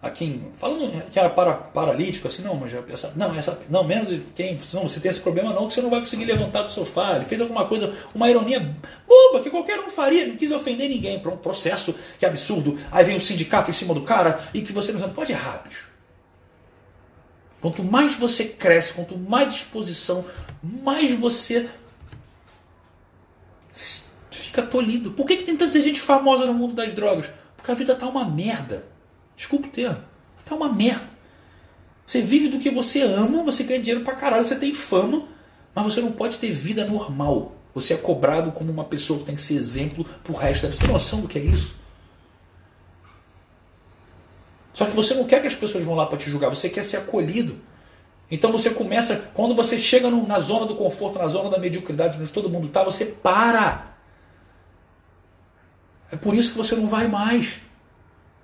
a 0.00 0.10
quem. 0.10 0.50
Falando 0.58 0.90
que 1.10 1.18
era 1.18 1.28
para, 1.28 1.52
paralítico, 1.52 2.28
assim, 2.28 2.42
não, 2.42 2.54
mas 2.54 2.72
já 2.72 2.82
essa, 2.88 3.12
não, 3.14 3.34
essa, 3.34 3.60
não, 3.68 3.84
menos 3.84 4.18
quem. 4.34 4.56
Não, 4.72 4.84
você 4.84 4.98
tem 4.98 5.10
esse 5.10 5.20
problema 5.20 5.52
não, 5.52 5.66
que 5.66 5.74
você 5.74 5.82
não 5.82 5.90
vai 5.90 6.00
conseguir 6.00 6.24
levantar 6.24 6.62
do 6.62 6.70
sofá. 6.70 7.16
Ele 7.16 7.26
fez 7.26 7.42
alguma 7.42 7.66
coisa, 7.66 7.94
uma 8.14 8.30
ironia 8.30 8.74
boba 9.06 9.42
que 9.42 9.50
qualquer 9.50 9.78
um 9.80 9.90
faria, 9.90 10.26
não 10.26 10.36
quis 10.36 10.50
ofender 10.50 10.88
ninguém. 10.88 11.18
Para 11.18 11.32
um 11.32 11.36
processo 11.36 11.94
que 12.18 12.24
é 12.24 12.28
absurdo. 12.28 12.78
Aí 12.90 13.04
vem 13.04 13.16
o 13.16 13.20
sindicato 13.20 13.70
em 13.70 13.74
cima 13.74 13.92
do 13.92 14.00
cara 14.00 14.40
e 14.54 14.62
que 14.62 14.72
você 14.72 14.92
não 14.92 15.10
pode 15.10 15.32
errar, 15.32 15.62
bicho. 15.66 15.90
Quanto 17.60 17.84
mais 17.84 18.14
você 18.14 18.44
cresce, 18.44 18.94
quanto 18.94 19.18
mais 19.18 19.52
disposição, 19.52 20.24
mais 20.62 21.12
você 21.14 21.68
fica 24.56 24.62
tolhido. 24.62 25.10
Por 25.10 25.26
que, 25.26 25.36
que 25.36 25.44
tem 25.44 25.56
tanta 25.56 25.80
gente 25.80 26.00
famosa 26.00 26.46
no 26.46 26.54
mundo 26.54 26.74
das 26.74 26.94
drogas? 26.94 27.30
Porque 27.56 27.70
a 27.70 27.74
vida 27.74 27.94
tá 27.94 28.06
uma 28.06 28.24
merda. 28.24 28.86
Desculpa 29.36 29.68
o 29.68 29.70
termo. 29.70 30.02
Tá 30.44 30.54
uma 30.54 30.72
merda. 30.72 31.16
Você 32.06 32.22
vive 32.22 32.48
do 32.48 32.58
que 32.58 32.70
você 32.70 33.02
ama, 33.02 33.42
você 33.42 33.64
ganha 33.64 33.80
dinheiro 33.80 34.04
pra 34.04 34.14
caralho, 34.14 34.46
você 34.46 34.56
tem 34.56 34.72
fama, 34.72 35.24
mas 35.74 35.84
você 35.84 36.00
não 36.00 36.12
pode 36.12 36.38
ter 36.38 36.50
vida 36.50 36.86
normal. 36.86 37.52
Você 37.74 37.92
é 37.92 37.96
cobrado 37.96 38.52
como 38.52 38.72
uma 38.72 38.84
pessoa 38.84 39.18
que 39.18 39.26
tem 39.26 39.34
que 39.34 39.42
ser 39.42 39.54
exemplo 39.54 40.06
pro 40.24 40.32
resto 40.32 40.62
da 40.62 40.68
vida. 40.68 40.80
Você 40.80 40.84
tem 40.84 40.92
noção 40.92 41.20
do 41.20 41.28
que 41.28 41.38
é 41.38 41.42
isso? 41.42 41.74
Só 44.72 44.86
que 44.86 44.94
você 44.94 45.14
não 45.14 45.24
quer 45.24 45.40
que 45.40 45.48
as 45.48 45.54
pessoas 45.54 45.84
vão 45.84 45.94
lá 45.94 46.06
para 46.06 46.18
te 46.18 46.30
julgar, 46.30 46.48
você 46.48 46.68
quer 46.68 46.84
ser 46.84 46.98
acolhido. 46.98 47.58
Então 48.30 48.52
você 48.52 48.70
começa, 48.70 49.30
quando 49.34 49.54
você 49.54 49.78
chega 49.78 50.10
no, 50.10 50.26
na 50.26 50.38
zona 50.38 50.66
do 50.66 50.76
conforto, 50.76 51.18
na 51.18 51.28
zona 51.28 51.50
da 51.50 51.58
mediocridade, 51.58 52.18
onde 52.20 52.30
todo 52.30 52.50
mundo 52.50 52.68
está, 52.68 52.84
você 52.84 53.04
para. 53.06 53.95
É 56.10 56.16
por 56.16 56.34
isso 56.34 56.52
que 56.52 56.56
você 56.56 56.74
não 56.74 56.86
vai 56.86 57.08
mais. 57.08 57.60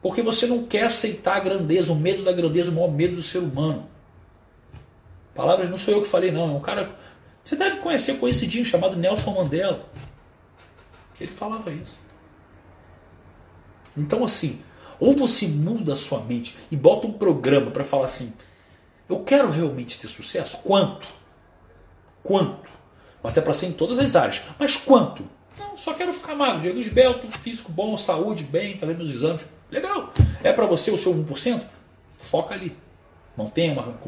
Porque 0.01 0.21
você 0.21 0.47
não 0.47 0.65
quer 0.65 0.85
aceitar 0.85 1.37
a 1.37 1.41
grandeza, 1.41 1.93
o 1.93 1.97
medo 1.97 2.25
da 2.25 2.33
grandeza, 2.33 2.71
o 2.71 2.75
maior 2.75 2.91
medo 2.91 3.17
do 3.17 3.23
ser 3.23 3.39
humano. 3.39 3.89
Palavras 5.35 5.71
não 5.71 5.79
sou 5.79 5.95
eu 5.95 6.03
que 6.03 6.09
falei, 6.09 6.31
não. 6.31 6.49
É 6.49 6.57
um 6.57 6.61
cara. 6.61 6.91
Você 7.43 7.57
deve 7.57 7.79
conhecer 7.79 8.19
conhecidinho 8.19 8.65
chamado 8.65 8.97
Nelson 8.97 9.33
Mandela. 9.33 9.89
Ele 11.21 11.31
falava 11.31 11.71
isso. 11.71 12.01
Então, 13.97 14.25
assim, 14.25 14.61
ou 14.99 15.17
você 15.17 15.47
muda 15.47 15.93
a 15.93 15.97
sua 15.97 16.21
mente 16.23 16.57
e 16.71 16.77
bota 16.77 17.07
um 17.07 17.13
programa 17.13 17.71
para 17.71 17.85
falar 17.85 18.07
assim: 18.07 18.33
eu 19.09 19.21
quero 19.25 19.51
realmente 19.51 19.99
ter 19.99 20.09
sucesso? 20.09 20.59
Quanto? 20.59 21.07
Quanto? 22.23 22.71
Mas 23.23 23.37
é 23.37 23.41
para 23.41 23.55
ser 23.55 23.67
em 23.67 23.73
todas 23.73 23.99
as 23.99 24.17
áreas. 24.17 24.43
Mas 24.59 24.77
quanto? 24.77 25.25
Não, 25.59 25.77
só 25.77 25.95
quero 25.95 26.13
ficar 26.13 26.35
magro, 26.35 26.61
Diego 26.61 26.79
esbelto, 26.79 27.27
físico 27.39 27.71
bom, 27.71 27.97
saúde 27.97 28.45
bem, 28.45 28.79
fazendo 28.79 28.99
meus 28.99 29.11
exames. 29.11 29.43
Legal. 29.71 30.13
É 30.43 30.53
para 30.53 30.67
você 30.67 30.91
o 30.91 30.99
seu 30.99 31.15
1%? 31.15 31.63
Foca 32.19 32.55
ali. 32.55 32.77
Mantenha 33.37 33.73
uma, 33.73 33.99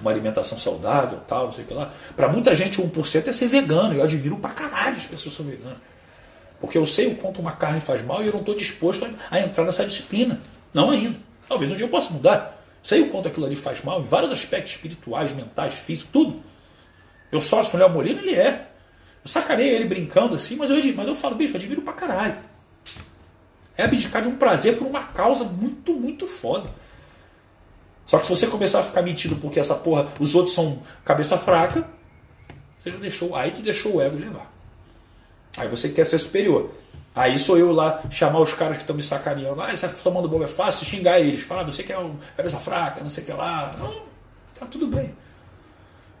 uma 0.00 0.10
alimentação 0.10 0.56
saudável, 0.56 1.20
tal, 1.26 1.46
não 1.46 1.52
sei 1.52 1.64
o 1.64 1.66
que 1.66 1.74
lá. 1.74 1.92
Para 2.16 2.28
muita 2.28 2.54
gente, 2.56 2.80
o 2.80 2.88
1% 2.88 3.28
é 3.28 3.32
ser 3.32 3.48
vegano. 3.48 3.94
Eu 3.94 4.02
admiro 4.02 4.36
pra 4.38 4.50
caralho 4.50 4.96
as 4.96 5.06
pessoas 5.06 5.34
são 5.34 5.44
veganas. 5.44 5.76
Porque 6.58 6.76
eu 6.76 6.86
sei 6.86 7.08
o 7.08 7.16
quanto 7.16 7.40
uma 7.40 7.52
carne 7.52 7.80
faz 7.80 8.02
mal 8.02 8.22
e 8.22 8.26
eu 8.26 8.32
não 8.32 8.40
estou 8.40 8.54
disposto 8.54 9.04
a, 9.04 9.36
a, 9.36 9.40
entrar 9.40 9.64
nessa 9.64 9.84
disciplina. 9.84 10.40
Não 10.72 10.90
ainda. 10.90 11.18
Talvez 11.48 11.70
um 11.70 11.76
dia 11.76 11.84
eu 11.84 11.90
possa 11.90 12.10
mudar. 12.10 12.58
Sei 12.82 13.02
o 13.02 13.10
quanto 13.10 13.28
aquilo 13.28 13.44
ali 13.44 13.56
faz 13.56 13.82
mal 13.82 14.00
em 14.00 14.04
vários 14.04 14.32
aspectos 14.32 14.72
espirituais, 14.72 15.32
mentais, 15.32 15.74
físicos, 15.74 16.10
tudo. 16.12 16.42
Eu 17.30 17.40
sócio 17.40 17.76
o 17.76 17.78
Léo 17.78 17.90
Molina, 17.90 18.20
ele 18.20 18.34
é. 18.34 18.69
Eu 19.24 19.30
sacarei 19.30 19.68
ele 19.68 19.84
brincando 19.84 20.34
assim, 20.34 20.56
mas 20.56 20.70
eu, 20.70 20.94
mas 20.94 21.08
eu 21.08 21.14
falo, 21.14 21.36
bicho, 21.36 21.54
eu 21.54 21.58
admiro 21.58 21.82
pra 21.82 21.92
caralho. 21.92 22.36
É 23.76 23.84
abdicar 23.84 24.22
de 24.22 24.28
um 24.28 24.36
prazer 24.36 24.76
por 24.76 24.86
uma 24.86 25.04
causa 25.04 25.44
muito, 25.44 25.92
muito 25.92 26.26
foda. 26.26 26.70
Só 28.06 28.18
que 28.18 28.26
se 28.26 28.36
você 28.36 28.46
começar 28.46 28.80
a 28.80 28.82
ficar 28.82 29.02
mentindo 29.02 29.36
porque 29.36 29.60
essa 29.60 29.74
porra, 29.74 30.08
os 30.18 30.34
outros 30.34 30.54
são 30.54 30.82
cabeça 31.04 31.38
fraca, 31.38 31.88
você 32.76 32.90
já 32.90 32.96
deixou, 32.98 33.36
aí 33.36 33.50
tu 33.50 33.62
deixou 33.62 33.96
o 33.96 34.00
ego 34.00 34.18
levar. 34.18 34.50
Aí 35.56 35.68
você 35.68 35.88
quer 35.90 36.04
ser 36.04 36.18
superior. 36.18 36.70
Aí 37.14 37.38
sou 37.38 37.58
eu 37.58 37.72
lá 37.72 38.02
chamar 38.10 38.40
os 38.40 38.54
caras 38.54 38.76
que 38.76 38.82
estão 38.82 38.96
me 38.96 39.02
sacaneando. 39.02 39.60
Ah, 39.60 39.76
você 39.76 39.86
tá 39.86 39.94
tomando 40.02 40.28
bobo 40.28 40.44
é 40.44 40.48
fácil, 40.48 40.86
xingar 40.86 41.20
eles. 41.20 41.42
Falar, 41.42 41.62
ah, 41.62 41.64
você 41.64 41.82
quer 41.82 41.98
um 41.98 42.16
cabeça 42.36 42.58
fraca, 42.58 43.02
não 43.02 43.10
sei 43.10 43.24
o 43.24 43.26
que 43.26 43.32
lá. 43.32 43.76
Não, 43.78 44.02
tá 44.58 44.66
tudo 44.66 44.86
bem. 44.86 45.14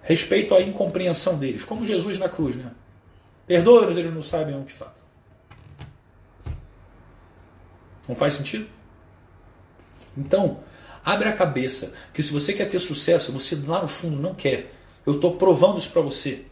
Respeito 0.02 0.54
à 0.54 0.60
incompreensão 0.60 1.38
deles, 1.38 1.64
como 1.64 1.84
Jesus 1.84 2.18
na 2.18 2.28
cruz, 2.28 2.56
né? 2.56 2.70
Perdoa-os, 3.50 3.96
eles 3.96 4.14
não 4.14 4.22
sabem 4.22 4.56
o 4.56 4.64
que 4.64 4.72
fazem. 4.72 5.02
Não 8.08 8.14
faz 8.14 8.34
sentido? 8.34 8.64
Então, 10.16 10.60
abre 11.04 11.28
a 11.28 11.32
cabeça 11.32 11.92
que 12.14 12.22
se 12.22 12.32
você 12.32 12.52
quer 12.52 12.66
ter 12.66 12.78
sucesso, 12.78 13.32
você 13.32 13.56
lá 13.66 13.82
no 13.82 13.88
fundo 13.88 14.20
não 14.20 14.36
quer. 14.36 14.72
Eu 15.04 15.16
estou 15.16 15.36
provando 15.36 15.78
isso 15.78 15.90
para 15.90 16.00
você. 16.00 16.44